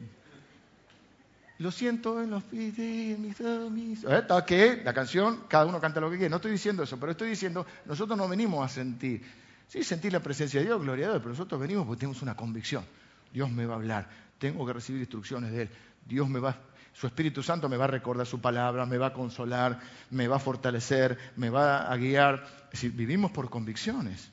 Lo 1.59 1.71
siento 1.71 2.21
en 2.21 2.31
los 2.31 2.43
pies 2.43 2.77
de 2.77 3.17
mis 3.19 3.41
amigos. 3.41 4.05
¿Eh? 4.09 4.45
que 4.45 4.83
la 4.85 4.93
canción, 4.93 5.45
cada 5.49 5.67
uno 5.67 5.81
canta 5.81 6.01
lo 6.01 6.11
que 6.11 6.17
quiere. 6.17 6.31
No 6.31 6.37
estoy 6.37 6.51
diciendo 6.51 6.83
eso, 6.83 6.99
pero 6.99 7.13
estoy 7.13 7.29
diciendo, 7.29 7.65
nosotros 7.85 8.19
no 8.19 8.29
venimos 8.29 8.65
a 8.65 8.69
sentir. 8.69 9.23
Sí, 9.69 9.85
sentir 9.85 10.13
la 10.13 10.21
presencia 10.21 10.61
de 10.61 10.67
Dios, 10.67 10.83
gloria 10.83 11.07
a 11.07 11.11
Dios, 11.11 11.23
pero 11.23 11.31
nosotros 11.31 11.61
venimos 11.61 11.87
porque 11.87 12.01
tenemos 12.01 12.21
una 12.21 12.35
convicción. 12.35 12.85
Dios 13.33 13.51
me 13.51 13.65
va 13.65 13.75
a 13.75 13.77
hablar, 13.77 14.09
tengo 14.39 14.67
que 14.67 14.73
recibir 14.73 15.01
instrucciones 15.01 15.53
de 15.53 15.63
Él. 15.63 15.71
Dios 16.05 16.29
me 16.29 16.41
va, 16.41 16.59
su 16.93 17.07
Espíritu 17.07 17.43
Santo 17.43 17.69
me 17.69 17.77
va 17.77 17.85
a 17.85 17.89
recordar 17.89 18.27
su 18.27 18.41
palabra, 18.41 18.87
me 18.87 18.99
va 18.99 19.09
a 19.09 19.13
consolar, 19.13 19.81
me 20.11 20.29
va 20.29 20.37
a 20.37 20.41
fortalecer, 20.41 21.19
me 21.37 21.49
va 21.51 21.91
a 21.91 21.97
guiar. 21.97 22.47
Es 22.65 22.73
decir, 22.73 22.93
vivimos 22.93 23.31
por 23.31 23.49
convicciones. 23.49 24.31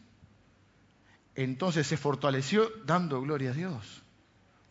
Entonces 1.36 1.88
se 1.88 1.96
fortaleció 1.98 2.70
dando 2.86 3.22
gloria 3.22 3.52
a 3.52 3.54
Dios. 3.54 4.04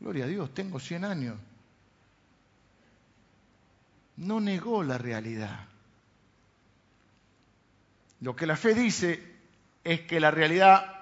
Gloria 0.00 0.24
a 0.24 0.28
Dios, 0.28 0.52
tengo 0.52 0.78
100 0.78 1.04
años. 1.04 1.36
No 4.16 4.40
negó 4.40 4.82
la 4.82 4.98
realidad. 4.98 5.66
Lo 8.20 8.36
que 8.36 8.46
la 8.46 8.56
fe 8.56 8.74
dice 8.74 9.22
es 9.82 10.02
que 10.02 10.20
la 10.20 10.30
realidad 10.30 10.94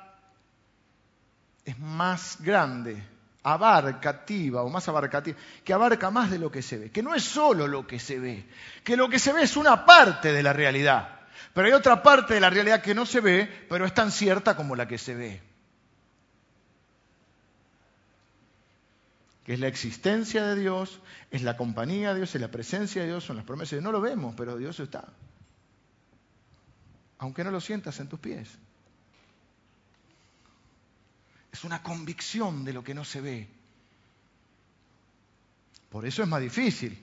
es 1.65 1.79
más 1.79 2.39
grande 2.41 3.03
abarcativa 3.47 4.63
o 4.63 4.69
más 4.69 4.89
abarcativa, 4.89 5.39
que 5.65 5.73
abarca 5.73 6.11
más 6.11 6.33
de 6.33 6.39
lo 6.39 6.51
que 6.51 6.63
se 6.63 6.79
ve, 6.79 6.91
que 6.91 7.03
no 7.03 7.15
es 7.15 7.23
solo 7.23 7.69
lo 7.69 7.87
que 7.87 8.01
se 8.01 8.19
ve, 8.19 8.45
que 8.83 8.97
lo 8.97 9.09
que 9.09 9.21
se 9.21 9.33
ve 9.33 9.43
es 9.43 9.57
una 9.57 9.87
parte 9.87 10.33
de 10.33 10.43
la 10.43 10.53
realidad, 10.53 11.21
pero 11.55 11.69
hay 11.69 11.73
otra 11.73 12.03
parte 12.03 12.35
de 12.35 12.41
la 12.41 12.51
realidad 12.51 12.83
que 12.83 12.95
no 12.95 13.07
se 13.07 13.21
ve, 13.21 13.49
pero 13.69 13.87
es 13.87 13.95
tan 13.95 14.11
cierta 14.11 14.57
como 14.57 14.75
la 14.75 14.89
que 14.89 14.99
se 14.99 15.15
ve. 15.15 15.43
que 19.45 19.55
es 19.55 19.61
la 19.61 19.69
existencia 19.69 20.45
de 20.45 20.61
Dios, 20.61 20.99
es 21.31 21.45
la 21.45 21.57
compañía 21.57 22.09
de 22.09 22.17
Dios, 22.17 22.35
es 22.35 22.41
la 22.41 22.51
presencia 22.51 23.03
de 23.03 23.07
Dios, 23.07 23.23
son 23.23 23.37
las 23.37 23.45
promesas 23.45 23.71
de 23.71 23.77
Dios. 23.77 23.85
No 23.85 23.93
lo 23.93 24.01
vemos, 24.01 24.35
pero 24.37 24.57
Dios 24.57 24.81
está. 24.81 25.05
Aunque 27.19 27.45
no 27.45 27.53
lo 27.53 27.61
sientas 27.61 28.01
en 28.01 28.09
tus 28.09 28.19
pies. 28.19 28.59
Es 31.57 31.65
una 31.65 31.83
convicción 31.83 32.67
de 32.67 32.75
lo 32.75 32.85
que 32.85 32.93
no 32.93 33.03
se 33.03 33.19
ve. 33.23 33.49
Por 35.89 36.05
eso 36.05 36.23
es 36.23 36.29
más 36.29 36.43
difícil. 36.43 37.03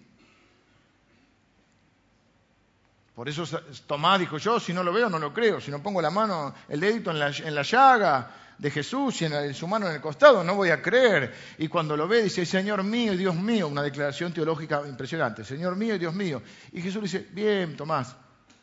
Por 3.16 3.28
eso 3.28 3.46
Tomás 3.88 4.20
dijo, 4.20 4.38
yo 4.38 4.60
si 4.60 4.72
no 4.72 4.84
lo 4.84 4.94
veo 4.94 5.10
no 5.10 5.18
lo 5.18 5.34
creo, 5.34 5.60
si 5.60 5.72
no 5.72 5.82
pongo 5.82 6.04
la 6.04 6.12
mano, 6.12 6.54
el 6.70 6.80
dedito 6.80 7.10
en 7.10 7.18
la, 7.18 7.30
en 7.30 7.56
la 7.56 7.64
llaga 7.64 8.32
de 8.60 8.70
Jesús 8.70 9.24
y 9.24 9.26
en, 9.26 9.56
su 9.56 9.68
mano 9.68 9.88
en 9.88 9.96
el 9.96 10.02
costado, 10.02 10.44
no 10.44 10.54
voy 10.54 10.70
a 10.70 10.84
creer. 10.84 11.34
Y 11.58 11.68
cuando 11.68 11.98
lo 11.98 12.08
ve 12.08 12.22
dice, 12.22 12.46
Señor 12.46 12.84
mío 12.84 13.14
y 13.14 13.18
Dios 13.18 13.34
mío, 13.34 13.68
una 13.68 13.82
declaración 13.82 14.34
teológica 14.34 14.84
impresionante, 14.88 15.44
Señor 15.44 15.76
mío 15.76 15.96
y 15.96 15.98
Dios 15.98 16.14
mío. 16.14 16.44
Y 16.74 16.80
Jesús 16.80 17.02
dice, 17.02 17.28
bien, 17.32 17.76
Tomás, 17.76 18.16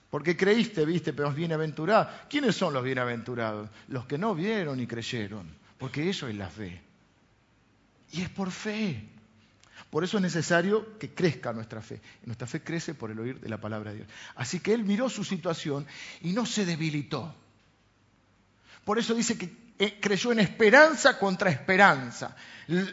porque 0.09 0.36
creíste, 0.36 0.84
viste, 0.84 1.12
pero 1.12 1.32
bienaventurados. 1.32 2.07
¿Quiénes 2.28 2.55
son 2.55 2.74
los 2.74 2.84
bienaventurados? 2.84 3.68
Los 3.88 4.07
que 4.07 4.18
no 4.18 4.36
vieron 4.36 4.78
y 4.78 4.86
creyeron 4.86 5.59
porque 5.81 6.11
eso 6.11 6.28
es 6.28 6.37
la 6.37 6.49
fe. 6.49 6.81
Y 8.12 8.20
es 8.20 8.28
por 8.28 8.51
fe. 8.51 9.03
Por 9.89 10.05
eso 10.05 10.18
es 10.18 10.22
necesario 10.22 10.99
que 10.99 11.14
crezca 11.14 11.53
nuestra 11.53 11.81
fe. 11.81 12.01
nuestra 12.26 12.47
fe 12.47 12.62
crece 12.62 12.95
por 12.95 13.11
el 13.11 13.18
oír 13.18 13.41
de 13.41 13.49
la 13.49 13.59
palabra 13.59 13.91
de 13.91 13.97
Dios. 13.97 14.09
Así 14.37 14.61
que 14.61 14.74
él 14.74 14.85
miró 14.85 15.09
su 15.09 15.24
situación 15.24 15.87
y 16.20 16.33
no 16.33 16.45
se 16.45 16.66
debilitó. 16.66 17.35
Por 18.85 18.99
eso 18.99 19.14
dice 19.14 19.39
que 19.39 19.51
eh, 19.78 19.99
creyó 19.99 20.33
en 20.33 20.41
esperanza 20.41 21.18
contra 21.18 21.51
esperanza. 21.51 22.37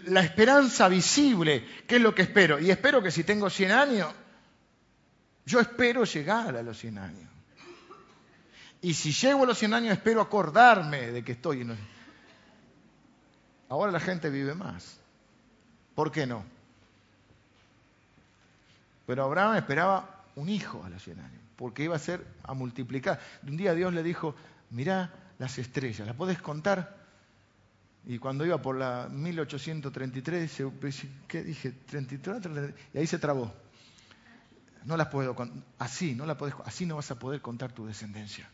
La 0.06 0.22
esperanza 0.22 0.88
visible, 0.88 1.68
¿qué 1.86 1.98
es 1.98 2.02
lo 2.02 2.16
que 2.16 2.22
espero? 2.22 2.58
Y 2.58 2.72
espero 2.72 3.04
que 3.04 3.12
si 3.12 3.26
tengo 3.26 3.50
100 3.50 3.72
años, 3.72 4.14
yo 5.46 5.60
espero 5.60 6.06
llegar 6.06 6.56
a 6.56 6.64
los 6.64 6.80
100 6.80 6.98
años. 6.98 7.30
Y 8.82 8.94
si 8.94 9.12
llego 9.12 9.44
a 9.44 9.48
los 9.48 9.58
100 9.58 9.74
años, 9.74 9.94
espero 9.94 10.22
acordarme 10.22 11.08
de 11.08 11.24
que 11.24 11.34
estoy 11.34 11.62
en 11.62 11.78
Ahora 13.70 13.92
la 13.92 14.00
gente 14.00 14.30
vive 14.30 14.54
más. 14.56 14.98
¿Por 15.96 16.12
qué 16.12 16.26
no? 16.26 16.44
Pero 19.06 19.24
Abraham 19.24 19.56
esperaba 19.56 20.24
un 20.36 20.50
hijo 20.50 20.84
a 20.84 20.90
los 20.90 21.02
100 21.02 21.20
años, 21.20 21.42
porque 21.56 21.84
iba 21.84 21.96
a 21.96 22.00
ser 22.00 22.26
a 22.44 22.54
multiplicar. 22.54 23.20
Un 23.44 23.58
día 23.58 23.74
Dios 23.74 23.94
le 23.94 24.04
dijo, 24.04 24.36
mirá 24.70 25.12
las 25.40 25.58
estrellas, 25.58 26.06
¿las 26.06 26.16
podés 26.16 26.42
contar? 26.42 26.98
Y 28.06 28.20
cuando 28.20 28.46
iba 28.46 28.62
por 28.62 28.78
la 28.78 29.10
1833, 29.10 30.64
¿qué 31.28 31.44
dije? 31.44 31.72
33, 31.72 32.74
y 32.94 32.98
ahí 32.98 33.08
se 33.08 33.20
trabó. 33.20 33.52
No 34.86 34.96
las 34.96 35.08
puedo 35.08 35.36
contar. 35.36 35.62
Así, 35.80 36.16
no 36.16 36.26
la 36.26 36.38
podés, 36.38 36.56
así 36.64 36.86
no 36.86 36.96
vas 36.96 37.12
a 37.12 37.20
poder 37.20 37.42
contar 37.42 37.74
tu 37.74 37.86
descendencia. 37.86 38.50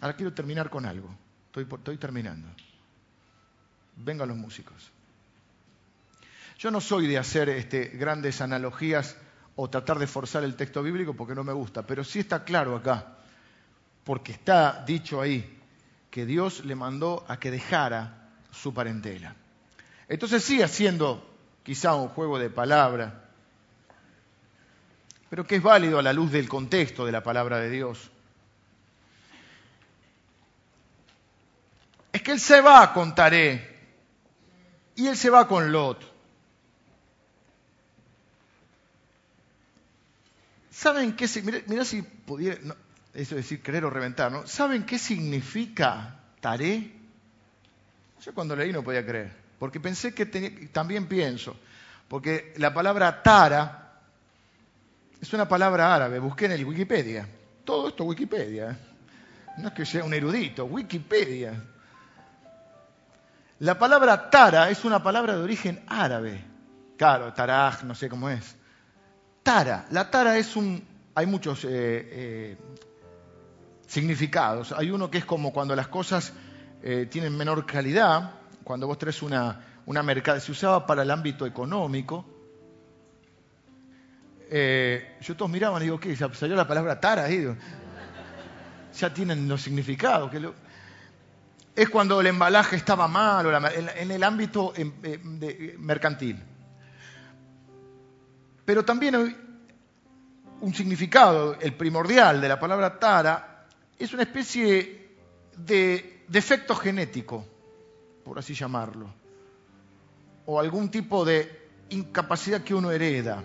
Ahora 0.00 0.14
quiero 0.14 0.32
terminar 0.32 0.70
con 0.70 0.86
algo. 0.86 1.08
Estoy, 1.56 1.96
terminando. 1.96 2.48
Vengan 3.96 4.28
los 4.28 4.36
músicos. 4.36 4.90
Yo 6.58 6.70
no 6.70 6.80
soy 6.80 7.08
de 7.08 7.18
hacer 7.18 7.48
este, 7.48 7.86
grandes 7.88 8.40
analogías 8.40 9.16
o 9.56 9.68
tratar 9.68 9.98
de 9.98 10.06
forzar 10.06 10.44
el 10.44 10.54
texto 10.54 10.82
bíblico 10.82 11.14
porque 11.14 11.34
no 11.34 11.42
me 11.42 11.52
gusta, 11.52 11.82
pero 11.84 12.04
sí 12.04 12.20
está 12.20 12.44
claro 12.44 12.76
acá, 12.76 13.16
porque 14.04 14.32
está 14.32 14.84
dicho 14.86 15.20
ahí 15.20 15.58
que 16.10 16.24
Dios 16.24 16.64
le 16.64 16.76
mandó 16.76 17.24
a 17.26 17.38
que 17.38 17.50
dejara 17.50 18.28
su 18.52 18.72
parentela. 18.72 19.34
Entonces 20.08 20.44
sigue 20.44 20.62
haciendo 20.62 21.36
quizá 21.64 21.94
un 21.94 22.08
juego 22.08 22.38
de 22.38 22.50
palabra, 22.50 23.28
pero 25.28 25.46
que 25.46 25.56
es 25.56 25.62
válido 25.62 25.98
a 25.98 26.02
la 26.02 26.12
luz 26.12 26.30
del 26.30 26.48
contexto 26.48 27.06
de 27.06 27.12
la 27.12 27.22
palabra 27.22 27.58
de 27.58 27.70
Dios. 27.70 28.10
Es 32.12 32.22
que 32.22 32.32
él 32.32 32.40
se 32.40 32.60
va 32.60 32.92
con 32.92 33.14
Taré 33.14 33.70
y 34.96 35.06
él 35.06 35.16
se 35.16 35.30
va 35.30 35.46
con 35.46 35.70
Lot. 35.70 36.10
¿Saben 40.70 41.14
qué? 41.14 41.28
Mira, 41.66 41.84
si 41.84 42.02
pudiera, 42.02 42.58
eso 42.58 42.74
es 43.14 43.30
decir, 43.30 43.62
querer 43.62 43.84
o 43.84 43.90
reventar. 43.90 44.32
¿Saben 44.46 44.84
qué 44.84 44.98
significa 44.98 46.20
Taré? 46.40 46.92
Yo 48.22 48.34
cuando 48.34 48.56
leí 48.56 48.72
no 48.72 48.82
podía 48.82 49.04
creer, 49.04 49.32
porque 49.58 49.80
pensé 49.80 50.14
que 50.14 50.26
también 50.72 51.06
pienso, 51.06 51.56
porque 52.08 52.54
la 52.56 52.72
palabra 52.72 53.22
Tara 53.22 54.00
es 55.20 55.32
una 55.32 55.48
palabra 55.48 55.94
árabe, 55.94 56.18
busqué 56.18 56.46
en 56.46 56.52
el 56.52 56.64
Wikipedia. 56.64 57.28
Todo 57.64 57.88
esto 57.88 58.04
Wikipedia. 58.04 58.70
¿eh? 58.70 58.76
No 59.58 59.68
es 59.68 59.74
que 59.74 59.84
sea 59.84 60.04
un 60.04 60.14
erudito, 60.14 60.64
Wikipedia. 60.64 61.62
La 63.60 63.78
palabra 63.78 64.30
tara 64.30 64.70
es 64.70 64.86
una 64.86 65.02
palabra 65.02 65.36
de 65.36 65.42
origen 65.42 65.84
árabe. 65.86 66.42
Claro, 66.96 67.34
taraj, 67.34 67.82
no 67.82 67.94
sé 67.94 68.08
cómo 68.08 68.30
es. 68.30 68.56
Tara. 69.42 69.86
La 69.90 70.10
tara 70.10 70.38
es 70.38 70.56
un... 70.56 70.82
Hay 71.14 71.26
muchos 71.26 71.64
eh, 71.64 71.68
eh, 71.70 72.56
significados. 73.86 74.72
Hay 74.72 74.90
uno 74.90 75.10
que 75.10 75.18
es 75.18 75.26
como 75.26 75.52
cuando 75.52 75.76
las 75.76 75.88
cosas 75.88 76.32
eh, 76.82 77.06
tienen 77.10 77.36
menor 77.36 77.66
calidad, 77.66 78.30
cuando 78.64 78.86
vos 78.86 78.96
traes 78.96 79.20
una, 79.20 79.60
una 79.84 80.02
mercadería, 80.02 80.42
se 80.42 80.52
usaba 80.52 80.86
para 80.86 81.02
el 81.02 81.10
ámbito 81.10 81.44
económico. 81.44 82.24
yo 84.50 85.36
todos 85.36 85.50
miraban 85.50 85.82
y 85.82 85.84
digo, 85.84 86.00
¿qué? 86.00 86.16
Salió 86.16 86.56
la 86.56 86.66
palabra 86.66 86.98
tara 86.98 87.24
ahí. 87.24 87.46
Ya 88.98 89.12
tienen 89.12 89.46
los 89.46 89.60
significados. 89.60 90.30
Es 91.74 91.88
cuando 91.88 92.20
el 92.20 92.26
embalaje 92.26 92.76
estaba 92.76 93.08
mal 93.08 93.46
o 93.46 93.68
en 93.68 94.10
el 94.10 94.22
ámbito 94.22 94.72
em, 94.76 94.92
em, 95.02 95.78
mercantil. 95.78 96.42
Pero 98.64 98.84
también 98.84 99.14
hay 99.14 99.36
un 100.60 100.74
significado, 100.74 101.56
el 101.60 101.74
primordial 101.74 102.40
de 102.40 102.48
la 102.48 102.60
palabra 102.60 102.98
tara, 102.98 103.66
es 103.98 104.12
una 104.12 104.22
especie 104.22 105.16
de 105.56 106.24
defecto 106.28 106.74
genético, 106.74 107.44
por 108.24 108.38
así 108.38 108.54
llamarlo, 108.54 109.12
o 110.46 110.60
algún 110.60 110.90
tipo 110.90 111.24
de 111.24 111.68
incapacidad 111.90 112.62
que 112.62 112.74
uno 112.74 112.90
hereda. 112.90 113.42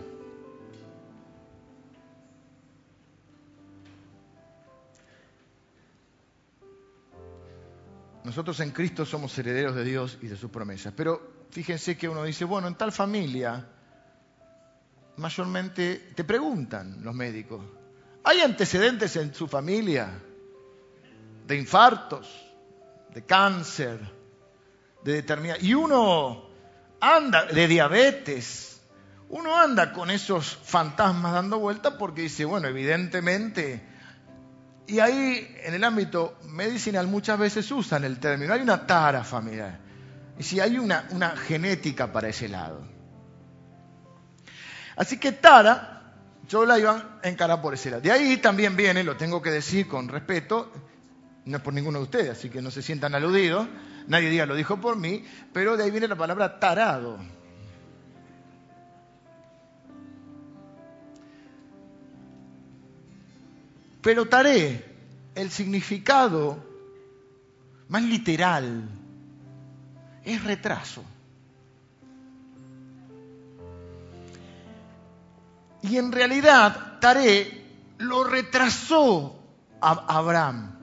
Nosotros 8.25 8.59
en 8.59 8.71
Cristo 8.71 9.05
somos 9.05 9.37
herederos 9.37 9.75
de 9.75 9.83
Dios 9.83 10.17
y 10.19 10.27
de 10.27 10.35
sus 10.35 10.49
promesas. 10.49 10.91
Pero 10.97 11.45
fíjense 11.51 11.95
que 11.95 12.09
uno 12.09 12.23
dice, 12.23 12.43
bueno, 12.43 12.67
en 12.67 12.73
tal 12.73 12.91
familia 12.91 13.67
mayormente 15.17 16.11
te 16.15 16.23
preguntan 16.23 17.03
los 17.03 17.13
médicos, 17.13 17.63
¿hay 18.23 18.41
antecedentes 18.41 19.15
en 19.17 19.31
su 19.31 19.47
familia 19.47 20.09
de 21.45 21.55
infartos, 21.55 22.27
de 23.13 23.23
cáncer, 23.23 23.99
de 25.03 25.13
determinada... 25.13 25.59
Y 25.61 25.75
uno 25.75 26.49
anda 26.99 27.45
de 27.45 27.67
diabetes, 27.67 28.81
uno 29.29 29.55
anda 29.55 29.93
con 29.93 30.09
esos 30.09 30.57
fantasmas 30.63 31.31
dando 31.31 31.59
vueltas 31.59 31.93
porque 31.99 32.23
dice, 32.23 32.43
bueno, 32.45 32.67
evidentemente, 32.67 33.85
y 34.87 34.99
ahí 34.99 35.55
en 35.63 35.73
el 35.73 35.83
ámbito 35.83 36.37
medicinal 36.49 37.07
muchas 37.07 37.39
veces 37.39 37.69
usan 37.71 38.03
el 38.03 38.19
término, 38.19 38.53
hay 38.53 38.61
una 38.61 38.85
tara 38.85 39.23
familiar, 39.23 39.79
y 40.37 40.43
si 40.43 40.59
hay 40.59 40.77
una, 40.77 41.07
una 41.11 41.35
genética 41.35 42.11
para 42.11 42.29
ese 42.29 42.47
lado. 42.47 42.81
Así 44.95 45.17
que 45.17 45.31
tara, 45.33 46.13
yo 46.47 46.65
la 46.65 46.79
iba 46.79 47.19
a 47.21 47.27
encarar 47.27 47.61
por 47.61 47.73
ese 47.73 47.89
lado. 47.89 48.01
De 48.01 48.11
ahí 48.11 48.37
también 48.37 48.75
viene, 48.75 49.03
lo 49.03 49.17
tengo 49.17 49.41
que 49.41 49.51
decir 49.51 49.87
con 49.87 50.07
respeto, 50.07 50.71
no 51.45 51.57
es 51.57 51.63
por 51.63 51.73
ninguno 51.73 51.99
de 51.99 52.03
ustedes, 52.03 52.29
así 52.29 52.49
que 52.49 52.61
no 52.61 52.71
se 52.71 52.81
sientan 52.81 53.15
aludidos, 53.15 53.67
nadie 54.07 54.29
diga 54.29 54.45
lo 54.45 54.55
dijo 54.55 54.79
por 54.79 54.95
mí, 54.97 55.25
pero 55.53 55.77
de 55.77 55.83
ahí 55.83 55.91
viene 55.91 56.07
la 56.07 56.15
palabra 56.15 56.59
tarado. 56.59 57.19
Pero 64.05 64.27
taré, 64.27 64.85
el 65.33 65.49
significado 65.49 66.63
más 67.87 68.03
literal, 68.03 68.87
es 70.23 70.43
retraso. 70.43 71.03
Y 75.81 75.97
en 75.97 76.11
realidad, 76.11 76.99
Taré 76.99 77.65
lo 77.97 78.23
retrasó 78.25 79.39
a 79.81 79.93
Abraham. 80.15 80.77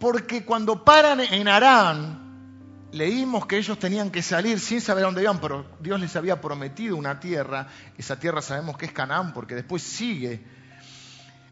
Porque 0.00 0.42
cuando 0.42 0.86
paran 0.86 1.20
en 1.20 1.48
Arán, 1.48 2.88
leímos 2.92 3.44
que 3.44 3.58
ellos 3.58 3.78
tenían 3.78 4.10
que 4.10 4.22
salir 4.22 4.58
sin 4.58 4.80
saber 4.80 5.04
dónde 5.04 5.20
iban, 5.20 5.38
pero 5.38 5.66
Dios 5.80 6.00
les 6.00 6.16
había 6.16 6.40
prometido 6.40 6.96
una 6.96 7.20
tierra. 7.20 7.68
Esa 7.98 8.18
tierra 8.18 8.40
sabemos 8.40 8.78
que 8.78 8.86
es 8.86 8.92
Canaán, 8.92 9.34
porque 9.34 9.54
después 9.54 9.82
sigue. 9.82 10.56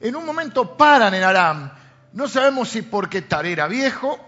En 0.01 0.17
un 0.17 0.25
momento 0.25 0.77
paran 0.77 1.15
en 1.15 1.23
Arán. 1.23 1.73
No 2.13 2.29
sabemos 2.29 2.69
si 2.69 2.83
porque 2.83 3.23
Taré 3.23 3.53
era 3.53 3.67
viejo, 3.67 4.19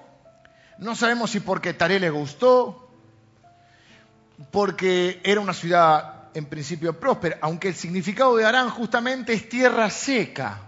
no 0.79 0.95
sabemos 0.95 1.31
si 1.31 1.41
porque 1.41 1.75
Taré 1.75 2.01
le 2.01 2.11
gustó, 2.11 2.91
porque 4.51 5.21
era 5.25 5.41
una 5.41 5.55
ciudad 5.55 6.29
en 6.35 6.47
principio 6.47 6.99
próspera, 6.99 7.39
aunque 7.41 7.69
el 7.69 7.75
significado 7.75 8.37
de 8.37 8.45
Arán 8.45 8.69
justamente 8.71 9.33
es 9.33 9.49
tierra 9.49 9.89
seca 9.89 10.67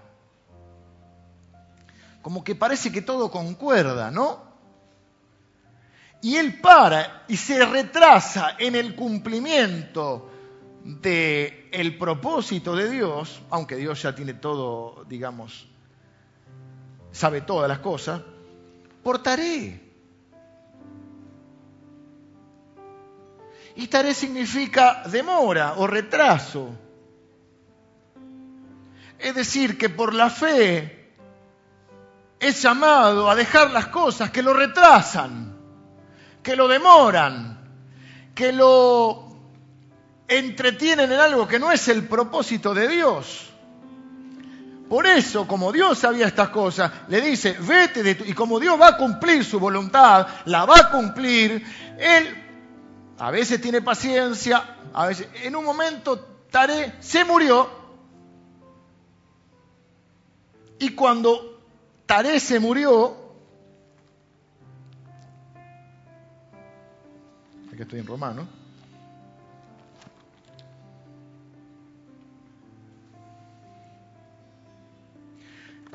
como 2.29 2.45
que 2.45 2.55
parece 2.55 2.93
que 2.93 3.01
todo 3.01 3.31
concuerda, 3.31 4.11
¿no? 4.11 4.43
Y 6.21 6.37
él 6.37 6.61
para 6.61 7.25
y 7.27 7.39
se 7.39 7.65
retrasa 7.65 8.55
en 8.59 8.75
el 8.75 8.95
cumplimiento 8.95 10.31
del 10.89 11.69
el 11.71 11.99
propósito 11.99 12.75
de 12.75 12.91
Dios, 12.91 13.43
aunque 13.51 13.77
Dios 13.77 14.01
ya 14.01 14.15
tiene 14.15 14.33
todo, 14.33 15.05
digamos, 15.07 15.69
sabe 17.13 17.43
todas 17.43 17.69
las 17.69 17.81
cosas, 17.81 18.23
por 19.03 19.23
Taré. 19.23 19.87
Y 23.77 23.87
Taré 23.87 24.15
significa 24.15 25.03
demora 25.07 25.75
o 25.77 25.87
retraso. 25.87 26.71
Es 29.19 29.35
decir, 29.35 29.77
que 29.77 29.91
por 29.91 30.15
la 30.15 30.31
fe 30.31 31.13
es 32.41 32.63
llamado 32.63 33.31
a 33.31 33.35
dejar 33.35 33.71
las 33.73 33.89
cosas 33.89 34.31
que 34.31 34.43
lo 34.43 34.55
retrasan, 34.55 35.55
que 36.43 36.57
lo 36.57 36.67
demoran, 36.67 37.59
que 38.35 38.53
lo 38.53 39.28
entretienen 40.29 41.11
en 41.11 41.19
algo 41.19 41.49
que 41.49 41.59
no 41.59 41.73
es 41.73 41.89
el 41.89 42.07
propósito 42.07 42.75
de 42.75 42.87
Dios. 42.87 43.49
Por 44.89 45.07
eso, 45.07 45.47
como 45.47 45.71
Dios 45.73 45.99
sabía 45.99 46.27
estas 46.27 46.49
cosas, 46.49 46.91
le 47.09 47.21
dice, 47.21 47.57
vete 47.61 48.03
de 48.03 48.15
tu... 48.15 48.25
Y 48.25 48.33
como 48.33 48.59
Dios 48.59 48.81
va 48.81 48.89
a 48.89 48.97
cumplir 48.97 49.45
su 49.45 49.61
voluntad, 49.61 50.27
la 50.47 50.65
va 50.65 50.79
a 50.79 50.91
cumplir, 50.91 51.63
Él 51.99 52.45
a 53.19 53.31
veces 53.31 53.61
tiene 53.61 53.83
paciencia, 53.83 54.77
a 54.95 55.07
veces... 55.07 55.29
En 55.43 55.57
un 55.57 55.65
momento, 55.65 56.19
Taré 56.51 56.95
se 57.01 57.25
murió. 57.25 57.69
Y 60.79 60.91
cuando 60.91 61.61
Taré 62.07 62.41
se 62.41 62.59
murió. 62.59 63.15
Aquí 67.71 67.83
estoy 67.83 68.01
en 68.01 68.07
romano. 68.07 68.49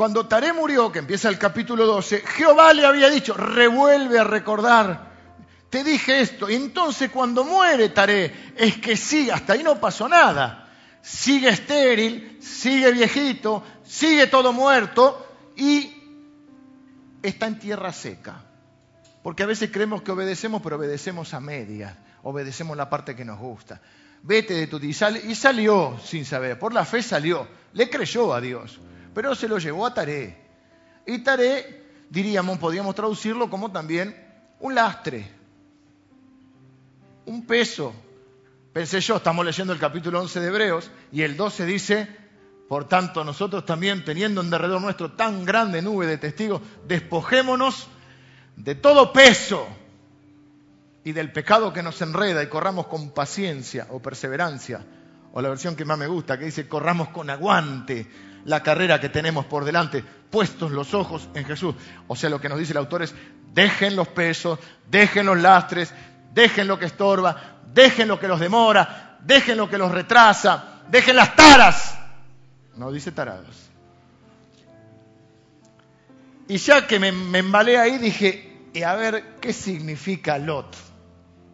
Cuando 0.04 0.26
Taré 0.26 0.52
murió, 0.52 0.92
que 0.92 1.00
empieza 1.00 1.30
el 1.30 1.38
capítulo 1.38 1.86
12, 1.86 2.24
Jehová 2.36 2.74
le 2.74 2.86
había 2.86 3.10
dicho, 3.10 3.36
revuelve 3.36 4.20
a 4.20 4.26
recordar, 4.26 5.14
te 5.70 5.82
dije 5.82 6.20
esto. 6.20 6.50
Entonces 6.50 7.10
cuando 7.10 7.46
muere 7.46 7.88
Taré, 7.88 8.52
es 8.58 8.80
que 8.80 8.98
sigue, 8.98 9.32
hasta 9.32 9.54
ahí 9.54 9.64
no 9.64 9.80
pasó 9.80 10.10
nada. 10.10 10.70
Sigue 11.02 11.48
estéril, 11.48 12.38
sigue 12.42 12.92
viejito, 12.92 13.64
sigue 13.86 14.28
todo 14.28 14.52
muerto 14.52 15.26
y 15.56 15.96
está 17.22 17.48
en 17.48 17.60
tierra 17.60 17.94
seca. 17.94 18.44
Porque 19.22 19.44
a 19.44 19.46
veces 19.46 19.70
creemos 19.72 20.02
que 20.02 20.12
obedecemos, 20.12 20.62
pero 20.62 20.76
obedecemos 20.76 21.34
a 21.34 21.40
medias, 21.40 21.96
obedecemos 22.24 22.76
la 22.76 22.90
parte 22.90 23.16
que 23.16 23.24
nos 23.24 23.40
gusta. 23.40 23.80
Vete 24.22 24.54
de 24.54 24.68
tu 24.68 24.80
y, 24.80 24.90
y 24.90 25.36
salió 25.36 25.98
sin 26.04 26.26
saber, 26.26 26.60
por 26.60 26.74
la 26.74 26.84
fe 26.84 27.02
salió, 27.02 27.48
le 27.72 27.90
creyó 27.90 28.34
a 28.34 28.42
Dios, 28.42 28.82
pero 29.14 29.36
se 29.36 29.48
lo 29.48 29.58
llevó 29.58 29.86
a 29.86 29.94
Taré. 29.94 30.38
Y 31.06 31.20
Taré, 31.20 31.84
diríamos, 32.10 32.58
podríamos 32.58 32.96
traducirlo 32.96 33.50
como 33.50 33.72
también 33.72 34.16
un 34.60 34.76
lastre, 34.76 35.30
un 37.26 37.46
peso. 37.46 37.94
Pensé 38.72 39.02
yo, 39.02 39.18
estamos 39.18 39.46
leyendo 39.46 39.74
el 39.74 39.80
capítulo 39.80 40.20
11 40.22 40.40
de 40.40 40.48
Hebreos 40.48 40.92
y 41.12 41.22
el 41.22 41.38
12 41.38 41.66
dice, 41.66 42.08
por 42.68 42.88
tanto, 42.88 43.24
nosotros 43.24 43.66
también, 43.66 44.04
teniendo 44.04 44.42
en 44.42 44.50
derredor 44.50 44.82
nuestro 44.82 45.12
tan 45.12 45.46
grande 45.46 45.82
nube 45.82 46.08
de 46.08 46.18
testigos, 46.18 46.62
despojémonos 46.88 47.88
de 48.56 48.76
todo 48.76 49.14
peso 49.14 49.68
y 51.04 51.12
del 51.12 51.32
pecado 51.32 51.74
que 51.74 51.84
nos 51.84 52.02
enreda 52.02 52.42
y 52.42 52.48
corramos 52.48 52.88
con 52.88 53.12
paciencia 53.12 53.88
o 53.92 54.00
perseverancia, 54.00 54.86
o 55.34 55.42
la 55.42 55.50
versión 55.50 55.76
que 55.76 55.86
más 55.86 55.98
me 55.98 56.08
gusta, 56.08 56.40
que 56.40 56.46
dice, 56.46 56.68
corramos 56.68 57.10
con 57.10 57.30
aguante 57.30 58.08
la 58.46 58.64
carrera 58.64 59.00
que 59.00 59.10
tenemos 59.10 59.46
por 59.46 59.66
delante, 59.66 60.04
puestos 60.30 60.72
los 60.72 60.94
ojos 60.94 61.30
en 61.34 61.46
Jesús. 61.46 61.76
O 62.08 62.16
sea, 62.16 62.30
lo 62.30 62.42
que 62.42 62.50
nos 62.50 62.60
dice 62.60 62.74
el 62.74 62.78
autor 62.78 63.04
es, 63.04 63.14
dejen 63.54 63.96
los 63.96 64.08
pesos, 64.08 64.60
dejen 64.90 65.26
los 65.26 65.40
lastres, 65.40 65.94
dejen 66.34 66.68
lo 66.68 66.80
que 66.80 66.86
estorba, 66.86 67.60
dejen 67.74 68.08
lo 68.08 68.20
que 68.20 68.28
los 68.28 68.40
demora, 68.40 69.18
dejen 69.22 69.58
lo 69.58 69.70
que 69.70 69.78
los 69.78 69.92
retrasa, 69.92 70.82
dejen 70.90 71.16
las 71.16 71.36
taras 71.36 72.00
no 72.76 72.92
dice 72.92 73.12
tarados. 73.12 73.70
Y 76.48 76.58
ya 76.58 76.86
que 76.88 77.00
me, 77.00 77.10
embalé 77.38 77.78
ahí, 77.78 77.98
dije, 77.98 78.70
y 78.74 78.84
a 78.84 78.96
ver, 78.96 79.36
¿qué 79.40 79.54
significa 79.54 80.38
Lot? 80.38 80.76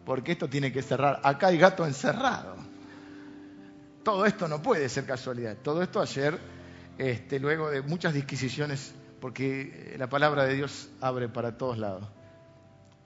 Porque 0.05 0.31
esto 0.31 0.49
tiene 0.49 0.71
que 0.71 0.81
cerrar. 0.81 1.19
Acá 1.23 1.47
hay 1.47 1.57
gato 1.57 1.85
encerrado. 1.85 2.55
Todo 4.03 4.25
esto 4.25 4.47
no 4.47 4.61
puede 4.61 4.89
ser 4.89 5.05
casualidad. 5.05 5.57
Todo 5.61 5.83
esto 5.83 6.01
ayer, 6.01 6.39
este, 6.99 7.39
luego 7.39 7.71
de 7.71 7.81
muchas 7.81 8.13
disquisiciones, 8.13 8.93
porque 9.21 9.95
la 9.97 10.09
palabra 10.09 10.43
de 10.43 10.55
Dios 10.55 10.89
abre 10.99 11.29
para 11.29 11.57
todos 11.57 11.77
lados. 11.77 12.05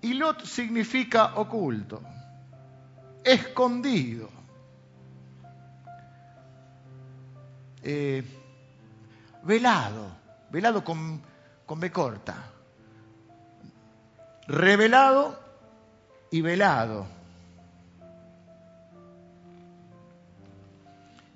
Y 0.02 0.16
Lot 0.16 0.44
significa 0.46 1.36
oculto, 1.36 2.02
escondido. 3.24 4.30
Eh, 7.84 8.24
velado, 9.44 10.08
velado 10.50 10.84
con, 10.84 11.22
con 11.66 11.80
B 11.80 11.92
corta, 11.92 12.52
revelado 14.48 15.40
y 16.32 16.42
velado. 16.42 17.06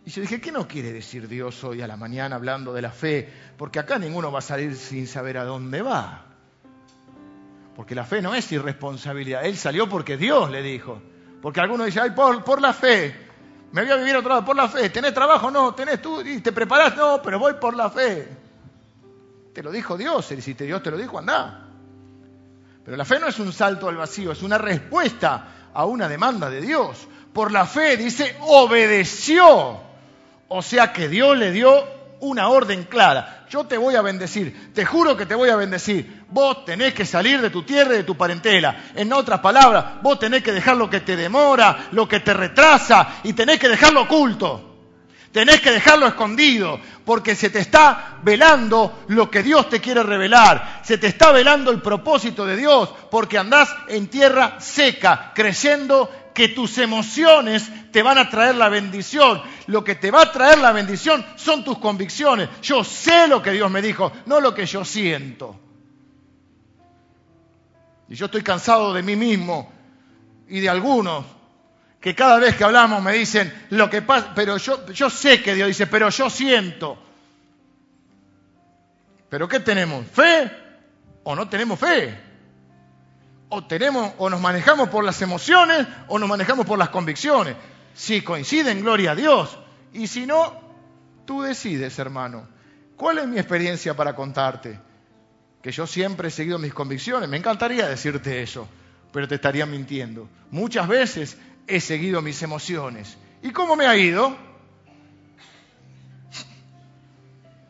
Y 0.08 0.10
yo 0.10 0.22
dije, 0.22 0.40
¿qué 0.40 0.54
no 0.54 0.70
quiere 0.70 0.94
decir 0.94 1.28
Dios 1.28 1.66
hoy 1.66 1.82
a 1.82 1.88
la 1.88 1.98
mañana 1.98 2.38
hablando 2.38 2.72
de 2.72 2.82
la 2.82 2.92
fe? 2.92 3.30
Porque 3.58 3.78
acá 3.78 4.00
ninguno 4.00 4.32
va 4.32 4.40
a 4.40 4.42
salir 4.42 4.74
sin 4.78 5.06
saber 5.06 5.38
a 5.38 5.44
dónde 5.44 5.82
va. 5.82 6.24
Porque 7.76 7.94
la 7.94 8.06
fe 8.06 8.22
no 8.22 8.34
es 8.34 8.50
irresponsabilidad. 8.54 9.44
Él 9.44 9.58
salió 9.58 9.90
porque 9.90 10.16
Dios 10.16 10.50
le 10.50 10.62
dijo. 10.62 11.02
Porque 11.42 11.60
algunos 11.60 11.88
dicen, 11.88 12.04
ay, 12.04 12.12
por, 12.12 12.42
por 12.46 12.62
la 12.62 12.72
fe 12.72 13.14
Me 13.74 13.82
voy 13.82 13.92
a 13.92 13.98
vivir 13.98 14.16
otro 14.16 14.30
lado 14.30 14.46
por 14.46 14.56
la 14.56 14.70
fe. 14.70 14.90
¿Tenés 14.92 15.14
trabajo? 15.14 15.52
No. 15.52 15.76
¿Tenés 15.76 16.02
tú? 16.02 16.22
¿Y 16.22 16.40
te 16.40 16.54
preparás? 16.54 16.96
No, 16.96 17.22
pero 17.22 17.38
voy 17.38 17.56
por 17.56 17.76
la 17.76 17.90
fe. 17.90 18.30
Te 19.54 19.62
lo 19.62 19.74
dijo 19.74 19.98
Dios. 19.98 20.32
Y 20.32 20.42
si 20.42 20.54
Dios 20.54 20.82
te 20.82 20.90
lo 20.90 20.96
dijo, 20.96 21.20
anda. 21.20 21.68
Pero 22.86 22.96
la 22.96 23.04
fe 23.04 23.20
no 23.20 23.28
es 23.28 23.38
un 23.40 23.52
salto 23.52 23.90
al 23.90 23.98
vacío, 23.98 24.32
es 24.32 24.42
una 24.42 24.58
respuesta 24.58 25.70
a 25.74 25.84
una 25.84 26.08
demanda 26.08 26.50
de 26.50 26.62
Dios. 26.62 27.06
Por 27.34 27.52
la 27.52 27.66
fe, 27.66 27.98
dice, 27.98 28.38
obedeció. 28.40 29.86
O 30.48 30.62
sea 30.62 30.94
que 30.94 31.10
Dios 31.10 31.38
le 31.38 31.52
dio 31.52 31.84
una 32.20 32.50
orden 32.50 32.84
clara. 32.84 33.46
Yo 33.50 33.66
te 33.66 33.78
voy 33.78 33.96
a 33.96 34.02
bendecir, 34.02 34.72
te 34.74 34.86
juro 34.86 35.16
que 35.16 35.26
te 35.26 35.36
voy 35.36 35.50
a 35.50 35.56
bendecir. 35.56 36.24
Vos 36.30 36.66
tenés 36.66 36.94
que 36.94 37.06
salir 37.06 37.42
de 37.42 37.50
tu 37.50 37.64
tierra 37.64 37.94
y 37.94 37.98
de 37.98 38.04
tu 38.04 38.18
parentela. 38.18 38.76
En 38.96 39.14
otras 39.14 39.40
palabras, 39.40 40.02
vos 40.02 40.20
tenés 40.20 40.44
que 40.44 40.52
dejar 40.52 40.78
lo 40.78 40.90
que 40.90 41.02
te 41.02 41.16
demora, 41.16 41.88
lo 41.92 42.08
que 42.08 42.20
te 42.20 42.34
retrasa 42.34 43.20
y 43.24 43.34
tenés 43.34 43.60
que 43.60 43.70
dejarlo 43.70 44.02
oculto. 44.02 44.64
Tenés 45.32 45.62
que 45.62 45.72
dejarlo 45.72 46.08
escondido, 46.08 46.80
porque 47.06 47.36
se 47.36 47.50
te 47.50 47.60
está 47.60 48.18
velando 48.24 49.04
lo 49.10 49.30
que 49.30 49.44
Dios 49.44 49.70
te 49.70 49.80
quiere 49.80 50.02
revelar. 50.02 50.82
Se 50.84 50.98
te 50.98 51.08
está 51.08 51.32
velando 51.32 51.70
el 51.70 51.82
propósito 51.82 52.46
de 52.46 52.56
Dios, 52.56 52.90
porque 53.12 53.38
andás 53.38 53.70
en 53.88 54.08
tierra 54.08 54.60
seca, 54.60 55.32
creyendo 55.36 56.10
que 56.38 56.50
tus 56.50 56.78
emociones 56.78 57.68
te 57.92 58.04
van 58.04 58.20
a 58.20 58.30
traer 58.30 58.54
la 58.54 58.70
bendición. 58.70 59.42
Lo 59.66 59.84
que 59.84 59.96
te 59.96 60.12
va 60.12 60.22
a 60.22 60.32
traer 60.32 60.60
la 60.60 60.72
bendición 60.72 61.26
son 61.36 61.64
tus 61.64 61.80
convicciones. 61.80 62.48
Yo 62.62 62.84
sé 62.84 63.28
lo 63.28 63.42
que 63.42 63.50
Dios 63.50 63.72
me 63.72 63.82
dijo, 63.82 64.12
no 64.28 64.40
lo 64.40 64.54
que 64.54 64.68
yo 64.68 64.86
siento. 64.86 65.60
Y 68.08 68.14
yo 68.14 68.28
estoy 68.28 68.44
cansado 68.44 68.94
de 68.94 69.02
mí 69.02 69.16
mismo 69.16 69.72
y 70.48 70.60
de 70.60 70.70
algunos 70.70 71.26
que 72.00 72.14
cada 72.14 72.38
vez 72.38 72.56
que 72.56 72.66
hablamos 72.66 73.02
me 73.02 73.14
dicen 73.14 73.52
lo 73.72 73.90
que 73.90 74.04
pasa, 74.04 74.34
pero 74.36 74.58
yo, 74.58 75.10
sé 75.10 75.42
que 75.42 75.56
Dios 75.56 75.70
dice, 75.70 75.88
pero 75.88 76.08
yo 76.10 76.30
siento. 76.30 77.00
¿Pero 79.28 79.48
qué 79.48 79.60
tenemos? 79.60 80.06
¿Fe 80.06 80.52
o 81.24 81.36
no 81.36 81.50
tenemos 81.50 81.80
fe? 81.80 82.27
O 83.50 83.66
tenemos, 83.66 84.14
o 84.18 84.30
nos 84.30 84.42
manejamos 84.42 84.90
por 84.90 85.04
las 85.04 85.22
emociones 85.22 85.88
o 86.08 86.20
nos 86.20 86.28
manejamos 86.28 86.66
por 86.66 86.78
las 86.78 86.90
convicciones. 86.90 87.56
Si 87.94 88.22
coinciden, 88.22 88.82
gloria 88.82 89.12
a 89.12 89.16
Dios. 89.16 89.58
Y 89.94 90.08
si 90.08 90.26
no, 90.26 90.54
tú 91.26 91.42
decides, 91.42 91.98
hermano. 92.00 92.48
¿Cuál 92.96 93.20
es 93.20 93.28
mi 93.28 93.38
experiencia 93.38 93.96
para 93.96 94.16
contarte? 94.16 94.80
Que 95.62 95.72
yo 95.72 95.88
siempre 95.88 96.28
he 96.28 96.32
seguido 96.32 96.60
mis 96.60 96.74
convicciones. 96.74 97.30
Me 97.30 97.38
encantaría 97.38 97.88
decirte 97.88 98.42
eso, 98.42 98.68
pero 99.12 99.28
te 99.28 99.36
estaría 99.36 99.66
mintiendo. 99.66 100.28
Muchas 100.52 100.88
veces 100.88 101.38
he 101.68 101.80
seguido 101.80 102.22
mis 102.22 102.42
emociones. 102.42 103.18
¿Y 103.42 103.52
cómo 103.52 103.76
me 103.76 103.86
ha 103.86 103.96
ido? 103.96 104.36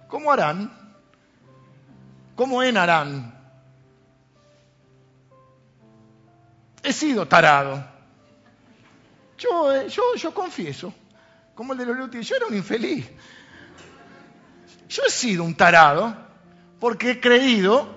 ¿Cómo 0.07 0.31
harán? 0.31 0.71
¿Cómo 2.35 2.63
en 2.63 2.77
He 6.83 6.93
sido 6.93 7.27
tarado. 7.27 7.83
Yo, 9.37 9.73
eh, 9.73 9.89
yo, 9.89 10.15
yo 10.15 10.33
confieso, 10.33 10.93
como 11.53 11.73
el 11.73 11.79
de 11.79 11.85
los 11.85 11.97
Lutis, 11.97 12.27
yo 12.27 12.35
era 12.35 12.47
un 12.47 12.55
infeliz. 12.55 13.07
Yo 14.89 15.03
he 15.05 15.11
sido 15.11 15.43
un 15.43 15.55
tarado 15.55 16.15
porque 16.79 17.11
he 17.11 17.19
creído 17.19 17.95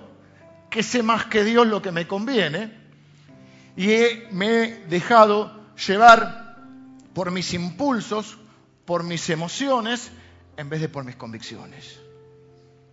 que 0.69 0.83
sé 0.83 1.03
más 1.03 1.25
que 1.25 1.43
Dios 1.43 1.67
lo 1.67 1.81
que 1.81 1.91
me 1.91 2.07
conviene 2.07 2.79
y 3.75 3.87
me 4.31 4.63
he 4.63 4.85
dejado 4.87 5.73
llevar 5.75 6.57
por 7.13 7.31
mis 7.31 7.53
impulsos, 7.53 8.37
por 8.85 9.03
mis 9.03 9.29
emociones, 9.29 10.11
en 10.57 10.69
vez 10.69 10.81
de 10.81 10.89
por 10.89 11.03
mis 11.03 11.15
convicciones. 11.15 11.99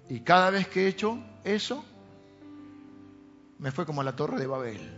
Y 0.08 0.20
cada 0.20 0.50
vez 0.50 0.68
que 0.68 0.84
he 0.84 0.88
hecho 0.88 1.18
eso, 1.44 1.84
me 3.58 3.70
fue 3.72 3.84
como 3.84 4.02
la 4.02 4.16
torre 4.16 4.38
de 4.38 4.46
Babel. 4.46 4.97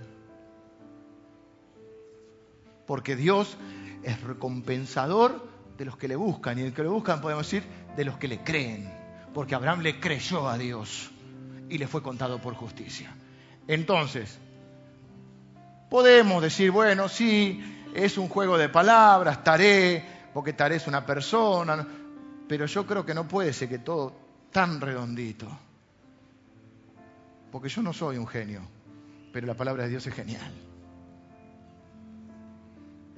Porque 2.90 3.14
Dios 3.14 3.56
es 4.02 4.20
recompensador 4.22 5.46
de 5.78 5.84
los 5.84 5.96
que 5.96 6.08
le 6.08 6.16
buscan. 6.16 6.58
Y 6.58 6.62
el 6.62 6.72
que 6.72 6.82
le 6.82 6.88
buscan, 6.88 7.20
podemos 7.20 7.46
decir, 7.46 7.62
de 7.96 8.04
los 8.04 8.18
que 8.18 8.26
le 8.26 8.42
creen. 8.42 8.92
Porque 9.32 9.54
Abraham 9.54 9.82
le 9.82 10.00
creyó 10.00 10.48
a 10.48 10.58
Dios 10.58 11.08
y 11.68 11.78
le 11.78 11.86
fue 11.86 12.02
contado 12.02 12.40
por 12.40 12.54
justicia. 12.54 13.14
Entonces, 13.68 14.40
podemos 15.88 16.42
decir, 16.42 16.72
bueno, 16.72 17.08
sí, 17.08 17.62
es 17.94 18.18
un 18.18 18.28
juego 18.28 18.58
de 18.58 18.68
palabras, 18.68 19.44
taré, 19.44 20.04
porque 20.34 20.52
taré 20.52 20.74
es 20.74 20.88
una 20.88 21.06
persona, 21.06 21.86
pero 22.48 22.66
yo 22.66 22.84
creo 22.88 23.06
que 23.06 23.14
no 23.14 23.28
puede 23.28 23.52
ser 23.52 23.68
que 23.68 23.78
todo 23.78 24.12
tan 24.50 24.80
redondito. 24.80 25.46
Porque 27.52 27.68
yo 27.68 27.82
no 27.82 27.92
soy 27.92 28.16
un 28.16 28.26
genio, 28.26 28.62
pero 29.32 29.46
la 29.46 29.54
palabra 29.54 29.84
de 29.84 29.90
Dios 29.90 30.04
es 30.08 30.12
genial. 30.12 30.69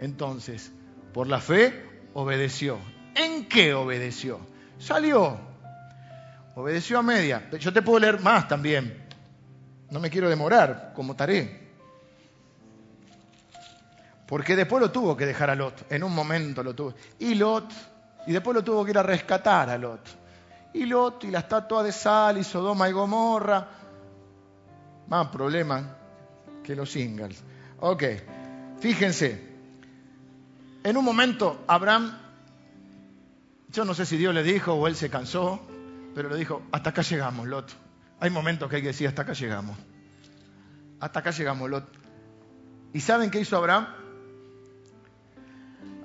Entonces, 0.03 0.73
por 1.15 1.29
la 1.29 1.41
fe 1.41 1.89
obedeció. 2.13 2.77
¿En 3.15 3.49
qué 3.49 3.73
obedeció? 3.73 4.41
Salió. 4.77 5.39
Obedeció 6.57 6.99
a 6.99 7.03
media. 7.05 7.49
Yo 7.53 7.73
te 7.73 7.83
puedo 7.83 8.01
leer 8.01 8.21
más 8.21 8.49
también. 8.49 9.07
No 9.91 10.01
me 10.01 10.11
quiero 10.11 10.29
demorar, 10.29 10.93
como 10.97 11.15
taré. 11.15 11.71
Porque 14.27 14.57
después 14.57 14.83
lo 14.83 14.91
tuvo 14.91 15.17
que 15.17 15.25
dejar 15.25 15.51
a 15.51 15.55
Lot, 15.55 15.93
en 15.93 16.03
un 16.03 16.13
momento 16.13 16.65
lo 16.65 16.75
tuvo. 16.75 16.95
Y 17.21 17.37
Lot, 17.37 17.73
y 18.27 18.33
después 18.33 18.57
lo 18.57 18.65
tuvo 18.65 18.85
que 18.85 18.91
ir 18.91 18.99
a 18.99 19.05
rescatar 19.05 19.71
a 19.71 19.79
Lot. 19.79 20.01
Y 20.75 20.85
Lot 20.87 21.23
y 21.23 21.31
la 21.31 21.39
estatua 21.39 21.85
de 21.85 21.93
Sal 21.93 22.39
y 22.39 22.43
Sodoma 22.43 22.89
y 22.89 22.93
Gomorra. 22.93 23.69
Más 25.07 25.29
problema 25.29 25.97
que 26.65 26.75
los 26.75 26.91
singles. 26.91 27.41
Ok, 27.79 28.03
fíjense. 28.81 29.52
En 30.85 30.97
un 30.97 31.05
momento 31.05 31.65
Abraham, 31.69 32.19
yo 33.69 33.85
no 33.85 33.95
sé 33.95 34.05
si 34.05 34.17
Dios 34.17 34.35
le 34.35 34.43
dijo 34.43 34.75
o 34.75 34.87
él 34.87 34.97
se 34.97 35.11
cansó, 35.11 35.61
pero 36.15 36.29
le 36.29 36.37
dijo, 36.37 36.63
hasta 36.73 36.91
acá 36.91 37.03
llegamos, 37.03 37.47
Lot. 37.47 37.73
Hay 38.21 38.31
momentos 38.31 38.69
que 38.69 38.77
hay 38.77 38.83
que 38.83 38.89
decir, 38.89 39.09
hasta 39.09 39.23
acá 39.23 39.33
llegamos. 39.33 39.77
Hasta 41.01 41.21
acá 41.21 41.31
llegamos, 41.31 41.71
Lot. 41.71 41.89
¿Y 42.93 43.01
saben 43.01 43.31
qué 43.31 43.41
hizo 43.41 43.57
Abraham? 43.57 43.87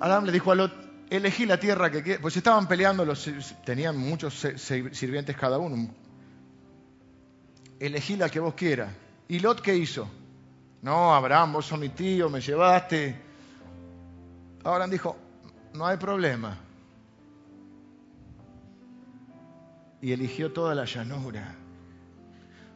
Adán 0.00 0.26
le 0.26 0.32
dijo 0.32 0.52
a 0.52 0.54
Lot, 0.54 0.72
elegí 1.10 1.44
la 1.44 1.58
tierra 1.58 1.90
que 1.90 2.02
quieras. 2.02 2.22
Pues 2.22 2.36
estaban 2.36 2.68
peleando, 2.68 3.04
los, 3.04 3.28
tenían 3.64 3.96
muchos 3.96 4.46
sirvientes 4.56 5.36
cada 5.36 5.58
uno. 5.58 5.92
Elegí 7.80 8.16
la 8.16 8.28
que 8.28 8.40
vos 8.40 8.54
quieras. 8.54 8.92
¿Y 9.28 9.40
Lot 9.40 9.60
qué 9.60 9.76
hizo? 9.76 10.08
No, 10.82 11.14
Abraham, 11.14 11.54
vos 11.54 11.66
sos 11.66 11.78
mi 11.78 11.88
tío, 11.88 12.30
me 12.30 12.40
llevaste. 12.40 13.27
Abraham 14.68 14.90
dijo, 14.90 15.16
no 15.74 15.86
hay 15.86 15.96
problema. 15.96 16.58
Y 20.00 20.12
eligió 20.12 20.52
toda 20.52 20.74
la 20.74 20.84
llanura 20.84 21.54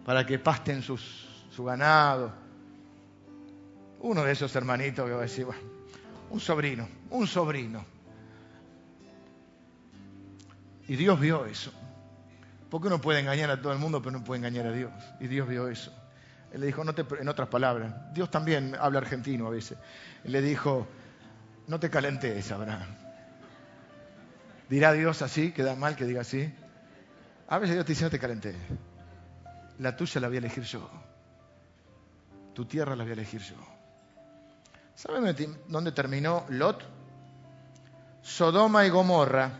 para 0.04 0.26
que 0.26 0.38
pasten 0.38 0.82
sus, 0.82 1.28
su 1.50 1.64
ganado. 1.64 2.32
Uno 4.00 4.24
de 4.24 4.32
esos 4.32 4.54
hermanitos 4.56 5.06
que 5.06 5.12
va 5.12 5.18
a 5.18 5.22
decir, 5.22 5.44
bueno, 5.44 5.60
un 6.30 6.40
sobrino, 6.40 6.88
un 7.10 7.26
sobrino. 7.26 7.84
Y 10.88 10.96
Dios 10.96 11.20
vio 11.20 11.46
eso. 11.46 11.72
Porque 12.68 12.88
uno 12.88 13.00
puede 13.00 13.20
engañar 13.20 13.50
a 13.50 13.60
todo 13.60 13.72
el 13.72 13.78
mundo, 13.78 14.00
pero 14.00 14.18
no 14.18 14.24
puede 14.24 14.38
engañar 14.38 14.66
a 14.66 14.72
Dios. 14.72 14.90
Y 15.20 15.26
Dios 15.28 15.46
vio 15.46 15.68
eso. 15.68 15.92
Él 16.52 16.60
le 16.60 16.66
dijo, 16.66 16.82
en 16.82 17.28
otras 17.28 17.48
palabras, 17.48 17.94
Dios 18.12 18.30
también 18.30 18.76
habla 18.80 18.98
argentino 18.98 19.46
a 19.46 19.50
veces. 19.50 19.78
Él 20.24 20.32
le 20.32 20.42
dijo, 20.42 20.88
no 21.72 21.80
te 21.80 21.88
calentes, 21.88 22.52
Abraham. 22.52 22.86
¿Dirá 24.68 24.92
Dios 24.92 25.22
así? 25.22 25.52
¿Queda 25.52 25.74
mal 25.74 25.96
que 25.96 26.04
diga 26.04 26.20
así? 26.20 26.52
A 27.48 27.56
veces 27.56 27.76
Dios 27.76 27.86
te 27.86 27.92
dice, 27.92 28.04
no 28.04 28.10
te 28.10 28.18
calentes. 28.18 28.54
La 29.78 29.96
tuya 29.96 30.20
la 30.20 30.28
voy 30.28 30.36
a 30.36 30.40
elegir 30.40 30.64
yo. 30.64 30.90
Tu 32.52 32.66
tierra 32.66 32.94
la 32.94 33.04
voy 33.04 33.12
a 33.12 33.14
elegir 33.14 33.40
yo. 33.40 33.54
¿Saben 34.94 35.34
dónde 35.66 35.92
terminó 35.92 36.44
Lot? 36.50 36.84
Sodoma 38.20 38.84
y 38.84 38.90
Gomorra. 38.90 39.58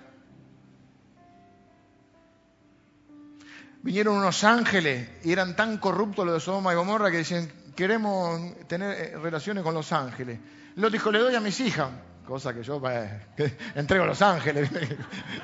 Vinieron 3.81 4.19
unos 4.19 4.45
ángeles 4.45 5.09
y 5.25 5.33
eran 5.33 5.57
tan 5.57 5.79
corruptos 5.79 6.27
los 6.27 6.35
de 6.35 6.41
Sodoma 6.41 6.75
y 6.75 6.77
Gomorra 6.77 7.11
que 7.11 7.17
decían, 7.17 7.51
queremos 7.75 8.41
tener 8.67 8.99
eh, 8.99 9.17
relaciones 9.19 9.63
con 9.63 9.75
los 9.75 9.93
ángeles. 9.93 10.39
Lot 10.77 10.93
dijo, 10.93 11.11
le 11.13 11.19
doy 11.19 11.35
a 11.35 11.41
mis 11.41 11.61
hijas, 11.61 11.91
cosa 12.27 12.55
que 12.55 12.63
yo 12.63 12.81
entrego 13.75 14.05
a 14.05 14.07
los 14.07 14.23
ángeles. 14.23 14.71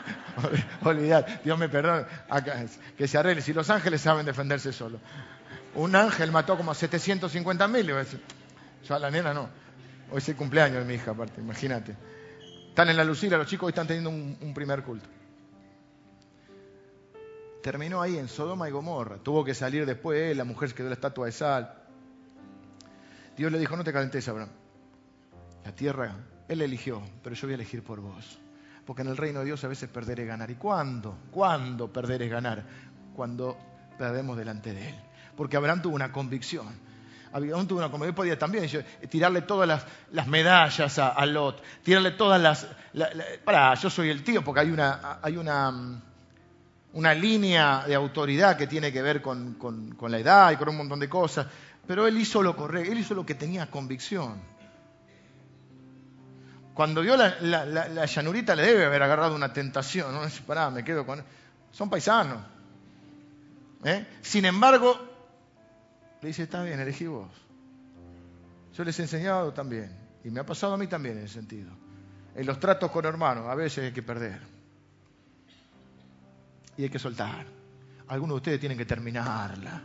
Olvidar, 0.85 1.41
Dios 1.45 1.59
me 1.59 1.69
perdone, 1.69 2.07
que 2.97 3.09
se 3.09 3.19
arregle. 3.19 3.43
Si 3.43 3.53
los 3.53 3.69
ángeles 3.71 4.01
saben 4.01 4.25
defenderse 4.25 4.73
solos. 4.73 5.01
Un 5.75 5.95
ángel 5.95 6.33
mató 6.33 6.57
como 6.57 6.71
a 6.71 6.75
750 6.75 7.69
mil, 7.69 7.87
yo 7.87 8.95
a 8.95 8.99
la 8.99 9.11
nena 9.11 9.35
no. 9.35 9.49
Hoy 10.11 10.19
es 10.19 10.29
el 10.29 10.37
cumpleaños 10.37 10.79
de 10.79 10.85
mi 10.85 10.95
hija, 10.95 11.11
aparte, 11.11 11.41
imagínate. 11.41 11.95
Están 12.69 12.89
en 12.89 12.97
la 12.97 13.05
Lucila, 13.05 13.37
los 13.37 13.47
chicos 13.47 13.67
hoy 13.67 13.71
están 13.71 13.87
teniendo 13.87 14.11
un, 14.11 14.55
primer 14.55 14.83
culto. 14.83 15.09
Terminó 17.63 18.01
ahí 18.01 18.17
en 18.17 18.29
Sodoma 18.29 18.69
y 18.69 18.73
Gomorra. 18.73 19.19
Tuvo 19.19 19.45
que 19.45 19.53
salir 19.53 19.85
después, 19.85 20.37
la 20.37 20.45
mujer 20.45 20.71
se 20.71 20.75
quedó 20.75 20.89
la 20.89 20.95
estatua 20.95 21.27
de 21.27 21.33
sal. 21.33 21.88
Dios 23.39 23.53
le 23.53 23.59
dijo, 23.59 23.77
no 23.77 23.85
te 23.85 23.93
calentes, 23.93 24.29
Abraham. 24.29 24.51
La 25.65 25.73
tierra, 25.73 26.17
Él 26.49 26.61
eligió, 26.61 27.01
pero 27.23 27.37
yo 27.37 27.47
voy 27.47 27.53
a 27.53 27.55
elegir 27.55 27.85
por 27.85 28.01
vos. 28.01 28.41
Porque 28.85 29.03
en 29.03 29.09
el 29.09 29.17
reino 29.17 29.39
de 29.39 29.47
Dios 29.47 29.63
a 29.63 29.69
veces 29.69 29.89
perder 29.89 30.21
es 30.21 30.27
ganar. 30.27 30.51
¿Y 30.51 30.57
cuándo? 30.57 31.17
¿Cuándo 31.31 31.93
perder 31.93 32.23
es 32.23 32.31
ganar? 32.31 32.65
Cuando 33.15 33.57
perdemos 33.97 34.37
delante 34.37 34.75
de 34.75 34.89
Él. 34.89 34.95
Porque 35.37 35.57
Abraham 35.57 35.83
tuvo 35.83 35.95
una 35.95 36.11
convicción 36.11 36.67
Abraham 37.33 37.67
tuvo 37.67 37.79
una 37.79 37.91
convicción, 37.91 38.15
podía 38.15 38.39
también 38.39 38.69
tirarle 39.09 39.43
todas 39.43 39.85
las, 40.11 40.27
medallas 40.27 40.99
a, 40.99 41.27
Lot, 41.27 41.63
tirarle 41.83 42.13
todas 42.13 42.41
las... 42.41 42.67
para, 43.45 43.75
yo 43.75 43.91
soy 43.91 44.11
el 44.11 44.25
tío, 44.25 44.43
porque 44.43 44.61
hay 44.61 44.71
una, 44.71 45.19
hay 45.23 45.37
una, 45.37 46.01
una 46.93 47.15
línea 47.15 47.85
de 47.87 47.95
autoridad 47.95 48.57
que 48.57 48.67
tiene 48.67 48.93
que 48.93 49.03
ver 49.03 49.21
con, 49.21 49.55
con 49.55 50.11
la 50.11 50.19
edad 50.19 50.53
y 50.53 50.57
con 50.57 50.69
un 50.71 50.79
montón 50.79 51.01
de 51.01 51.09
cosas, 51.09 51.47
pero 51.89 52.07
él 52.07 52.19
hizo 52.19 52.43
lo 52.43 52.55
correcto, 52.55 52.93
él 52.93 52.99
hizo 52.99 53.15
lo 53.15 53.25
que 53.25 53.35
tenía 53.35 53.71
convicción. 53.71 54.35
Cuando 56.75 57.01
vio 57.01 57.17
la, 57.17 57.41
la, 57.41 58.05
llanurita 58.05 58.55
le 58.55 58.63
debe 58.63 58.85
haber 58.85 59.03
agarrado 59.03 59.35
una 59.35 59.55
tentación, 59.55 60.13
no 60.13 60.21
pará, 60.47 60.69
me 60.69 60.85
quedo 60.85 61.07
con... 61.07 61.25
Son 61.73 61.89
paisanos. 61.89 62.45
¿eh? 63.85 64.07
Sin 64.21 64.45
embargo, 64.45 65.01
le 66.21 66.29
dice, 66.29 66.43
está 66.43 66.63
bien, 66.63 66.79
elegí 66.79 67.07
vos. 67.07 67.31
Yo 68.75 68.85
les 68.85 68.99
he 68.99 69.03
enseñado 69.03 69.55
también, 69.55 69.91
y 70.25 70.31
me 70.31 70.41
ha 70.41 70.47
pasado 70.47 70.75
a 70.75 70.77
mí 70.77 70.89
también 70.89 71.17
en 71.17 71.25
ese 71.25 71.35
sentido. 71.35 71.71
En 72.35 72.47
los 72.47 72.61
tratos 72.61 72.91
con 72.91 73.07
hermanos, 73.07 73.47
a 73.49 73.55
veces 73.55 73.87
hay 73.87 73.93
que 73.93 74.03
perder. 74.03 74.41
Y 76.77 76.83
hay 76.83 76.91
que 76.91 76.99
soltar. 76.99 77.47
Algunos 78.09 78.35
de 78.35 78.37
ustedes 78.37 78.61
tienen 78.61 78.77
que 78.77 78.85
terminarla. 78.85 79.83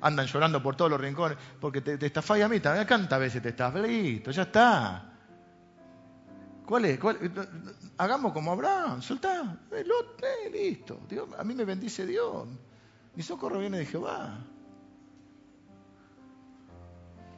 Andan 0.00 0.26
llorando 0.26 0.62
por 0.62 0.76
todos 0.76 0.90
los 0.90 1.00
rincones, 1.00 1.38
porque 1.60 1.80
te, 1.80 1.98
te 1.98 2.06
estafáis 2.06 2.44
a 2.44 2.48
mí 2.48 2.60
también. 2.60 2.86
¿Cuántas 2.86 3.20
veces 3.20 3.42
te 3.42 3.50
estás? 3.50 3.74
Listo, 3.74 4.30
ya 4.30 4.42
está. 4.42 5.16
¿Cuál 6.66 6.84
es? 6.84 6.98
Hagamos 7.96 8.32
como 8.32 8.52
Abraham, 8.52 9.00
soltá. 9.00 9.56
Eh, 9.70 10.50
listo. 10.52 11.00
a 11.38 11.44
mí 11.44 11.54
me 11.54 11.64
bendice 11.64 12.04
Dios. 12.04 12.48
Mi 13.14 13.22
socorro 13.22 13.60
viene 13.60 13.78
de 13.78 13.86
Jehová. 13.86 14.38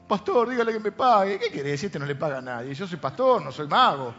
Pastor, 0.09 0.49
dígale 0.49 0.73
que 0.73 0.81
me 0.81 0.93
pague. 0.93 1.39
¿Qué 1.39 1.51
quiere 1.51 1.71
decir? 1.71 1.89
Este 1.89 1.99
no 1.99 2.07
le 2.07 2.17
paga 2.17 2.39
a 2.39 2.41
nadie. 2.41 2.75
Yo 2.75 2.87
soy 2.87 2.97
pastor, 2.97 3.43
no 3.43 3.53
soy 3.53 3.69
mago. 3.69 4.15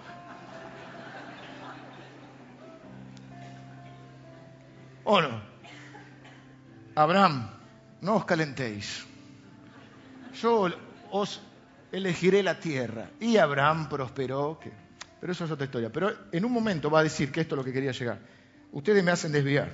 ¿O 5.03 5.19
no? 5.19 5.41
Abraham, 6.93 7.49
no 8.01 8.15
os 8.15 8.25
calentéis. 8.25 9.05
Yo 10.41 10.69
os 11.11 11.41
elegiré 11.91 12.43
la 12.43 12.59
tierra. 12.59 13.09
Y 13.19 13.37
Abraham 13.37 13.89
prosperó. 13.89 14.59
Pero 15.19 15.33
eso 15.33 15.45
es 15.45 15.51
otra 15.51 15.65
historia. 15.65 15.91
Pero 15.91 16.11
en 16.31 16.45
un 16.45 16.51
momento 16.51 16.89
va 16.89 16.99
a 16.99 17.03
decir 17.03 17.31
que 17.31 17.41
esto 17.41 17.55
es 17.55 17.57
lo 17.57 17.63
que 17.63 17.73
quería 17.73 17.91
llegar. 17.91 18.19
Ustedes 18.71 19.03
me 19.03 19.11
hacen 19.11 19.31
desviar. 19.31 19.71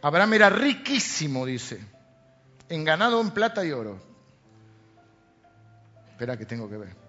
Abraham 0.00 0.34
era 0.34 0.48
riquísimo, 0.48 1.44
dice, 1.44 1.84
en 2.68 2.84
ganado, 2.84 3.20
en 3.20 3.32
plata 3.32 3.64
y 3.64 3.72
oro. 3.72 4.00
Espera 6.12 6.36
que 6.36 6.46
tengo 6.46 6.68
que 6.68 6.76
ver. 6.76 7.07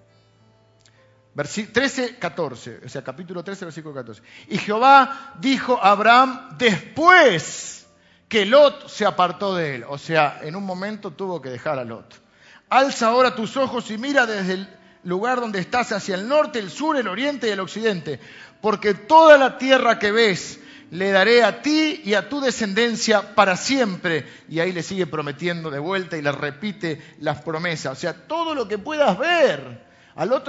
13, 1.35 2.17
14, 2.17 2.81
o 2.85 2.89
sea, 2.89 3.03
capítulo 3.03 3.43
13, 3.43 3.65
versículo 3.65 3.93
14. 3.93 4.21
Y 4.49 4.57
Jehová 4.57 5.35
dijo 5.39 5.79
a 5.81 5.91
Abraham 5.91 6.57
después 6.57 7.87
que 8.27 8.45
Lot 8.45 8.89
se 8.89 9.05
apartó 9.05 9.55
de 9.55 9.75
él. 9.75 9.85
O 9.87 9.97
sea, 9.97 10.39
en 10.43 10.55
un 10.55 10.63
momento 10.63 11.11
tuvo 11.11 11.41
que 11.41 11.49
dejar 11.49 11.79
a 11.79 11.83
Lot. 11.85 12.21
Alza 12.69 13.07
ahora 13.07 13.35
tus 13.35 13.57
ojos 13.57 13.89
y 13.89 13.97
mira 13.97 14.25
desde 14.25 14.53
el 14.53 14.69
lugar 15.03 15.39
donde 15.39 15.59
estás 15.59 15.91
hacia 15.91 16.15
el 16.15 16.27
norte, 16.27 16.59
el 16.59 16.69
sur, 16.69 16.97
el 16.97 17.07
oriente 17.07 17.47
y 17.47 17.51
el 17.51 17.59
occidente. 17.59 18.19
Porque 18.61 18.93
toda 18.93 19.37
la 19.37 19.57
tierra 19.57 19.97
que 19.97 20.11
ves 20.11 20.59
le 20.91 21.11
daré 21.11 21.43
a 21.43 21.61
ti 21.61 22.01
y 22.03 22.15
a 22.15 22.29
tu 22.29 22.41
descendencia 22.41 23.35
para 23.35 23.55
siempre. 23.55 24.27
Y 24.49 24.59
ahí 24.59 24.71
le 24.71 24.83
sigue 24.83 25.07
prometiendo 25.07 25.69
de 25.69 25.79
vuelta 25.79 26.17
y 26.17 26.21
le 26.21 26.31
repite 26.31 27.01
las 27.19 27.41
promesas. 27.41 27.97
O 27.97 27.99
sea, 27.99 28.13
todo 28.13 28.53
lo 28.53 28.67
que 28.67 28.77
puedas 28.77 29.17
ver 29.17 29.87
al 30.15 30.33
otro 30.33 30.47